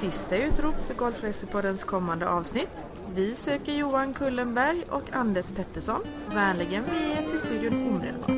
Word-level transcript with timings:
sista 0.00 0.36
utrop 0.36 0.74
för 0.86 0.94
Golfracerpoddens 0.94 1.84
kommande 1.84 2.28
avsnitt. 2.28 2.68
Vi 3.14 3.34
söker 3.34 3.72
Johan 3.72 4.14
Kullenberg 4.14 4.84
och 4.90 5.12
Anders 5.12 5.46
Pettersson. 5.56 6.00
Vänligen 6.34 6.84
vi 6.90 7.12
är 7.12 7.30
till 7.30 7.38
studion 7.38 7.88
omedelbart. 7.88 8.30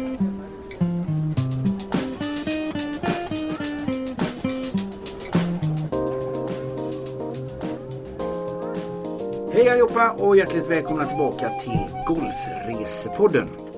Hej 9.53 9.69
allihopa 9.69 10.11
och 10.11 10.37
hjärtligt 10.37 10.71
välkomna 10.71 11.05
tillbaka 11.05 11.49
till 11.49 11.81
Golfresepodden. 12.07 13.72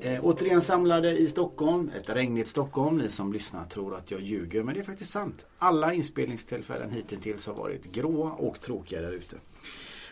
Eh, 0.00 0.24
återigen 0.24 0.60
samlade 0.60 1.18
i 1.18 1.28
Stockholm, 1.28 1.90
ett 2.00 2.08
regnigt 2.08 2.48
Stockholm. 2.48 2.98
Ni 2.98 3.10
som 3.10 3.32
lyssnar 3.32 3.64
tror 3.64 3.94
att 3.94 4.10
jag 4.10 4.20
ljuger 4.20 4.62
men 4.62 4.74
det 4.74 4.80
är 4.80 4.84
faktiskt 4.84 5.10
sant. 5.10 5.46
Alla 5.58 5.94
inspelningstillfällen 5.94 6.90
hittills 6.90 7.46
har 7.46 7.54
varit 7.54 7.92
gråa 7.92 8.32
och 8.32 8.60
tråkiga 8.60 9.00
där 9.00 9.12
ute. 9.12 9.36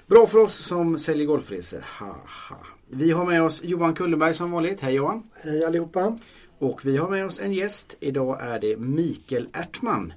Bra 0.06 0.26
för 0.26 0.38
oss 0.38 0.54
som 0.54 0.98
säljer 0.98 1.26
golfresor. 1.26 1.80
Haha. 1.84 2.56
Vi 2.88 3.10
har 3.10 3.26
med 3.26 3.42
oss 3.42 3.60
Johan 3.64 3.94
Kullenberg 3.94 4.34
som 4.34 4.50
vanligt. 4.50 4.80
Hej 4.80 4.94
Johan! 4.94 5.22
Hej 5.34 5.64
allihopa! 5.64 6.18
Och 6.58 6.86
vi 6.86 6.96
har 6.96 7.10
med 7.10 7.26
oss 7.26 7.40
en 7.40 7.52
gäst. 7.52 7.96
Idag 8.00 8.38
är 8.40 8.58
det 8.58 8.76
Mikael 8.76 9.48
Ertman. 9.52 10.12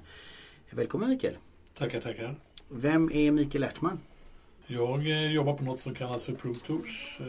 Välkommen 0.70 1.08
Mikael! 1.08 1.36
Tackar, 1.78 2.00
tackar. 2.00 2.36
Vem 2.68 3.12
är 3.12 3.30
Mikael 3.30 3.64
Ertman? 3.64 4.00
Jag 4.66 5.10
eh, 5.10 5.32
jobbar 5.32 5.54
på 5.54 5.64
något 5.64 5.80
som 5.80 5.94
kallas 5.94 6.22
för 6.22 6.32
Pro 6.32 6.54
Tours. 6.54 7.20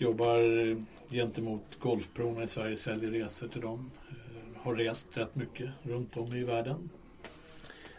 Jobbar 0.00 0.76
gentemot 1.10 1.78
Golfprona 1.80 2.42
i 2.42 2.46
Sverige, 2.46 2.76
säljer 2.76 3.10
resor 3.10 3.48
till 3.48 3.60
dem. 3.60 3.90
Eh, 4.08 4.62
har 4.62 4.74
rest 4.74 5.16
rätt 5.16 5.34
mycket 5.34 5.70
runt 5.82 6.16
om 6.16 6.36
i 6.36 6.44
världen. 6.44 6.90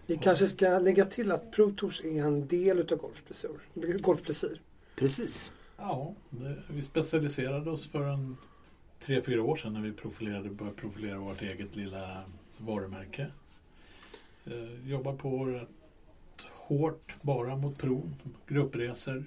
Vi 0.06 0.18
kanske 0.18 0.48
ska 0.48 0.80
lägga 0.80 1.06
till 1.06 1.32
att 1.32 1.52
Pro 1.52 1.72
Tours 1.72 2.02
är 2.04 2.24
en 2.24 2.48
del 2.48 2.80
utav 2.80 2.98
Golfplicir. 4.02 4.62
Precis. 4.96 5.52
Ja, 5.78 6.14
det, 6.30 6.56
vi 6.70 6.82
specialiserade 6.82 7.70
oss 7.70 7.88
för 7.88 8.04
en 8.04 8.38
tre, 9.00 9.22
fyra 9.22 9.44
år 9.44 9.56
sedan 9.56 9.74
när 9.74 9.82
vi 9.82 9.92
profilerade, 9.92 10.50
började 10.50 10.78
profilera 10.78 11.18
vårt 11.18 11.42
eget 11.42 11.76
lilla 11.76 12.24
varumärke. 12.58 13.28
Eh, 14.46 14.90
jobbar 14.90 15.14
på 15.14 15.46
rätt 15.46 15.70
hårt 16.52 17.16
bara 17.22 17.56
mot 17.56 17.78
pro, 17.78 18.12
gruppresor. 18.48 19.26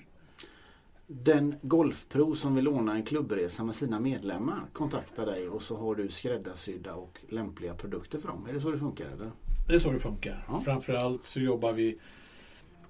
Den 1.14 1.54
golfpro 1.62 2.36
som 2.36 2.54
vill 2.54 2.64
låna 2.64 2.94
en 2.94 3.02
klubbresa 3.02 3.64
med 3.64 3.74
sina 3.74 4.00
medlemmar 4.00 4.66
kontaktar 4.72 5.26
dig 5.26 5.48
och 5.48 5.62
så 5.62 5.76
har 5.76 5.94
du 5.94 6.08
skräddarsydda 6.08 6.94
och 6.94 7.18
lämpliga 7.28 7.74
produkter 7.74 8.18
för 8.18 8.28
dem. 8.28 8.46
Är 8.48 8.52
det 8.52 8.60
så 8.60 8.70
det 8.70 8.78
funkar 8.78 9.06
eller? 9.06 9.30
Det 9.68 9.74
är 9.74 9.78
så 9.78 9.92
det 9.92 9.98
funkar. 9.98 10.44
Ja. 10.48 10.60
Framförallt 10.60 11.26
så 11.26 11.40
jobbar 11.40 11.72
vi 11.72 11.98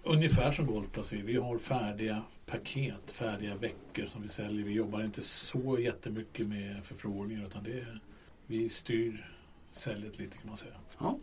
ungefär 0.03 0.53
som 0.53 0.67
Golfplacering. 0.67 1.27
Vi 1.27 1.37
har 1.37 1.59
färdiga 1.59 2.23
paket, 2.47 3.11
färdiga 3.11 3.57
veckor 3.57 4.07
som 4.07 4.23
vi 4.23 4.29
säljer. 4.29 4.65
Vi 4.65 4.73
jobbar 4.73 5.03
inte 5.03 5.23
så 5.23 5.79
jättemycket 5.79 6.47
med 6.47 6.85
förfrågningar 6.85 7.47
utan 7.47 7.65
det 7.65 7.73
är, 7.73 8.01
vi 8.47 8.69
styr 8.69 9.33
säljet 9.71 10.19
lite 10.19 10.37
kan 10.37 10.49
man 10.49 10.57
säga. 10.57 10.75
Ja. 10.99 11.19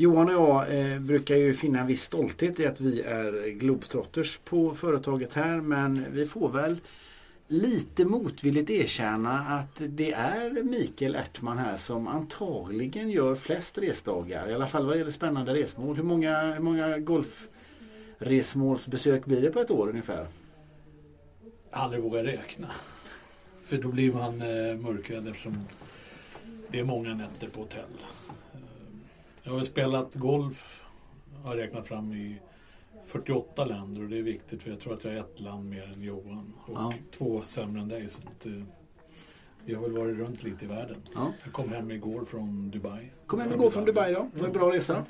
Johan 0.00 0.28
och 0.28 0.34
jag 0.34 0.80
eh, 0.80 0.98
brukar 0.98 1.36
ju 1.36 1.54
finna 1.54 1.80
en 1.80 1.86
viss 1.86 2.02
stolthet 2.02 2.60
i 2.60 2.66
att 2.66 2.80
vi 2.80 3.00
är 3.00 3.48
globetrotters 3.48 4.38
på 4.38 4.74
företaget 4.74 5.34
här 5.34 5.60
men 5.60 6.04
vi 6.12 6.26
får 6.26 6.48
väl 6.48 6.80
lite 7.48 8.04
motvilligt 8.04 8.70
erkänna 8.70 9.38
att 9.38 9.82
det 9.88 10.12
är 10.12 10.62
Mikael 10.62 11.14
Ertman 11.14 11.58
här 11.58 11.76
som 11.76 12.08
antagligen 12.08 13.10
gör 13.10 13.34
flest 13.34 13.78
resdagar. 13.78 14.50
I 14.50 14.54
alla 14.54 14.66
fall 14.66 14.86
vad 14.86 14.94
det 14.94 14.98
gäller 14.98 15.10
spännande 15.10 15.54
resmål. 15.54 15.96
Hur 15.96 16.02
många, 16.02 16.52
hur 16.52 16.62
många 16.62 16.98
golfresmålsbesök 16.98 19.24
blir 19.24 19.40
det 19.40 19.50
på 19.50 19.60
ett 19.60 19.70
år 19.70 19.88
ungefär? 19.88 20.26
Aldrig 21.70 22.02
vågar 22.02 22.24
räkna. 22.24 22.68
För 23.62 23.76
då 23.76 23.88
blir 23.88 24.12
man 24.12 24.42
eh, 24.42 24.76
mörkrädd 24.76 25.28
eftersom 25.28 25.54
det 26.68 26.80
är 26.80 26.84
många 26.84 27.14
nätter 27.14 27.48
på 27.48 27.60
hotell. 27.60 27.90
Jag 29.48 29.54
har 29.54 29.64
spelat 29.64 30.14
golf, 30.14 30.82
har 31.44 31.56
räknat 31.56 31.88
fram 31.88 32.12
i 32.12 32.40
48 33.06 33.64
länder 33.64 34.02
och 34.02 34.08
det 34.08 34.18
är 34.18 34.22
viktigt 34.22 34.62
för 34.62 34.70
jag 34.70 34.80
tror 34.80 34.94
att 34.94 35.04
jag 35.04 35.12
är 35.14 35.18
ett 35.20 35.40
land 35.40 35.70
mer 35.70 35.82
än 35.94 36.02
Johan 36.02 36.52
och 36.66 36.74
Ja. 36.74 36.92
två 37.10 37.42
sämre 37.42 37.82
än 37.82 37.88
dig. 37.88 38.08
Så 38.10 38.20
att, 38.28 38.46
eh, 38.46 38.52
vi 39.64 39.74
har 39.74 39.82
väl 39.82 39.92
varit 39.92 40.18
runt 40.18 40.42
lite 40.42 40.64
i 40.64 40.68
världen. 40.68 40.96
Ja. 41.14 41.32
Jag 41.44 41.52
kom 41.52 41.68
hem 41.72 41.90
igår 41.90 42.24
från 42.24 42.70
Dubai. 42.70 43.10
Kom 43.26 43.40
hem 43.40 43.52
igår 43.52 43.70
från 43.70 43.84
Dubai 43.84 44.14
då. 44.14 44.30
Det 44.34 44.40
var 44.40 44.46
en 44.46 44.52
bra 44.52 44.72
resa. 44.72 45.04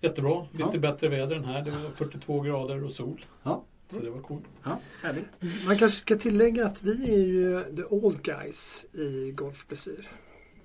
Jättebra, 0.00 0.46
lite 0.52 0.68
Ja. 0.72 0.78
bättre 0.78 1.08
väder 1.08 1.36
än 1.36 1.44
här. 1.44 1.62
Det 1.62 1.70
var 1.70 1.90
42 1.90 2.40
grader 2.40 2.84
och 2.84 2.90
sol. 2.92 3.24
Ja. 3.42 3.64
Så 3.88 4.00
det 4.00 4.10
var 4.10 4.20
coolt. 4.20 4.44
Ja, 4.64 4.78
härligt. 5.02 5.42
Man 5.66 5.78
kanske 5.78 5.98
ska 5.98 6.16
tillägga 6.16 6.66
att 6.66 6.82
vi 6.82 7.14
är 7.14 7.18
ju 7.26 7.76
the 7.76 7.84
old 7.84 8.22
guys 8.22 8.86
i 8.92 9.30
Golfplicir. 9.32 10.08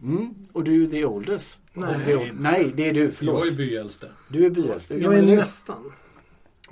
Mm. 0.01 0.33
Och 0.53 0.63
du 0.63 0.83
är 0.83 0.87
the 0.87 1.05
oldest. 1.05 1.59
Nej. 1.73 2.05
The 2.05 2.15
old- 2.15 2.31
Nej, 2.39 2.73
det 2.75 2.89
är 2.89 2.93
du. 2.93 3.03
Jag 3.03 3.13
Förlåt. 3.13 3.51
är 3.51 3.55
byäldste. 3.57 4.11
Du 4.29 4.45
är 4.45 4.49
byäldst. 4.49 4.91
Hur 4.91 4.99
Jag 4.99 5.17
är 5.17 5.21
nästan. 5.21 5.91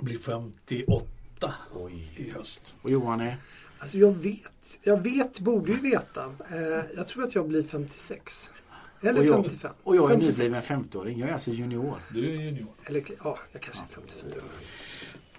Blir 0.00 0.18
58 0.18 1.54
Oj. 1.74 2.12
i 2.16 2.30
höst. 2.30 2.74
Och 2.82 2.90
Johan 2.90 3.20
är? 3.20 3.36
Alltså 3.78 3.98
jag 3.98 4.12
vet, 4.16 4.78
jag 4.82 5.02
vet, 5.02 5.40
borde 5.40 5.72
ju 5.72 5.78
veta. 5.78 6.24
Eh, 6.24 6.84
jag 6.96 7.08
tror 7.08 7.24
att 7.24 7.34
jag 7.34 7.48
blir 7.48 7.62
56. 7.62 8.50
Eller 9.00 9.20
Och 9.20 9.26
jag- 9.26 9.34
55. 9.44 9.72
Och 9.82 9.96
jag 9.96 10.04
är 10.04 10.08
56. 10.14 10.38
nybliven 10.38 10.62
50-åring. 10.62 11.18
Jag 11.18 11.28
är 11.28 11.32
alltså 11.32 11.50
junior. 11.50 11.98
Du 12.14 12.30
är 12.30 12.34
junior. 12.34 12.68
Eller 12.84 13.04
ja, 13.24 13.38
jag 13.52 13.62
kanske 13.62 13.82
är 13.84 13.94
54. 13.94 14.42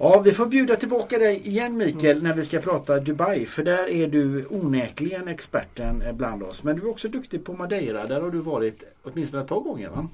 Ja, 0.01 0.19
vi 0.19 0.31
får 0.31 0.45
bjuda 0.45 0.75
tillbaka 0.75 1.17
dig 1.17 1.47
igen 1.47 1.77
Mikael 1.77 2.23
när 2.23 2.33
vi 2.33 2.43
ska 2.43 2.59
prata 2.59 2.99
Dubai. 2.99 3.45
För 3.45 3.63
där 3.63 3.89
är 3.89 4.07
du 4.07 4.45
onekligen 4.45 5.27
experten 5.27 6.03
bland 6.13 6.43
oss. 6.43 6.63
Men 6.63 6.75
du 6.75 6.81
är 6.81 6.89
också 6.89 7.07
duktig 7.09 7.43
på 7.43 7.53
Madeira. 7.53 8.07
Där 8.07 8.21
har 8.21 8.31
du 8.31 8.39
varit 8.39 8.83
åtminstone 9.03 9.43
ett 9.43 9.49
par 9.49 9.59
gånger 9.59 9.89
va? 9.89 10.07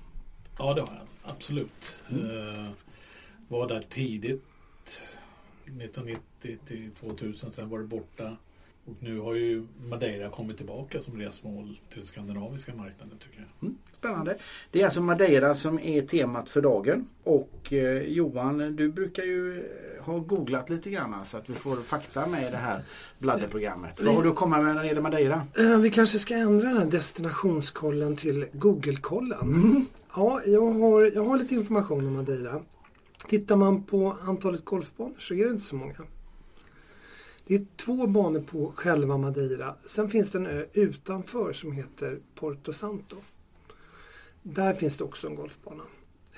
Ja, 0.58 0.74
det 0.74 0.82
har 0.82 0.94
jag. 0.94 1.32
Absolut. 1.32 1.98
Eh, 2.10 2.66
var 3.48 3.68
där 3.68 3.86
tidigt. 3.90 4.44
1990 5.66 6.58
till 6.68 6.92
2000. 7.00 7.52
Sen 7.52 7.70
var 7.70 7.80
det 7.80 7.86
borta. 7.86 8.38
Och 8.88 8.94
nu 9.00 9.20
har 9.20 9.34
ju 9.36 9.64
Madeira 9.90 10.30
kommit 10.30 10.58
tillbaka 10.58 11.02
som 11.02 11.20
resmål 11.20 11.80
till 11.90 11.98
den 11.98 12.08
skandinaviska 12.08 12.76
marknaden 12.76 13.18
tycker 13.20 13.38
jag. 13.40 13.68
Mm, 13.68 13.78
spännande. 13.98 14.38
Det 14.72 14.82
är 14.82 14.86
alltså 14.86 15.02
Madeira 15.02 15.56
som 15.56 15.80
är 15.80 16.02
temat 16.02 16.50
för 16.50 16.62
dagen. 16.62 17.08
Och 17.24 17.74
eh, 17.74 18.02
Johan, 18.02 18.76
du 18.76 18.90
brukar 18.90 19.24
ju 19.24 19.60
eh, 19.60 20.04
ha 20.06 20.20
googlat 20.20 20.70
lite 20.70 20.90
grann 20.90 21.26
så 21.26 21.38
att 21.38 21.50
vi 21.50 21.54
får 21.54 21.76
fakta 21.76 22.28
med 22.28 22.48
i 22.48 22.52
det 22.52 22.58
här 22.58 22.84
bladderprogrammet. 23.20 24.02
Vad 24.02 24.16
har 24.16 24.24
du 24.24 24.30
att 24.30 24.36
komma 24.36 24.62
med 24.62 24.76
när 24.76 24.82
det 24.82 24.88
gäller 24.88 25.02
Madeira? 25.02 25.42
Eh, 25.58 25.78
Vi 25.80 25.92
kanske 25.92 26.20
ska 26.20 26.36
ändra 26.36 26.68
den 26.68 26.78
här 26.78 26.86
destinationskollen 26.86 28.16
till 28.16 28.46
Google-kollen. 28.54 29.42
Mm. 29.42 29.86
Ja, 30.16 30.42
jag 30.46 30.72
har, 30.72 31.12
jag 31.16 31.26
har 31.26 31.38
lite 31.38 31.56
information 31.56 32.08
om 32.08 32.14
Madeira. 32.14 32.62
Tittar 33.28 33.56
man 33.56 33.84
på 33.84 34.18
antalet 34.24 34.66
golfbanor 34.66 35.16
så 35.20 35.34
är 35.34 35.44
det 35.46 35.50
inte 35.52 35.64
så 35.66 35.76
många. 35.76 35.94
Det 37.48 37.56
är 37.56 37.66
två 37.76 38.08
banor 38.08 38.40
på 38.42 38.72
själva 38.76 39.18
Madeira. 39.18 39.76
Sen 39.86 40.10
finns 40.10 40.30
det 40.32 40.38
en 40.38 40.46
ö 40.48 40.66
utanför 40.74 41.54
som 41.54 41.72
heter 41.72 42.20
Porto 42.36 42.74
Santo. 42.74 43.16
Där 44.42 44.74
finns 44.74 44.98
det 44.98 45.04
också 45.04 45.28
en 45.28 45.36
golfbana. 45.36 45.84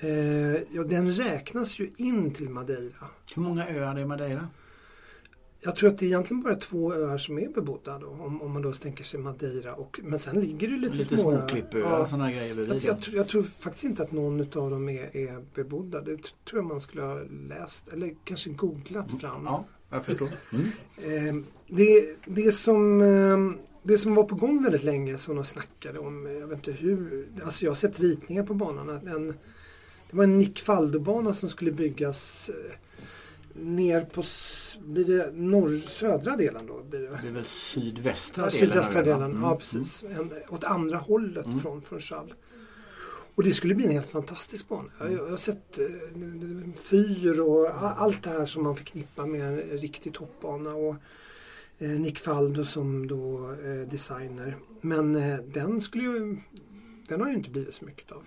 Eh, 0.00 0.52
ja, 0.54 0.82
den 0.88 1.12
räknas 1.12 1.78
ju 1.78 1.90
in 1.96 2.30
till 2.34 2.48
Madeira. 2.48 3.06
Hur 3.34 3.42
många 3.42 3.68
öar 3.68 3.96
är 3.98 4.04
Madeira? 4.06 4.48
Jag 5.60 5.76
tror 5.76 5.90
att 5.90 5.98
det 5.98 6.04
är 6.04 6.06
egentligen 6.06 6.42
bara 6.42 6.54
två 6.54 6.94
öar 6.94 7.18
som 7.18 7.38
är 7.38 7.48
bebodda 7.48 7.98
då, 7.98 8.06
om, 8.06 8.42
om 8.42 8.52
man 8.52 8.62
då 8.62 8.72
tänker 8.72 9.04
sig 9.04 9.20
Madeira. 9.20 9.74
Och, 9.74 10.00
men 10.02 10.18
sen 10.18 10.40
ligger 10.40 10.68
det 10.68 10.76
lite, 10.76 10.94
Lite 10.96 11.18
små 11.18 11.32
öar. 11.32 11.38
småklippöar 11.38 11.80
Ja. 11.90 11.98
och 11.98 12.08
sådana 12.10 12.32
grejer 12.32 12.54
bredvid. 12.54 12.74
Jag, 12.84 12.84
jag, 12.94 13.02
tror- 13.02 13.16
jag 13.16 13.28
tror 13.28 13.42
faktiskt 13.42 13.84
inte 13.84 14.02
att 14.02 14.12
någon 14.12 14.40
av 14.40 14.70
dem 14.70 14.88
är, 14.88 15.16
är 15.16 15.44
bebodda. 15.54 16.00
Det 16.00 16.16
tror 16.44 16.62
jag 16.62 16.64
man 16.64 16.80
skulle 16.80 17.02
ha 17.02 17.20
läst 17.48 17.88
eller 17.88 18.14
kanske 18.24 18.50
googlat 18.50 19.20
fram. 19.20 19.42
Ja, 19.44 19.64
jag 19.90 20.04
förstår. 20.04 20.28
Mm. 20.52 21.36
Eh, 21.36 21.44
det, 21.66 22.08
det, 22.26 22.52
som, 22.52 23.00
eh, 23.00 23.58
det 23.82 23.98
som 23.98 24.14
var 24.14 24.24
på 24.24 24.34
gång 24.34 24.62
väldigt 24.62 24.84
länge 24.84 25.18
som 25.18 25.34
de 25.36 25.44
snackade 25.44 25.98
om, 25.98 26.26
eh, 26.26 26.32
jag 26.32 26.46
vet 26.46 26.56
inte 26.58 26.72
hur, 26.72 27.26
alltså 27.44 27.64
jag 27.64 27.70
har 27.70 27.76
sett 27.76 28.00
ritningar 28.00 28.42
på 28.42 28.54
banan. 28.54 28.90
att 28.90 29.04
En, 29.06 29.26
det 30.10 30.16
var 30.16 30.24
en 30.24 30.38
Nick 30.38 30.60
Faldo-bana 30.60 31.32
som 31.32 31.48
skulle 31.48 31.72
byggas 31.72 32.50
eh, 32.54 32.72
ner 33.62 34.00
på 34.00 34.22
blir 34.84 35.04
det 35.04 35.30
norr, 35.34 35.78
södra 35.88 36.36
delen 36.36 36.66
då. 36.66 36.82
Blir 36.90 37.00
det. 37.00 37.18
Det 37.22 37.28
är 37.28 37.32
väl 37.32 37.44
sydvästra 37.44 38.44
Ja, 38.44 38.50
delen? 38.50 38.68
sydvästra 38.68 38.98
va? 39.02 39.04
delen, 39.04 39.30
Mm. 39.30 39.42
ja 39.42 39.56
precis. 39.56 40.02
En, 40.02 40.32
åt 40.48 40.64
andra 40.64 40.98
hållet 40.98 41.46
Mm. 41.46 41.60
från, 41.60 41.82
från 41.82 42.00
Chal. 42.00 42.34
Och 43.38 43.44
det 43.44 43.54
skulle 43.54 43.74
bli 43.74 43.84
en 43.84 43.90
helt 43.92 44.08
fantastisk 44.08 44.68
bana. 44.68 44.88
Jag, 45.00 45.12
jag 45.12 45.30
har 45.30 45.36
sett 45.36 45.78
eh, 45.78 45.84
fyr 46.76 47.40
och 47.40 47.82
allt 47.82 48.22
det 48.22 48.30
här 48.30 48.46
som 48.46 48.62
man 48.62 48.76
förknippar 48.76 49.26
med 49.26 49.42
en 49.42 49.58
riktig 49.58 50.14
toppbana. 50.14 50.74
Och 50.74 50.96
eh, 51.78 51.88
Nick 51.88 52.18
Faldo 52.18 52.64
som 52.64 53.06
då 53.06 53.52
eh, 53.52 53.88
designer. 53.88 54.56
Men 54.80 55.12
den 55.52 55.80
skulle 55.80 56.04
ju, 56.04 56.36
den 57.08 57.20
har 57.20 57.28
ju 57.28 57.34
inte 57.34 57.50
blivit 57.50 57.74
så 57.74 57.84
mycket 57.84 58.12
av. 58.12 58.22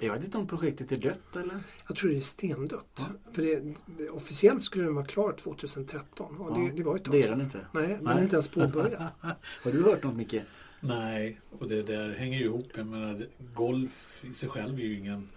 Jag 0.00 0.14
vet 0.14 0.24
inte 0.24 0.38
om 0.38 0.46
projektet 0.46 0.92
är 0.92 0.96
dött 0.96 1.36
eller? 1.36 1.62
Jag 1.88 1.96
tror 1.96 2.10
det 2.10 2.16
är 2.16 2.20
stendött. 2.20 2.86
Ja. 2.98 3.04
För 3.32 3.42
det, 3.42 4.10
officiellt 4.10 4.62
skulle 4.62 4.84
den 4.84 4.94
vara 4.94 5.06
klar 5.06 5.32
2013 5.32 6.36
och 6.40 6.50
Ja, 6.50 6.62
det, 6.62 6.76
det 6.76 6.82
var 6.82 6.94
ju 6.94 6.98
ett 6.98 7.04
tag 7.04 7.14
Det 7.14 7.22
är 7.22 7.30
den 7.30 7.40
inte. 7.40 7.66
Nej, 7.72 7.98
den 8.00 8.06
är 8.06 8.22
inte 8.22 8.36
ens 8.36 8.48
påbörjad. 8.48 9.06
Har 9.62 9.72
du 9.72 9.82
hört 9.82 10.02
något 10.02 10.16
Micke? 10.16 10.34
Nej, 10.80 11.40
och 11.58 11.68
det 11.68 11.82
där 11.82 12.14
hänger 12.16 12.38
ju 12.38 12.44
ihop. 12.44 12.68
Jag 12.76 12.86
menar, 12.86 13.26
golf 13.54 14.24
i 14.24 14.34
sig 14.34 14.48
själv 14.48 14.78
är 14.78 14.82
ju 14.82 14.98
ingen 14.98 15.28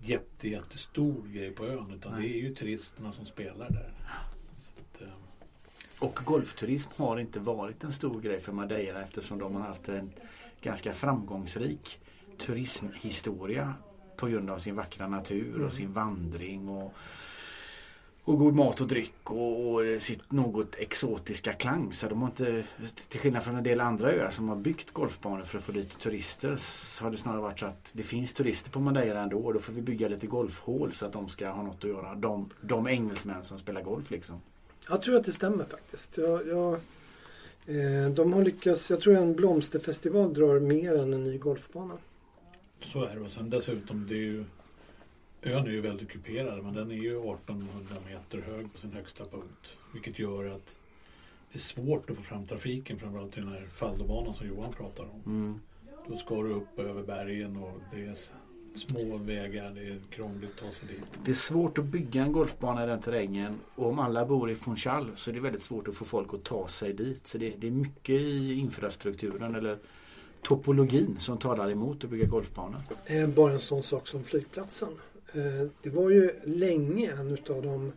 jätte, 0.00 0.48
jättestor 0.48 1.28
grej 1.28 1.50
på 1.50 1.66
ön. 1.66 1.92
Utan 1.94 2.12
Nej. 2.12 2.22
det 2.28 2.38
är 2.38 2.40
ju 2.42 2.54
turisterna 2.54 3.12
som 3.12 3.26
spelar 3.26 3.70
där. 3.70 3.92
Att, 4.80 5.02
eh, 5.02 5.08
Och 5.98 6.20
golfturism 6.24 6.90
har 6.96 7.18
inte 7.18 7.40
varit 7.40 7.84
en 7.84 7.92
stor 7.92 8.20
grej 8.20 8.40
för 8.40 8.52
Madeira 8.52 9.02
eftersom 9.02 9.38
de 9.38 9.54
har 9.54 9.62
haft 9.62 9.88
en 9.88 10.12
ganska 10.60 10.92
framgångsrik 10.92 12.00
turismhistoria 12.38 13.74
på 14.16 14.26
grund 14.26 14.50
av 14.50 14.58
sin 14.58 14.74
vackra 14.74 15.08
natur 15.08 15.54
Mm. 15.54 15.66
och 15.66 15.72
sin 15.72 15.92
vandring 15.92 16.68
och, 16.68 16.94
och 18.24 18.38
god 18.38 18.54
mat 18.54 18.80
och 18.80 18.86
dryck 18.86 19.30
och, 19.30 19.74
och 19.74 20.02
sitt 20.02 20.32
något 20.32 20.74
exotiska 20.74 21.52
klang. 21.52 21.92
Så 21.92 22.08
de 22.08 22.22
har 22.22 22.28
inte, 22.28 22.64
till 23.08 23.20
skillnad 23.20 23.42
från 23.42 23.56
en 23.56 23.62
del 23.62 23.80
andra 23.80 24.12
öar 24.12 24.30
som 24.30 24.48
har 24.48 24.56
byggt 24.56 24.90
golfbanor 24.90 25.42
för 25.42 25.58
att 25.58 25.64
få 25.64 25.72
dit 25.72 25.98
turister 25.98 26.56
så 26.56 27.04
har 27.04 27.10
det 27.10 27.16
snarare 27.16 27.40
varit 27.40 27.58
så 27.58 27.66
att 27.66 27.90
det 27.92 28.02
finns 28.02 28.34
turister 28.34 28.70
på 28.70 28.80
Madeira 28.80 29.20
ändå 29.20 29.38
och 29.38 29.54
då 29.54 29.60
får 29.60 29.72
vi 29.72 29.82
bygga 29.82 30.08
lite 30.08 30.26
golfhål 30.26 30.92
så 30.92 31.06
att 31.06 31.12
de 31.12 31.28
ska 31.28 31.48
ha 31.48 31.62
något 31.62 31.84
att 31.84 31.90
göra. 31.90 32.14
De, 32.14 32.50
de 32.60 32.88
engelsmän 32.88 33.44
som 33.44 33.58
spelar 33.58 33.82
golf 33.82 34.10
liksom. 34.10 34.40
Jag 34.88 35.02
tror 35.02 35.16
att 35.16 35.24
det 35.24 35.32
stämmer 35.32 35.64
faktiskt. 35.64 36.16
Jag, 36.16 36.48
jag, 36.48 36.72
eh, 37.66 38.10
de 38.10 38.32
har 38.32 38.44
lyckats, 38.44 38.90
jag 38.90 39.00
tror 39.00 39.16
en 39.16 39.34
blomsterfestival 39.34 40.34
drar 40.34 40.60
mer 40.60 40.98
än 40.98 41.12
en 41.12 41.24
ny 41.24 41.38
golfbana. 41.38 41.94
så 42.80 43.04
är 43.04 43.14
det. 43.14 43.20
Och 43.20 43.30
sen 43.30 43.50
dessutom, 43.50 44.06
det 44.08 44.14
är 44.14 44.18
ju, 44.18 44.44
ön 45.42 45.66
är 45.66 45.70
ju 45.70 45.80
väldigt 45.80 46.10
kuperad. 46.10 46.64
Men 46.64 46.74
den 46.74 46.90
är 46.90 46.94
ju 46.94 47.10
1800 47.10 47.96
meter 48.06 48.40
hög 48.40 48.72
på 48.72 48.78
sin 48.78 48.92
högsta 48.92 49.24
punkt. 49.24 49.76
Vilket 49.92 50.18
gör 50.18 50.50
att 50.50 50.76
det 51.52 51.56
är 51.56 51.60
svårt 51.60 52.10
att 52.10 52.16
få 52.16 52.22
fram 52.22 52.46
trafiken. 52.46 52.98
Framförallt 52.98 53.32
till 53.32 53.42
den 53.42 53.52
här 53.52 53.66
fallobanan 53.72 54.34
som 54.34 54.46
Johan 54.46 54.72
pratar 54.72 55.04
om. 55.04 55.22
Mm. 55.26 55.60
Då 56.08 56.16
ska 56.16 56.42
du 56.42 56.48
upp 56.48 56.78
över 56.78 57.02
bergen 57.02 57.56
och 57.56 57.80
det 57.92 58.04
är 58.04 58.16
små 58.74 59.16
vägar. 59.16 59.72
Det 59.74 59.80
är 59.80 60.00
krångligt 60.10 60.50
att 60.50 60.56
ta 60.56 60.70
sig 60.70 60.88
dit. 60.88 61.18
Det 61.24 61.30
är 61.30 61.34
svårt 61.34 61.78
att 61.78 61.84
bygga 61.84 62.22
en 62.22 62.32
golfbana 62.32 62.84
i 62.84 62.86
den 62.86 63.00
terrängen 63.00 63.58
och 63.74 63.88
om 63.88 63.98
alla 63.98 64.26
bor 64.26 64.50
i 64.50 64.54
Funchal 64.54 65.10
så 65.14 65.30
är 65.30 65.34
det 65.34 65.40
väldigt 65.40 65.62
svårt 65.62 65.88
att 65.88 65.94
få 65.94 66.04
folk 66.04 66.34
att 66.34 66.44
ta 66.44 66.68
sig 66.68 66.92
dit. 66.92 67.26
Så 67.26 67.38
det, 67.38 67.54
det 67.58 67.66
är 67.66 67.70
mycket 67.70 68.20
i 68.20 68.54
infrastrukturen 68.54 69.54
eller 69.54 69.78
topologin 70.42 71.16
som 71.18 71.38
talar 71.38 71.70
emot 71.70 72.04
att 72.04 72.10
bygga 72.10 72.26
golfbanor. 72.26 72.80
Eh, 73.06 73.28
bara 73.28 73.52
en 73.52 73.60
sån 73.60 73.82
sak 73.82 74.06
som 74.06 74.24
flygplatsen. 74.24 74.88
Eh, 75.34 75.68
det 75.82 75.90
var 75.90 76.10
ju 76.10 76.30
länge 76.44 77.12
en 77.12 77.30
utav 77.30 77.62
de 77.62 77.92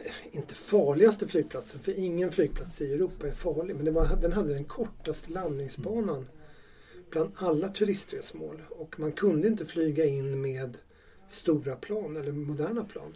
eh, 0.00 0.12
inte 0.32 0.54
farligaste 0.54 1.26
flygplatsen, 1.26 1.80
för 1.80 1.98
ingen 1.98 2.32
flygplats 2.32 2.80
i 2.80 2.92
Europa 2.92 3.28
är 3.28 3.32
farlig. 3.32 3.76
Men 3.76 3.84
det 3.84 3.90
var, 3.90 4.16
den 4.22 4.32
hade 4.32 4.54
den 4.54 4.64
kortaste 4.64 5.32
landningsbanan 5.32 6.26
bland 7.10 7.32
alla 7.34 7.68
turistresmål. 7.68 8.62
Och 8.70 9.00
man 9.00 9.12
kunde 9.12 9.48
inte 9.48 9.66
flyga 9.66 10.04
in 10.04 10.40
med 10.40 10.78
stora 11.28 11.76
plan 11.76 12.16
eller 12.16 12.32
moderna 12.32 12.84
plan. 12.84 13.12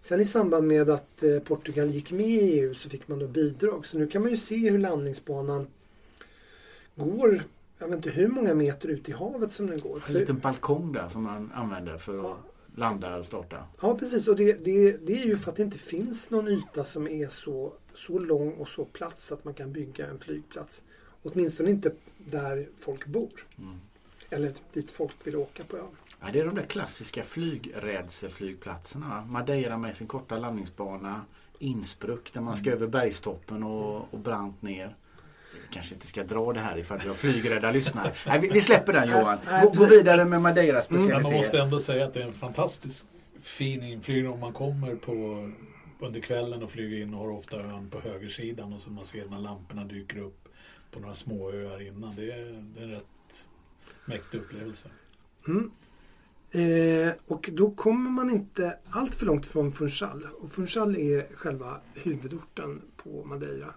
Sen 0.00 0.20
i 0.20 0.24
samband 0.24 0.66
med 0.66 0.90
att 0.90 1.22
eh, 1.22 1.38
Portugal 1.38 1.90
gick 1.90 2.12
med 2.12 2.26
i 2.26 2.60
EU 2.60 2.74
så 2.74 2.88
fick 2.88 3.08
man 3.08 3.18
då 3.18 3.26
bidrag. 3.26 3.86
Så 3.86 3.98
nu 3.98 4.06
kan 4.06 4.22
man 4.22 4.30
ju 4.30 4.36
se 4.36 4.70
hur 4.70 4.78
landningsbanan 4.78 5.66
går, 6.94 7.44
jag 7.80 7.86
vet 7.88 7.96
inte 7.96 8.10
hur 8.10 8.28
många 8.28 8.54
meter 8.54 8.88
ut 8.88 9.08
i 9.08 9.12
havet 9.12 9.52
som 9.52 9.66
den 9.66 9.78
går. 9.80 10.02
En 10.08 10.14
liten 10.14 10.38
balkong 10.38 10.92
där 10.92 11.08
som 11.08 11.22
man 11.22 11.52
använder 11.54 11.98
för 11.98 12.18
att 12.18 12.24
Ja. 12.24 12.38
landa 12.74 13.18
och 13.18 13.24
starta. 13.24 13.64
Ja 13.80 13.94
precis 13.98 14.28
och 14.28 14.36
det, 14.36 14.52
det, 14.64 15.06
det 15.06 15.12
är 15.22 15.26
ju 15.26 15.36
för 15.36 15.50
att 15.50 15.56
det 15.56 15.62
inte 15.62 15.78
finns 15.78 16.30
någon 16.30 16.48
yta 16.48 16.84
som 16.84 17.08
är 17.08 17.28
så, 17.28 17.72
så 17.94 18.18
lång 18.18 18.52
och 18.52 18.68
så 18.68 18.84
platt 18.84 19.20
så 19.20 19.34
att 19.34 19.44
man 19.44 19.54
kan 19.54 19.72
bygga 19.72 20.06
en 20.06 20.18
flygplats. 20.18 20.82
Åtminstone 21.22 21.70
inte 21.70 21.92
där 22.18 22.68
folk 22.78 23.06
bor. 23.06 23.46
Mm. 23.58 23.74
Eller 24.30 24.52
dit 24.72 24.90
folk 24.90 25.14
vill 25.24 25.36
åka 25.36 25.62
på 25.64 25.76
ön. 25.76 25.84
Ja, 26.20 26.26
det 26.32 26.40
är 26.40 26.44
de 26.44 26.54
där 26.54 26.62
klassiska 26.62 27.22
flygrädselflygplatserna. 27.22 29.08
va? 29.08 29.24
Madeira 29.28 29.78
med 29.78 29.96
sin 29.96 30.06
korta 30.06 30.38
landningsbana. 30.38 31.20
Innsbruck 31.58 32.32
där 32.32 32.40
man 32.40 32.56
ska 32.56 32.70
över 32.70 32.86
bergstoppen 32.86 33.62
och, 33.62 34.14
och 34.14 34.18
brant 34.18 34.62
ner. 34.62 34.96
Kanske 35.70 35.94
inte 35.94 36.06
ska 36.06 36.24
dra 36.24 36.52
det 36.52 36.60
här 36.60 36.78
ifall 36.78 36.98
vi 36.98 37.08
har 37.08 37.14
flygrädda 37.14 37.70
lyssnare. 37.70 38.12
Nej, 38.26 38.38
vi, 38.40 38.48
vi 38.48 38.60
släpper 38.60 38.92
den 38.92 39.08
Johan. 39.08 39.38
Gå, 39.62 39.70
gå 39.70 39.86
vidare 39.86 40.24
med 40.24 40.42
Madeiras 40.42 40.90
Men 40.90 41.22
man 41.22 41.32
måste 41.32 41.60
ändå 41.60 41.80
säga 41.80 42.04
att 42.04 42.14
det 42.14 42.22
är 42.22 42.26
en 42.26 42.32
fantastisk 42.32 43.04
fin 43.40 43.82
inflygning 43.82 44.32
om 44.32 44.40
man 44.40 44.52
kommer 44.52 44.94
på 44.94 45.50
under 46.00 46.20
kvällen 46.20 46.62
och 46.62 46.70
flyger 46.70 47.02
in 47.02 47.14
och 47.14 47.20
har 47.20 47.30
ofta 47.30 47.56
ön 47.56 47.90
på 47.90 48.00
högersidan 48.00 48.72
och 48.72 48.80
så 48.80 48.90
man 48.90 49.04
ser 49.04 49.26
när 49.26 49.38
lamporna 49.38 49.84
dyker 49.84 50.18
upp 50.18 50.48
på 50.90 51.00
några 51.00 51.14
små 51.14 51.52
öar 51.52 51.86
innan. 51.86 52.14
Det 52.16 52.32
är, 52.32 52.64
det 52.74 52.80
är 52.80 52.84
en 52.84 52.90
rätt 52.90 53.48
mäktig 54.04 54.38
upplevelse. 54.38 54.88
Mm. 55.48 55.70
Eh, 56.52 57.12
och 57.26 57.50
då 57.52 57.70
kommer 57.70 58.10
man 58.10 58.30
inte 58.30 58.78
allt 58.90 59.14
för 59.14 59.26
långt 59.26 59.46
från 59.46 59.72
Funchal. 59.72 60.26
Och 60.40 60.52
Funchal 60.52 60.96
är 60.96 61.26
själva 61.34 61.80
huvudorten 61.94 62.82
på 62.96 63.24
Madeira. 63.24 63.74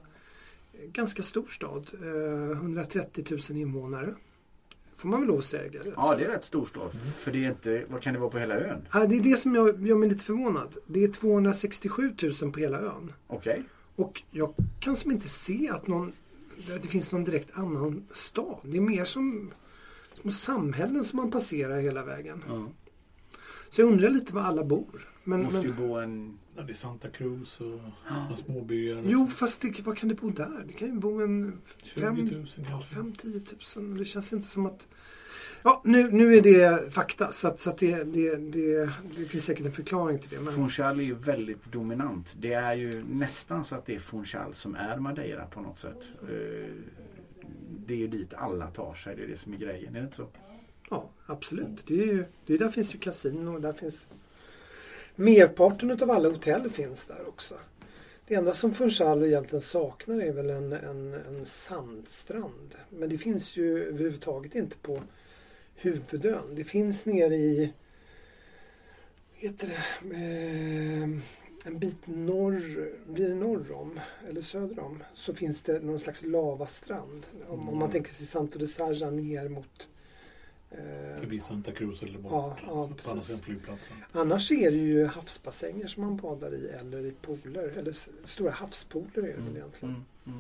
Eh, 0.84 0.92
Ganska 0.92 1.24
stor 1.24 1.48
stad. 1.48 1.88
Eh, 2.02 2.52
130 2.52 3.26
000 3.50 3.58
invånare. 3.58 4.16
Får 4.98 5.10
man 5.10 5.20
väl 5.20 5.28
lov 5.28 5.40
att 5.40 5.46
säga. 5.46 5.82
Ja, 5.96 6.16
det 6.18 6.26
är 6.26 6.30
rätt 6.30 6.44
stor 6.44 6.66
stad. 6.66 6.92
För 6.94 7.32
det 7.32 7.46
är 7.46 7.50
inte, 7.50 7.86
vad 7.90 8.02
kan 8.02 8.14
det 8.14 8.20
vara 8.20 8.30
på 8.30 8.38
hela 8.40 8.56
ön? 8.56 8.88
Ja, 8.94 9.06
det 9.06 9.16
är 9.16 9.20
det 9.20 9.38
som 9.38 9.56
jag, 9.56 9.88
gör 9.88 9.96
mig 9.96 10.10
lite 10.10 10.26
förvånad. 10.26 10.78
Det 10.88 11.04
är 11.04 11.08
267 11.08 12.14
000 12.42 12.52
på 12.52 12.60
hela 12.60 12.80
ön. 12.80 13.14
Okej. 13.28 13.64
Och 13.96 14.24
jag 14.32 14.54
kan 14.80 14.96
som 14.96 15.12
inte 15.12 15.30
se 15.30 15.70
att 15.70 15.88
någon, 15.88 16.12
det 16.82 16.88
finns 16.88 17.12
någon 17.12 17.24
direkt 17.24 17.50
annan 17.54 18.04
stad. 18.12 18.58
Det 18.64 18.78
är 18.78 18.82
mer 18.82 19.06
som 19.06 19.52
små 20.22 20.32
samhällen 20.32 21.04
som 21.04 21.18
man 21.18 21.32
passerar 21.32 21.80
hela 21.80 22.04
vägen. 22.04 22.44
Ja. 22.48 22.68
Så 23.70 23.82
jag 23.82 23.92
undrar 23.92 24.10
lite 24.10 24.36
var 24.36 24.42
alla 24.42 24.64
bor. 24.64 25.13
Men, 25.24 25.44
Måste 25.44 25.60
ju 25.68 25.74
men, 25.74 25.88
bo 25.88 25.96
en... 25.96 26.40
Ja, 26.56 26.64
Det 26.64 26.72
är 26.72 26.76
Santa 26.76 27.10
Cruz 27.10 27.62
och 27.62 27.80
några 28.12 28.36
små 28.38 28.62
byar. 28.62 29.04
jo, 29.06 29.28
fast 29.28 29.62
det, 29.62 29.80
vad 29.86 29.98
kan 29.98 30.10
det 30.10 30.16
bo 30.16 30.30
där? 30.30 30.64
Det 30.68 30.74
kan 30.74 30.88
ju 30.88 30.94
bo 30.94 31.22
en 31.22 31.62
20 31.84 32.02
fem, 32.02 32.16
000 32.16 32.48
ja, 32.58 32.64
kanske. 32.70 32.96
5-10 33.28 33.80
000. 33.80 33.98
Det 33.98 34.06
känns 34.06 34.34
inte 34.34 34.48
som 34.48 34.66
att... 34.66 34.88
Ja, 35.64 35.82
nu, 35.86 36.12
nu 36.12 36.36
är 36.36 36.42
det 36.42 36.94
fakta. 36.94 37.32
Så, 37.32 37.48
att, 37.48 37.62
så 37.62 37.70
att 37.70 37.78
det, 37.78 38.04
det, 38.04 38.36
det, 38.36 38.90
det 39.18 39.26
finns 39.26 39.46
säkert 39.46 39.66
en 39.66 39.72
förklaring 39.72 40.20
till 40.20 40.30
det. 40.30 40.40
Men, 40.40 40.54
Funchal 40.54 41.00
är 41.00 41.04
ju 41.04 41.14
väldigt 41.16 41.72
dominant. 41.72 42.36
Det 42.40 42.54
är 42.54 42.76
ju 42.76 43.04
nästan 43.04 43.64
så 43.64 43.76
att 43.76 43.86
det 43.86 43.96
är 43.96 44.00
Funchal 44.00 44.54
som 44.54 44.76
är 44.76 44.98
Madeira 44.98 45.46
på 45.46 45.62
något 45.62 45.80
sätt. 45.80 46.12
Eh, 46.22 46.70
Det 47.86 47.94
är 47.94 47.98
ju 47.98 48.08
dit 48.08 48.34
alla 48.34 48.68
tar 48.68 48.94
sig. 48.94 49.16
Det 49.16 49.24
är 49.24 49.28
det 49.28 49.38
som 49.38 49.54
är 49.54 49.58
grejen. 49.58 49.96
Är 49.96 50.00
det 50.00 50.06
inte 50.06 50.16
så? 50.16 50.28
Ja, 50.90 51.10
absolut. 51.26 51.84
Det 51.88 51.94
är 51.94 52.06
ju, 52.06 52.26
det 52.46 52.54
är, 52.54 52.58
där 52.58 52.70
finns 52.70 52.96
ju 52.96 53.00
kasino. 53.00 53.60
Där 53.60 53.74
finns 53.74 54.08
merparten 55.16 55.92
av 55.92 56.12
alla 56.12 56.30
hotell 56.30 56.70
finns 56.70 57.06
där 57.06 57.28
också. 57.28 57.56
Det 58.28 58.36
enda 58.36 58.54
som 58.54 58.74
Funchal 58.74 59.24
egentligen 59.24 59.62
saknar 59.62 60.22
är 60.22 60.32
väl 60.32 60.50
en, 60.50 60.74
en, 60.74 61.14
en 61.14 61.46
sandstrand. 61.46 62.76
Men 62.90 63.10
det 63.10 63.18
finns 63.18 63.58
ju 63.58 63.84
överhuvudtaget 63.84 64.56
inte 64.56 64.78
på 64.78 65.02
huvudön. 65.76 66.56
Det 66.56 66.64
finns 66.64 67.06
nere 67.06 67.36
i 67.36 67.74
heter 69.44 69.68
det, 69.68 70.16
eh, 70.16 71.10
en 71.66 71.80
bit 71.80 72.08
norr, 72.08 72.92
blir 73.08 73.30
det 73.30 73.36
norr 73.36 73.72
om 73.72 74.00
eller 74.30 74.42
söder 74.42 74.80
om 74.80 75.04
så 75.14 75.34
finns 75.34 75.62
det 75.62 75.80
någon 75.80 76.00
slags 76.00 76.22
lavastrand. 76.22 77.26
Om, 77.48 77.70
om 77.70 77.78
man 77.78 77.92
tänker 77.92 78.14
sig 78.14 78.26
Santo 78.26 78.60
de 78.60 78.68
Sarra 78.68 79.10
ner 79.10 79.50
mot 79.50 79.88
Förbi 81.20 81.40
Santa 81.40 81.72
Cruz 81.72 82.04
eller 82.04 82.20
bort. 82.20 82.32
Ja, 82.32 82.58
ja, 82.68 82.90
på 83.04 83.10
andra 83.10 83.22
sidan 83.24 83.42
flygplatsen. 83.42 83.98
Annars 84.12 84.52
är 84.52 84.72
det 84.72 84.78
ju 84.78 85.06
havsbassänger 85.06 85.88
som 85.88 86.04
man 86.04 86.18
badar 86.18 86.54
i 86.56 86.68
eller 86.70 87.06
i 87.06 87.12
pooler. 87.22 87.64
Eller 87.78 87.96
stora 88.28 88.52
havspooler 88.52 89.18
är 89.18 89.22
det 89.22 89.42
väl 89.42 89.56
egentligen. 89.58 89.94
Mm, 89.96 90.04
mm. 90.28 90.40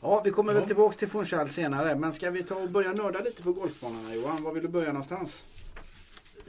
Ja, 0.00 0.22
vi 0.24 0.30
kommer 0.30 0.52
väl 0.52 0.62
Ja. 0.62 0.66
tillbaks 0.66 0.96
till 0.96 1.08
Funchal 1.08 1.48
senare. 1.48 1.96
Men 1.96 2.12
ska 2.12 2.30
vi 2.30 2.42
ta 2.42 2.54
och 2.54 2.70
börja 2.70 2.92
nörda 2.92 3.20
lite 3.20 3.42
på 3.42 3.52
golfbanorna 3.52 4.14
Johan? 4.14 4.42
Var 4.42 4.52
vill 4.52 4.62
du 4.62 4.68
börja 4.68 4.88
någonstans? 4.92 5.42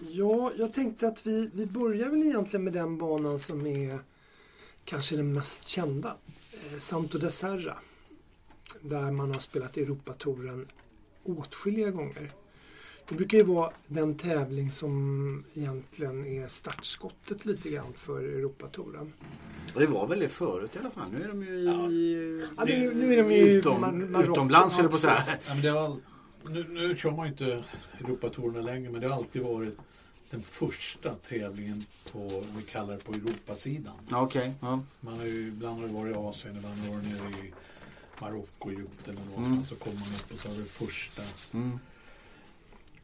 Ja, 0.10 0.52
jag 0.58 0.74
tänkte 0.74 1.08
att 1.08 1.28
vi, 1.28 1.50
vi 1.54 1.66
börjar 1.66 2.10
väl 2.10 2.24
egentligen 2.24 2.64
med 2.64 2.74
den 2.74 2.98
banan 2.98 3.40
som 3.40 3.68
är 3.68 4.00
kanske 4.86 5.16
den 5.16 5.34
mest 5.34 5.68
kända. 5.68 6.16
Eh, 6.54 6.78
Santo 6.80 7.18
de 7.18 7.30
Serra. 7.32 7.78
Där 8.82 9.12
man 9.12 9.32
har 9.34 9.40
spelat 9.40 9.78
Europatouren 9.78 10.68
åtskilliga 11.24 11.92
gånger. 11.92 12.32
Det 13.12 13.18
brukar 13.18 13.38
ju 13.38 13.44
vara 13.44 13.72
den 13.88 14.16
tävling 14.16 14.72
som 14.72 15.44
egentligen 15.54 16.26
är 16.26 16.48
startskottet 16.48 17.46
lite 17.46 17.70
grann 17.70 17.94
för 17.94 18.20
Europatouren. 18.24 19.14
Och 19.74 19.80
det 19.80 19.86
var 19.88 20.08
väl 20.08 20.20
det 20.20 20.28
förut 20.30 20.76
i 20.76 20.80
alla 20.80 20.92
fall. 20.92 21.12
Nu 21.12 21.24
är 21.24 21.28
de 21.28 21.44
ju 21.44 21.50
i... 21.60 21.66
Ja, 22.58 22.64
nu, 22.66 22.94
nu 22.94 23.14
är 23.14 23.24
de 23.24 23.32
ju 23.36 23.42
Utom, 23.42 23.84
Mar- 23.86 24.32
utomlands 24.32 24.76
höll 24.76 24.84
jag 24.86 24.92
på 24.92 24.96
att 24.96 25.02
säga. 25.02 25.16
precis. 25.16 25.34
Ja, 25.48 25.54
men 25.54 25.62
det 25.62 25.70
har 25.70 25.80
all, 25.86 26.00
nu, 26.50 26.66
nu 26.70 26.96
kör 26.96 27.12
man 27.12 27.26
ju 27.26 27.32
inte 27.32 27.64
Europatourerna 28.00 28.62
längre 28.62 28.92
men 28.92 29.02
det 29.02 29.08
har 29.08 29.16
alltid 29.16 29.42
varit 29.42 29.78
den 30.30 30.44
första 30.44 31.16
tävlingen 31.16 31.84
på, 32.12 32.44
vi 32.58 32.64
kallar 32.64 32.94
det 32.94 33.04
på 33.04 33.12
Europasidan. 33.14 33.94
Okej. 34.12 34.54
ja. 34.62 34.84
Man 35.00 35.18
har 35.20 35.26
ju, 35.26 35.48
ibland 35.48 35.80
har 35.82 35.88
det 35.88 35.94
varit 35.94 36.16
i 36.16 36.20
Asien, 36.20 36.58
ibland 36.58 36.76
har 36.80 36.86
det 36.86 36.92
varit 36.94 37.04
nere 37.34 37.46
i 37.48 37.54
Marocko, 38.22 38.70
Egypten 38.70 39.18
eller 39.18 39.22
Mm. 39.38 39.42
någonstans. 39.42 39.70
Så 39.70 39.76
kommer 39.76 40.00
man 40.00 40.08
upp 40.10 40.32
och 40.34 40.40
så 40.40 40.48
har 40.48 40.56
det 40.56 40.64
första 40.66 41.22
Mm. 41.54 41.80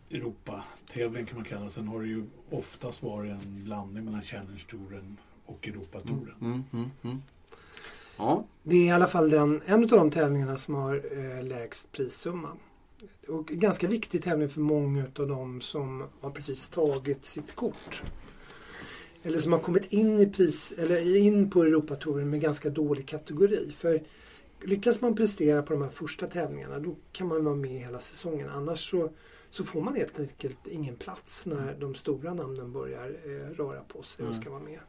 Europatävlingen 0.10 1.26
kan 1.26 1.36
man 1.36 1.46
kalla 1.46 1.66
det. 1.66 1.72
Sen 1.72 1.88
har 1.88 2.02
det 2.02 2.08
ju 2.08 2.24
oftast 2.50 3.04
varit 3.04 3.32
en 3.32 3.64
blandning 3.64 4.06
mellan 4.06 4.22
Challenge-touren 4.22 5.18
och 5.46 5.68
Europatouren. 5.68 6.36
Mm. 6.42 6.64
Mm. 6.74 6.90
Mm. 7.04 7.22
Ja. 8.18 8.44
Det 8.64 8.76
är 8.76 8.86
i 8.86 8.92
alla 8.92 9.08
fall 9.08 9.30
den, 9.30 9.62
en 9.66 9.84
av 9.84 9.90
de 9.90 10.12
tävlingarna 10.12 10.58
som 10.58 10.76
har 10.76 11.02
eh, 11.18 11.44
lägst 11.44 11.92
prissumma. 11.92 12.50
Och 13.28 13.46
ganska 13.48 13.88
viktig 13.88 14.24
tävling 14.24 14.50
för 14.50 14.62
många 14.62 15.06
av 15.20 15.28
dem 15.28 15.62
som 15.62 16.04
har 16.22 16.32
precis 16.32 16.70
tagit 16.70 17.26
sitt 17.26 17.56
kort. 17.56 18.02
Eller 19.24 19.40
som 19.40 19.54
har 19.54 19.60
kommit 19.60 19.94
in 19.94 20.20
i 20.20 20.26
pris 20.28 20.74
eller 20.78 21.18
in 21.18 21.50
på 21.50 21.64
Europatouren 21.64 22.30
med 22.30 22.42
ganska 22.42 22.70
dålig 22.70 23.08
kategori. 23.08 23.72
För 23.72 24.04
lyckas 24.62 25.02
man 25.02 25.16
prestera 25.16 25.64
på 25.64 25.74
de 25.74 25.82
här 25.82 25.90
första 25.90 26.28
tävlingarna 26.28 26.80
då 26.80 26.96
kan 27.12 27.28
man 27.28 27.46
vara 27.46 27.56
med 27.56 27.80
hela 27.80 28.00
säsongen. 28.00 28.50
Annars 28.50 28.90
så, 28.90 29.10
så 29.52 29.64
får 29.64 29.82
man 29.82 29.96
helt 29.96 30.20
enkelt 30.20 30.68
ingen 30.68 30.96
plats 30.96 31.46
när 31.46 31.76
de 31.80 31.96
stora 31.96 32.34
namnen 32.34 32.72
börjar 32.74 33.08
eh, 33.26 33.56
röra 33.56 33.82
på 33.82 34.04
sig 34.04 34.24
och 34.26 34.30
Mm. 34.32 34.42
ska 34.42 34.50
vara 34.50 34.60
med. 34.64 34.80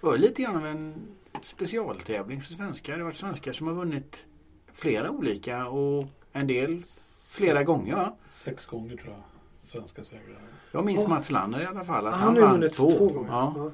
Det 0.00 0.06
var 0.06 0.18
lite 0.18 0.42
grann 0.42 0.56
av 0.56 0.66
en 0.66 0.94
specialtävling 1.42 2.40
för 2.40 2.52
svenskar. 2.52 2.92
Det 2.92 2.98
har 2.98 3.04
varit 3.04 3.16
svenskar 3.16 3.52
som 3.52 3.66
har 3.66 3.74
vunnit 3.74 4.26
flera 4.72 5.10
olika 5.10 5.66
och 5.68 6.06
en 6.32 6.46
del 6.46 6.82
flera 7.22 7.64
gånger. 7.64 7.94
Va? 7.94 8.16
Sex 8.26 8.66
gånger 8.66 8.96
tror 8.96 9.12
jag, 9.12 9.22
svenska 9.60 10.04
segrar. 10.04 10.42
Jag 10.72 10.84
minns 10.84 11.00
Ja. 11.00 11.08
Mats 11.08 11.30
Lander 11.30 11.60
i 11.60 11.66
alla 11.66 11.84
fall. 11.84 12.06
Att 12.06 12.12
Ja, 12.12 12.16
han, 12.18 12.26
han 12.28 12.36
har 12.36 12.42
vann 12.42 12.52
vunnit 12.60 12.72
två. 12.72 12.90
två, 12.90 13.06
gånger. 13.08 13.30
Ja. 13.30 13.52
Ja. 13.56 13.70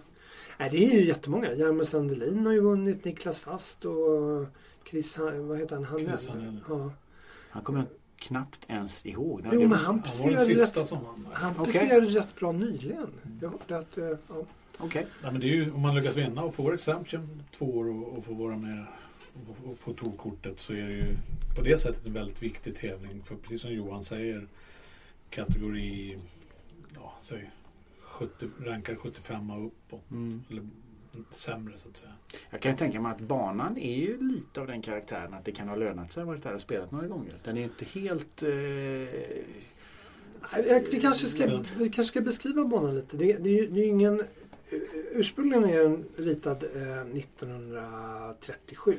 Nej, 0.59 0.69
det 0.71 0.77
är 0.87 0.91
ju 0.91 1.05
jättemånga. 1.07 1.55
Jarmo 1.55 1.85
Sandelin 1.85 2.47
har 2.47 2.53
ju 2.53 2.61
vunnit, 2.61 3.05
Niklas 3.05 3.41
Fast 3.41 3.85
och 3.85 4.47
Chris, 4.91 5.19
vad 5.19 5.59
heter 5.59 5.75
han? 5.75 5.85
Hanell. 5.85 6.09
Chris 6.09 6.29
Hanell. 6.29 6.61
Ja. 6.69 6.91
Han 7.51 7.63
kommer 7.63 7.79
jag 7.79 7.89
knappt 8.25 8.65
ens 8.69 9.07
ihåg. 9.07 9.41
Jo, 9.45 9.51
Det 9.61 9.69
men 9.69 9.79
han 9.79 9.95
den 9.95 10.03
presterade, 10.03 10.45
sista 10.45 10.81
rätt, 10.81 10.93
han 11.33 11.55
presterade 11.55 12.07
rätt 12.07 12.37
bra 12.37 12.53
nyligen. 12.53 13.11
Jag 13.43 13.51
hörde 13.51 13.79
att, 13.79 13.99
eh, 13.99 14.05
ja. 14.05 14.17
Okej. 14.79 15.07
Nej, 15.23 15.33
men 15.33 15.41
det 15.41 15.47
är 15.47 15.55
ju, 15.55 15.71
om 15.73 15.81
man 15.81 15.95
lyckas 15.95 16.17
vinna 16.17 16.43
och 16.45 16.55
får 16.55 16.75
exemption 16.75 17.43
två 17.59 17.67
år 17.79 17.89
och, 17.89 18.19
och 18.19 18.25
får 18.25 18.35
vara 18.35 18.57
med 18.57 18.85
och, 19.51 19.57
få- 19.57 19.71
och 19.71 19.79
få 19.79 19.93
tourkortet 19.93 20.59
så 20.59 20.73
är 20.73 20.83
det 20.87 20.93
ju 20.93 21.17
på 21.57 21.63
det 21.63 21.79
sättet 21.79 22.07
en 22.07 22.13
väldigt 22.13 22.43
viktig 22.43 22.75
tävling. 22.75 23.23
För 23.25 23.35
precis 23.37 23.61
som 23.61 23.73
Johan 23.73 24.05
säger, 24.05 24.47
kategori 25.31 26.19
ja, 26.95 27.15
säg 27.21 27.51
70, 28.01 28.47
rankar 28.65 28.95
75 28.97 29.51
och 29.51 29.67
uppåt. 29.67 30.11
Mm. 30.11 30.43
Eller 30.51 30.69
sämre 31.31 31.79
så 31.79 31.89
att 31.89 31.97
säga. 31.97 32.13
Jag 32.51 32.61
kan 32.61 32.73
ju 32.73 32.79
tänka 32.79 33.01
mig 33.01 33.13
att 33.13 33.21
banan 33.21 33.79
är 33.79 33.97
ju 33.97 34.21
lite 34.21 34.61
av 34.61 34.67
den 34.67 34.83
karaktären 34.83 35.35
att 35.35 35.45
det 35.45 35.53
kan 35.53 35.69
ha 35.69 35.77
lönat 35.77 36.13
sig 36.13 36.21
att 36.21 36.27
varit 36.27 36.43
där 36.43 36.55
och 36.55 36.61
spelat 36.61 36.91
några 36.91 37.07
gånger. 37.07 37.35
Den 37.45 37.57
är 37.57 37.61
ju 37.61 37.65
inte 37.67 37.85
helt... 37.85 38.43
Eh... 38.43 38.49
Vi 40.91 40.99
kanske, 41.03 41.27
ska, 41.27 41.47
vi 41.79 41.89
kanske 41.91 42.05
ska 42.05 42.21
beskriva 42.21 42.65
banan 42.65 42.95
lite. 42.95 43.17
Det, 43.17 43.33
det, 43.33 43.51
är 43.51 43.55
ju- 43.63 43.67
det 43.67 43.81
är 43.81 43.85
ju 43.85 43.89
ingen, 43.91 44.23
ursprungligen 45.13 45.65
är 45.65 45.79
den 45.83 46.05
ritad 46.17 46.65
eh, 46.75 47.01
1937. 47.01 48.97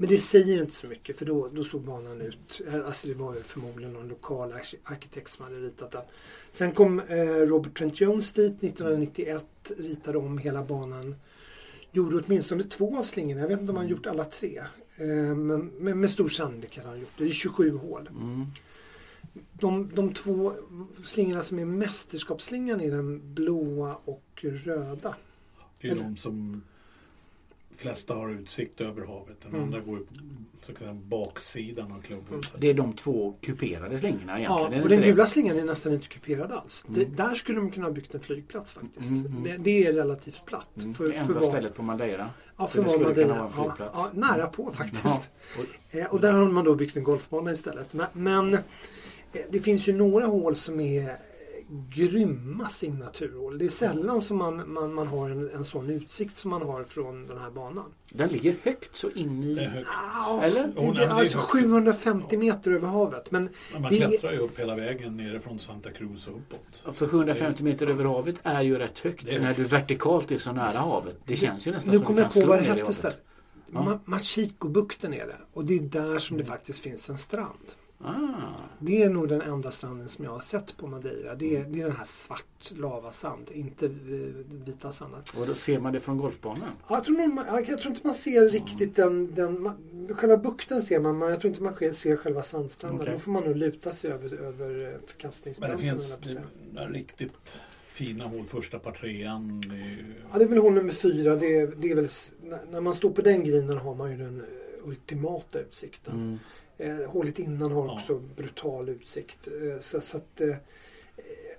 Men 0.00 0.08
det 0.08 0.18
säger 0.18 0.60
inte 0.60 0.74
så 0.74 0.86
mycket 0.86 1.18
för 1.18 1.24
då, 1.26 1.48
då 1.52 1.64
såg 1.64 1.80
banan 1.82 2.20
ut, 2.20 2.60
eh, 2.68 2.74
alltså 2.86 3.08
det 3.08 3.14
var 3.14 3.34
ju 3.34 3.40
förmodligen 3.42 3.92
någon 3.92 4.08
lokal 4.08 4.52
arki- 4.52 4.76
arkitekt 4.84 5.30
som 5.30 5.44
hade 5.44 5.56
ritat 5.60 5.90
den. 5.90 6.02
Sen 6.50 6.72
kom 6.72 7.00
eh, 7.00 7.16
Robert 7.26 7.78
Trent 7.78 8.00
Jones 8.00 8.32
dit 8.32 8.52
1991, 8.62 9.44
ritade 9.78 10.18
om 10.18 10.38
hela 10.38 10.64
banan. 10.64 11.14
Gjorde 11.92 12.16
åtminstone 12.26 12.62
två 12.64 12.98
av 12.98 13.02
slingorna, 13.02 13.40
jag 13.40 13.48
vet 13.48 13.60
inte 13.60 13.70
om 13.72 13.76
han 13.76 13.88
gjort 13.88 14.06
alla 14.06 14.24
tre. 14.24 14.58
Eh, 14.96 15.06
men 15.36 15.66
med, 15.66 15.96
med 15.96 16.10
stor 16.10 16.28
sannolikhet 16.28 16.84
har 16.84 16.90
han 16.90 17.00
gjort 17.00 17.12
det. 17.18 17.24
Det 17.24 17.30
är 17.30 17.34
27 17.34 17.76
hål. 17.76 18.08
Mm. 18.12 18.46
De, 19.52 19.90
de 19.94 20.14
två 20.14 20.52
slingorna 21.04 21.42
som 21.42 21.58
är 21.58 21.64
mästerskapsslingan 21.64 22.80
är 22.80 22.90
den 22.90 23.34
blåa 23.34 23.96
och 24.04 24.24
röda. 24.42 25.14
Det 25.80 25.88
är 25.88 25.92
Eller- 25.92 26.02
de 26.02 26.16
som 26.16 26.62
flesta 27.78 28.14
har 28.14 28.30
utsikt 28.30 28.80
över 28.80 29.06
havet. 29.06 29.40
Den 29.40 29.50
Mm. 29.50 29.62
andra 29.64 29.80
går 29.80 29.96
på 29.96 30.04
så 30.60 30.72
baksidan 30.94 31.92
av 31.92 32.00
klubbhuset. 32.02 32.54
Det 32.58 32.70
är 32.70 32.74
de 32.74 32.92
två 32.92 33.34
kuperade 33.40 33.98
slingorna 33.98 34.32
Ja, 34.32 34.38
egentligen. 34.38 34.72
är 34.72 34.82
och 34.82 34.88
det 34.88 34.96
den 34.96 35.04
gula 35.04 35.26
slingan 35.26 35.58
är 35.58 35.64
nästan 35.64 35.92
inte 35.92 36.08
kuperad 36.08 36.52
alls. 36.52 36.84
Det, 36.88 37.02
Mm. 37.02 37.16
där 37.16 37.34
skulle 37.34 37.58
de 37.60 37.70
kunna 37.70 37.86
ha 37.86 37.92
byggt 37.92 38.14
en 38.14 38.20
flygplats 38.20 38.72
faktiskt. 38.72 39.10
Mm, 39.10 39.26
mm. 39.26 39.42
Det, 39.42 39.56
det 39.56 39.86
är 39.86 39.92
relativt 39.92 40.44
platt. 40.46 40.68
det? 40.74 40.82
Mm. 40.82 40.94
För, 40.94 41.04
det 41.06 41.12
för 41.12 41.18
enda 41.20 41.34
vad- 41.34 41.44
stället 41.48 41.74
på 41.74 41.82
Madeira. 41.82 42.30
Ja, 42.56 42.66
för 42.66 42.76
för 42.76 42.82
det 42.82 42.88
skulle 42.90 43.04
man 43.04 43.14
kunna 43.14 43.26
det- 43.26 43.32
vara 43.32 43.48
en 43.48 43.52
ja, 43.56 43.62
flygplats. 43.64 44.00
ja, 44.14 44.20
nära 44.20 44.46
på 44.46 44.72
faktiskt. 44.72 45.30
Ja. 45.92 45.98
Eh, 46.00 46.06
Och 46.06 46.20
där 46.20 46.32
har 46.32 46.46
man 46.48 46.64
då 46.64 46.74
byggt 46.74 46.96
en 46.96 47.02
golfbana 47.02 47.52
istället. 47.52 47.94
Men, 47.94 48.06
men 48.12 48.54
eh, 48.54 48.60
det 49.50 49.60
finns 49.60 49.88
ju 49.88 49.92
några 49.92 50.26
hål 50.26 50.56
som 50.56 50.80
är 50.80 51.16
grymma 51.94 52.68
signaturhål. 52.68 53.58
Det 53.58 53.64
är 53.64 53.68
sällan 53.68 54.22
som 54.22 54.36
man, 54.36 54.72
man, 54.72 54.94
man 54.94 55.06
har 55.06 55.30
en, 55.30 55.50
en 55.50 55.64
sån 55.64 55.90
utsikt 55.90 56.36
som 56.36 56.50
man 56.50 56.62
har 56.62 56.84
från 56.84 57.26
den 57.26 57.38
här 57.38 57.50
banan. 57.50 57.84
Den 58.10 58.28
ligger 58.28 58.54
högt 58.62 58.96
så 58.96 59.10
in 59.10 59.42
i... 59.44 59.54
Det 59.54 59.64
är 59.64 59.68
högt. 59.68 59.88
Ja, 60.14 60.40
Eller? 60.42 60.62
det, 60.66 60.72
Jo, 60.76 60.92
det, 60.92 60.98
det 60.98 61.04
är 61.04 61.08
alltså 61.08 61.38
högt. 61.38 61.50
750 61.50 62.36
meter 62.36 62.70
över 62.70 62.88
havet. 62.88 63.30
Men 63.30 63.48
Men 63.72 63.82
man 63.82 63.90
det- 63.92 63.96
klättrar 63.98 64.32
ju 64.32 64.38
upp 64.38 64.58
hela 64.58 64.76
vägen 64.76 65.16
nere 65.16 65.40
från 65.40 65.58
Santa 65.58 65.90
Cruz 65.90 66.26
och 66.28 66.34
uppåt. 66.36 66.96
För 66.96 67.06
750 67.06 67.62
meter 67.62 67.86
över 67.86 68.04
havet 68.04 68.36
är 68.42 68.62
ju 68.62 68.78
rätt 68.78 68.98
högt 68.98 69.24
Det 69.24 69.34
är- 69.34 69.40
när 69.40 69.54
du 69.54 69.64
vertikalt 69.64 70.30
är 70.30 70.38
så 70.38 70.52
nära 70.52 70.78
havet. 70.78 71.16
Det 71.24 71.36
känns 71.36 71.66
ju 71.66 71.70
nästan 71.70 71.90
nu 71.92 71.98
som 71.98 72.06
kommer 72.06 72.16
du 72.20 72.22
jag 72.22 72.32
kan 72.32 72.40
på 72.42 72.46
slå 72.46 72.48
vad 72.48 72.58
det 72.58 72.62
ner 72.62 72.66
i 72.66 72.70
hette 72.70 72.80
havet. 72.82 72.94
istället. 72.96 73.20
Ja. 73.72 73.78
Ma- 73.80 74.00
Machiko-bukten 74.04 75.14
är 75.14 75.26
det. 75.26 75.36
Och 75.52 75.64
det 75.64 75.74
är 75.74 75.80
där 75.80 76.18
som 76.18 76.36
det 76.36 76.44
faktiskt 76.44 76.78
finns 76.78 77.10
en 77.10 77.18
strand. 77.18 77.72
Ah. 78.00 78.14
Det 78.78 79.02
är 79.02 79.10
nog 79.10 79.28
den 79.28 79.40
enda 79.42 79.70
stranden 79.70 80.08
som 80.08 80.24
jag 80.24 80.30
har 80.32 80.40
sett 80.40 80.76
på 80.76 80.86
Madeira. 80.86 81.34
Det 81.34 81.56
är, 81.56 81.64
det 81.64 81.80
är 81.80 81.84
den 81.86 81.96
här 81.96 82.04
svart 82.04 82.72
lavasand, 82.76 83.50
inte 83.50 83.86
eh, 83.86 83.92
vita 84.66 84.92
sanden. 84.92 85.20
Och 85.40 85.46
då 85.46 85.54
ser 85.54 85.80
man 85.80 85.92
det 85.92 86.00
från 86.00 86.18
golfbanan. 86.18 86.68
Ja, 86.88 86.94
Jag 86.96 87.04
tror, 87.04 87.26
man- 87.26 87.46
jag 87.68 87.78
tror 87.78 87.94
inte 87.94 88.06
man 88.06 88.14
ser 88.14 88.48
riktigt 88.48 88.96
den, 88.96 89.34
den... 89.34 89.70
Själva 90.16 90.36
bukten 90.36 90.82
ser 90.82 91.00
man, 91.00 91.18
men 91.18 91.28
jag 91.28 91.40
tror 91.40 91.48
inte 91.50 91.62
man 91.62 91.94
ser 91.94 92.16
själva 92.16 92.42
sandstranden. 92.42 93.00
Okej. 93.00 93.12
Då 93.12 93.18
får 93.18 93.30
man 93.32 93.44
nog 93.44 93.56
luta 93.56 93.92
sig 93.92 94.10
över, 94.10 94.34
över 94.34 94.92
eh, 95.24 95.30
Men 95.60 95.70
det 95.70 95.78
finns 95.78 96.18
några 96.72 96.88
riktigt 96.88 97.58
fina 97.84 98.24
hål. 98.24 98.44
Första 98.44 98.78
par 98.78 98.92
trean. 98.92 99.60
Det 99.60 99.76
är 99.76 100.04
Ja, 100.32 100.38
det 100.38 100.44
är 100.44 100.48
väl 100.48 100.58
hål 100.58 100.72
nummer 100.74 100.92
fyra. 100.92 101.36
Det 101.36 101.56
är, 101.56 101.66
det 101.76 101.90
är 101.90 101.94
väl, 101.94 102.08
när 102.70 102.80
man 102.80 102.94
står 102.94 103.10
på 103.10 103.22
den 103.22 103.44
grinen 103.44 103.78
har 103.78 103.94
man 103.94 104.10
ju 104.10 104.16
den 104.16 104.40
eh, 104.40 104.88
ultimata 104.88 105.58
utsikten. 105.60 106.14
Mm. 106.14 106.38
Eh, 106.78 106.96
hålet 107.10 107.38
innan 107.38 107.72
har 107.72 107.86
Ja. 107.86 107.94
också 107.94 108.18
brutal 108.36 108.88
utsikt. 108.88 109.48
Eh, 109.48 109.80
så, 109.80 110.00
så 110.00 110.16
att, 110.16 110.40
eh, 110.40 110.56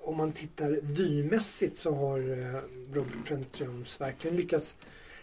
om 0.02 0.18
man 0.18 0.32
tittar 0.32 0.80
vymässigt 0.82 1.78
så 1.78 1.92
har 1.92 2.20
eh, 2.20 2.62
Robert 2.94 3.28
Trent 3.28 3.60
Jones 3.60 4.02
verkligen 4.02 4.38
lyckats 4.38 4.76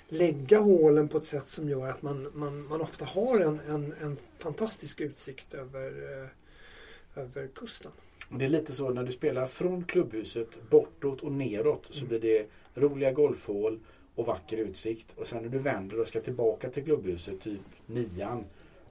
lägga 0.09 0.59
hålen 0.59 1.09
på 1.09 1.19
ett 1.19 1.27
sätt 1.27 1.49
som 1.49 1.69
gör 1.69 1.89
att 1.89 2.03
man, 2.03 2.29
man, 2.35 2.69
man 2.69 2.81
ofta 2.81 3.05
har 3.05 3.41
en, 3.41 3.61
en, 3.69 3.95
en 4.03 4.17
fantastisk 4.39 5.01
utsikt 5.01 5.55
över, 5.55 5.87
eh, 6.23 7.23
över 7.23 7.47
kusten. 7.55 7.93
Det 8.31 8.45
är 8.45 8.49
lite 8.49 8.73
så 8.73 8.91
när 8.91 9.03
du 9.05 9.13
spelar 9.13 9.47
från 9.47 9.85
klubbhuset 9.85 10.49
bortåt 10.71 11.21
och 11.21 11.33
neråt 11.33 11.87
så 11.91 12.05
Mm. 12.05 12.09
blir 12.09 12.21
det 12.21 12.47
roliga 12.81 13.13
golfhål 13.13 13.81
och 14.15 14.27
vacker 14.27 14.57
utsikt. 14.57 15.15
Och 15.19 15.27
sen 15.27 15.43
när 15.43 15.49
du 15.51 15.59
vänder 15.59 16.01
och 16.01 16.07
ska 16.07 16.21
tillbaka 16.21 16.71
till 16.71 16.85
klubbhuset, 16.85 17.41
typ 17.41 17.61
nian, 17.87 18.45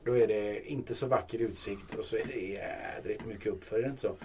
då 0.05 0.17
är 0.17 0.27
det 0.27 0.71
inte 0.71 0.95
så 0.95 1.07
vacker 1.07 1.39
utsikt 1.39 1.95
och 1.95 2.05
så 2.05 2.15
är 2.17 2.25
det 2.25 2.39
jädrigt 2.39 3.25
mycket 3.25 3.47
uppför. 3.47 3.77
Är 3.77 3.81
det 3.81 3.89
inte 3.89 4.01
så? 4.01 4.15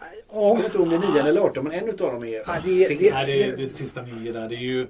Jag 0.00 0.08
Ja, 0.32 0.54
vet 0.54 0.64
inte 0.64 0.78
om 0.78 0.88
det 0.88 0.96
är 0.96 1.12
9 1.12 1.22
eller 1.22 1.40
18 1.40 1.64
men 1.64 1.72
en 1.72 1.88
utav 1.88 2.12
dem 2.12 2.24
är 2.24 2.28
Ja, 2.28 2.56
det- 2.64 2.88
det- 2.98 3.10
nej, 3.12 3.26
det, 3.26 3.42
är, 3.42 3.56
det 3.56 3.62
är 3.64 3.68
sista 3.68 4.02
nio 4.02 4.32
där. 4.32 4.48
Det 4.48 4.54
är 4.54 4.60
ju... 4.60 4.86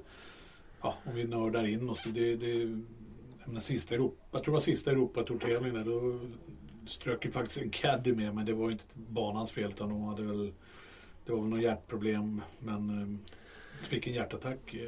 Ja, 0.82 0.94
om 1.04 1.14
vi 1.14 1.24
nördar 1.24 1.66
in 1.66 1.88
oss. 1.88 2.04
Det, 2.04 2.36
det, 2.36 2.52
jag 2.54 3.48
menar, 3.48 3.60
sista 3.60 3.94
Europa, 3.94 4.16
jag 4.30 4.44
tror 4.44 4.52
det 4.52 4.56
var 4.56 4.60
sista 4.60 4.90
Europatourtävlingen 4.90 5.74
där. 5.74 5.84
Då 5.84 6.20
strök 6.86 7.24
ju 7.24 7.30
faktiskt 7.30 7.60
en 7.62 7.70
caddy 7.70 8.12
med 8.14 8.34
men 8.34 8.46
det 8.46 8.52
var 8.52 8.70
inte 8.70 8.84
banans 8.94 9.52
fel 9.52 9.70
utan 9.70 9.88
de 9.88 10.02
hade 10.02 10.22
väl... 10.22 10.52
Det 11.26 11.32
var 11.32 11.40
väl 11.40 11.48
något 11.50 11.62
hjärtproblem 11.62 12.42
men... 12.58 13.18
Fick 13.82 14.06
en 14.06 14.12
hjärtattack. 14.12 14.74
eh, 14.74 14.80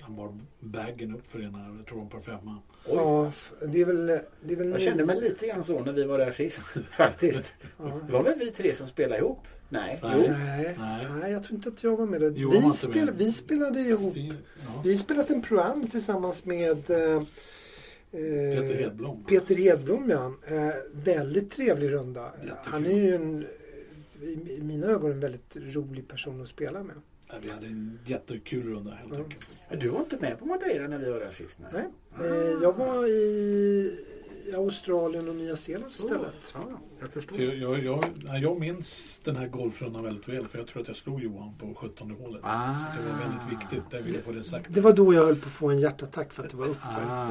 Han 0.00 0.16
bar 0.16 0.38
bagen 0.60 1.14
upp 1.14 1.26
för 1.26 1.42
ena, 1.42 1.76
jag 1.78 1.86
tror 1.86 1.98
de 1.98 2.08
par 2.10 2.20
femma. 2.20 2.58
Oj. 2.86 2.94
ja, 2.96 3.32
det 3.68 3.80
är 3.80 3.84
väl... 3.84 4.06
Det 4.44 4.52
är 4.52 4.56
väl 4.56 4.70
Jag 4.70 4.80
kände 4.80 5.04
mig 5.06 5.20
lite 5.20 5.46
grann 5.46 5.64
så 5.64 5.84
när 5.84 5.92
vi 5.92 6.04
var 6.04 6.18
där 6.18 6.32
sist. 6.32 6.74
Faktiskt. 6.90 7.52
Ja. 7.78 8.00
Det 8.06 8.12
var 8.12 8.22
väl 8.22 8.38
vi 8.38 8.50
tre 8.50 8.74
som 8.74 8.86
spelade 8.88 9.20
ihop? 9.20 9.38
Nej. 9.68 10.00
Nej. 10.02 10.12
Jo. 10.16 10.32
Nej, 10.32 10.74
Nej. 10.78 11.06
nej, 11.20 11.32
jag 11.32 11.44
tror 11.44 11.56
inte 11.56 11.68
att 11.68 11.82
jag 11.84 11.96
var 11.96 12.06
med. 12.06 12.36
Johan 12.38 12.62
var 12.62 12.70
Vi, 12.70 12.76
spel, 12.76 13.04
med. 13.06 13.14
vi 13.14 13.32
spelade 13.32 13.80
ihop 13.80 14.16
Vi, 14.16 14.32
ja. 14.66 14.82
Vi 14.84 14.98
spelat 14.98 15.30
en 15.30 15.42
program 15.42 15.86
tillsammans 15.86 16.44
med 16.44 16.90
eh, 16.90 17.22
Eh, 18.14 18.18
Peter 18.58 18.74
Hedblom. 18.74 19.24
Peter 19.24 19.54
Hedblom 19.54 20.10
ja. 20.10 20.34
Eh, 20.46 20.74
väldigt 20.92 21.50
trevlig 21.50 21.92
runda. 21.92 22.32
Jättekul. 22.36 22.72
Han 22.72 22.86
är 22.86 22.90
ju 22.94 23.14
en, 23.14 23.46
i 24.50 24.58
mina 24.62 24.86
ögon 24.86 25.10
en 25.10 25.20
väldigt 25.20 25.56
rolig 25.56 26.08
person 26.08 26.42
att 26.42 26.48
spela 26.48 26.82
med. 26.82 26.96
Vi 27.40 27.50
hade 27.50 27.66
en 27.66 27.98
jättekul 28.04 28.62
runda 28.74 28.90
helt 28.90 29.12
Ja. 29.14 29.18
enkelt. 29.18 29.48
Du 29.80 29.88
var 29.88 30.00
inte 30.00 30.16
med 30.16 30.38
på 30.38 30.44
Madeira 30.46 30.88
när 30.88 30.98
vi 30.98 31.10
var 31.10 31.18
där 31.20 31.30
sist? 31.30 31.58
Nej. 31.72 31.88
Eh, 32.20 32.34
jag 32.62 32.72
var 32.76 33.06
i 33.06 33.98
Australien 34.56 35.28
och 35.28 35.36
Nya 35.36 35.56
Zeeland 35.56 35.90
Så. 35.92 36.04
istället. 36.06 36.54
Ja, 36.54 36.60
jag 37.00 37.08
förstår. 37.08 37.36
För 37.36 37.42
jag, 37.42 37.54
jag, 37.56 37.84
jag, 37.84 38.04
nej, 38.24 38.42
jag 38.42 38.60
minns 38.60 39.20
den 39.24 39.36
här 39.36 39.46
golfrundan 39.48 40.02
väldigt 40.04 40.28
väl 40.28 40.48
för 40.48 40.58
jag 40.58 40.66
tror 40.66 40.82
att 40.82 40.88
jag 40.88 40.96
slog 40.96 41.22
Johan 41.22 41.54
på 41.58 41.74
17 41.74 42.10
hålet. 42.10 42.40
Ah. 42.44 42.74
Så 42.74 43.02
det 43.02 43.08
var 43.12 43.18
väldigt 43.18 43.52
viktigt, 43.60 43.82
jag 43.90 44.02
ville 44.02 44.18
få 44.18 44.32
det 44.32 44.44
sagt. 44.44 44.74
Det 44.74 44.80
var 44.80 44.92
då 44.92 45.14
jag 45.14 45.24
höll 45.26 45.36
på 45.36 45.46
att 45.46 45.52
få 45.52 45.70
en 45.70 45.78
hjärtattack 45.78 46.32
för 46.32 46.42
att 46.42 46.50
det 46.50 46.56
var 46.56 46.66
uppför. 46.68 47.02
Ah. 47.10 47.28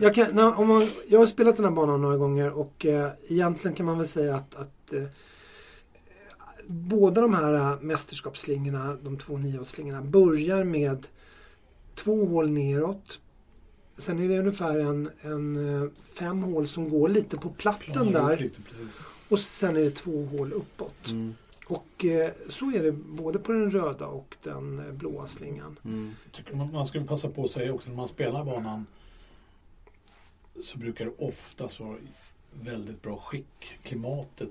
Jag, 0.00 0.14
kan, 0.14 0.34
när, 0.34 0.58
om 0.58 0.68
man, 0.68 0.82
jag 1.08 1.18
har 1.18 1.26
spelat 1.26 1.56
den 1.56 1.64
här 1.64 1.72
banan 1.72 2.02
några 2.02 2.16
gånger 2.16 2.50
och 2.50 2.86
eh, 2.86 3.10
egentligen 3.28 3.74
kan 3.74 3.86
man 3.86 3.98
väl 3.98 4.08
säga 4.08 4.34
att, 4.36 4.56
att 4.56 4.92
eh, 4.92 5.02
båda 6.66 7.20
de 7.20 7.34
här 7.34 7.54
eh, 7.54 7.80
mästerskapsslingorna, 7.80 8.96
de 9.02 9.18
två 9.18 9.36
niohålsslingorna, 9.36 10.02
börjar 10.02 10.64
med 10.64 11.06
två 11.94 12.26
hål 12.26 12.50
neråt. 12.50 13.20
Sen 13.98 14.18
är 14.18 14.28
det 14.28 14.38
ungefär 14.38 14.78
en, 14.78 15.10
en 15.20 15.82
eh, 15.82 15.90
fem 16.18 16.42
hål 16.42 16.68
som 16.68 16.90
går 16.90 17.08
lite 17.08 17.36
på 17.36 17.50
platten 17.50 18.12
där 18.12 18.36
Lite, 18.36 18.60
och 19.28 19.40
sen 19.40 19.76
är 19.76 19.80
det 19.80 19.90
två 19.90 20.24
hål 20.24 20.52
uppåt. 20.52 21.08
Mm. 21.08 21.34
Och 21.66 22.04
eh, 22.04 22.32
så 22.48 22.70
är 22.70 22.82
det 22.82 22.92
både 22.92 23.38
på 23.38 23.52
den 23.52 23.70
röda 23.70 24.06
och 24.06 24.36
den 24.42 24.96
blåa 24.98 25.26
slingan. 25.26 25.78
Mm. 25.84 26.14
Tycker 26.30 26.56
man, 26.56 26.72
man 26.72 26.86
skulle 26.86 27.04
passa 27.04 27.28
på 27.28 27.44
att 27.44 27.50
säga 27.50 27.72
också 27.72 27.88
när 27.88 27.96
man 27.96 28.08
spelar 28.08 28.44
banan 28.44 28.86
så 30.64 30.78
brukar 30.78 31.04
det 31.04 31.12
oftast 31.18 31.80
vara 31.80 31.96
väldigt 32.52 33.02
bra 33.02 33.16
skick. 33.16 33.78
Klimatet 33.82 34.50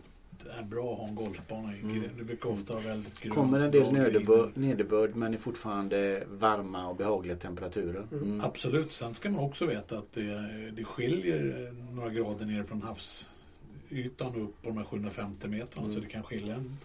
är 0.59 0.63
bra 0.63 0.93
att 0.93 0.99
ha 0.99 1.07
en 1.07 1.15
golfbana 1.15 1.75
i. 1.75 1.79
Mm. 1.79 2.03
Det 2.17 2.23
brukar 2.23 2.49
ofta 2.49 2.73
vara 2.73 2.83
väldigt 2.83 3.19
grönt. 3.19 3.35
kommer 3.35 3.59
en 3.59 3.71
del 3.71 3.93
nederbörd, 3.93 4.57
nederbörd 4.57 5.15
men 5.15 5.33
är 5.33 5.37
fortfarande 5.37 6.23
varma 6.27 6.87
och 6.87 6.95
behagliga 6.95 7.35
temperaturer. 7.35 8.07
Mm. 8.11 8.23
Mm. 8.23 8.41
Absolut. 8.41 8.91
Sen 8.91 9.13
ska 9.15 9.29
man 9.29 9.43
också 9.43 9.65
veta 9.65 9.97
att 9.97 10.11
det, 10.11 10.71
det 10.71 10.83
skiljer 10.83 11.73
några 11.93 12.09
grader 12.09 12.45
ner 12.45 12.63
från 12.63 12.81
havsytan 12.81 14.35
upp 14.35 14.61
på 14.61 14.69
de 14.69 14.77
här 14.77 14.85
750 14.85 15.47
metrarna. 15.47 15.87
Mm. 15.87 15.95
Så 15.95 15.99
det 15.99 16.09
kan 16.09 16.23
skilja 16.23 16.55
en, 16.55 16.77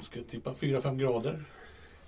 ska 0.00 0.18
jag 0.18 0.26
tippa 0.26 0.52
4-5 0.52 0.96
grader. 0.96 1.44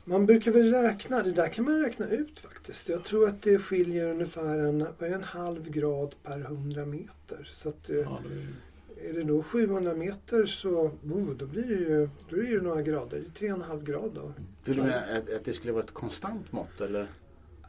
Man 0.09 0.27
brukar 0.27 0.53
väl 0.53 0.73
räkna, 0.73 1.23
det 1.23 1.33
där 1.33 1.49
kan 1.49 1.65
man 1.65 1.81
räkna 1.81 2.07
ut 2.09 2.41
faktiskt. 2.41 2.89
Jag 2.89 3.05
tror 3.05 3.29
att 3.29 3.43
det 3.43 3.59
skiljer 3.59 4.11
ungefär 4.11 4.59
en, 4.59 4.87
en 4.99 5.23
halv 5.23 5.71
grad 5.71 6.15
per 6.23 6.41
100 6.41 6.87
meter. 6.87 7.51
Så 7.53 7.69
att, 7.69 7.91
eh, 7.91 7.97
Ja, 7.97 8.21
det 8.29 8.47
är, 9.05 9.13
det 9.13 9.25
då 9.25 9.43
700 9.43 9.95
meter 9.95 10.47
så 10.47 10.71
oh, 10.71 11.31
då 11.37 11.47
blir 11.47 11.63
det 11.63 11.75
ju 11.75 12.09
då 12.31 12.37
är 12.37 12.43
det 12.43 12.49
ju 12.49 12.61
några 12.61 12.83
grader. 12.83 13.23
Det 13.39 13.47
är 13.47 13.51
3,5 13.51 13.85
grad 13.85 14.11
då. 14.15 14.33
Vill 14.65 14.77
du 14.77 14.83
mena 14.83 15.01
att, 15.01 15.31
att 15.31 15.45
det 15.45 15.53
skulle 15.53 15.73
vara 15.73 15.85
ett 15.85 15.95
konstant 15.95 16.53
mått 16.53 16.81
eller? 16.81 17.09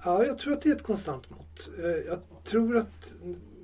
Ja, 0.03 0.25
jag 0.25 0.37
tror 0.37 0.53
att 0.53 0.61
det 0.61 0.69
är 0.69 0.75
ett 0.75 0.83
konstant 0.83 1.29
mått. 1.29 1.69
Eh, 1.79 1.85
Jag 1.89 2.19
tror 2.43 2.77
att 2.77 3.13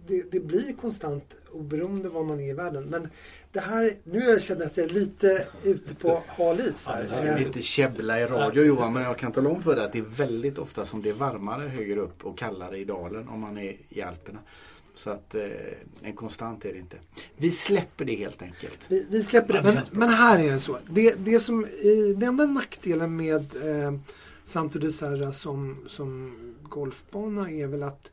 det, 0.08 0.32
det 0.32 0.40
blir 0.40 0.74
konstant 0.82 1.36
oberoende 1.52 2.10
var 2.10 2.24
man 2.24 2.40
är 2.40 2.50
i 2.50 2.54
världen. 2.54 2.84
Men 2.84 3.10
det 3.52 3.60
här, 3.60 3.94
nu 4.04 4.20
jag 4.20 4.42
känner 4.42 4.66
att 4.66 4.78
jag 4.78 4.86
är 4.86 4.90
lite 4.90 5.48
ute 5.64 5.96
på 5.96 6.24
hal 6.28 6.60
is 6.60 6.88
här. 6.88 6.94
Ja, 7.10 7.16
Jag 7.16 7.26
det 7.26 7.36
ska 7.36 7.48
inte 7.48 7.62
käbbla 7.62 8.20
i 8.20 8.26
radio 8.26 8.64
Johan 8.64 8.94
men 8.94 9.04
jag 9.04 9.18
kan 9.18 9.32
tala 9.32 9.50
om 9.50 9.64
för 9.64 9.76
dig 9.76 9.86
att 9.86 9.94
det 9.94 10.00
är 10.00 10.04
väldigt 10.04 10.58
ofta 10.60 10.86
som 10.86 11.02
det 11.02 11.10
är 11.10 11.14
varmare 11.14 11.68
högre 11.68 12.00
upp 12.00 12.26
och 12.26 12.38
kallare 12.38 12.78
i 12.78 12.86
dalen 12.86 13.28
om 13.28 13.40
man 13.40 13.58
är 13.58 13.78
i 13.90 14.02
Alperna. 14.02 14.40
Så 14.96 15.10
att 15.10 15.36
eh, 15.36 15.44
en 16.02 16.14
konstant 16.16 16.66
är 16.66 16.74
det 16.74 16.80
inte. 16.80 16.98
Vi 17.38 17.52
släpper 17.52 18.06
det 18.06 18.16
helt 18.16 18.42
enkelt. 18.42 18.80
Vi, 18.88 19.06
vi 19.10 19.24
släpper 19.24 19.54
det. 19.54 19.62
Men, 19.64 19.86
men 19.92 20.10
här 20.10 20.40
är 20.40 20.52
det 20.52 20.60
så. 20.60 20.78
Det, 20.90 21.14
det 21.14 21.40
som, 21.40 21.66
eh, 21.66 22.18
den 22.18 22.24
enda 22.24 22.46
nackdelen 22.46 23.16
med 23.16 23.56
eh, 23.70 23.94
Santo 24.44 24.80
de 24.80 24.92
Serra 24.92 25.32
som, 25.32 25.78
som 25.88 26.36
golfbana 26.64 27.52
är 27.52 27.68
väl 27.68 27.84
att 27.84 28.12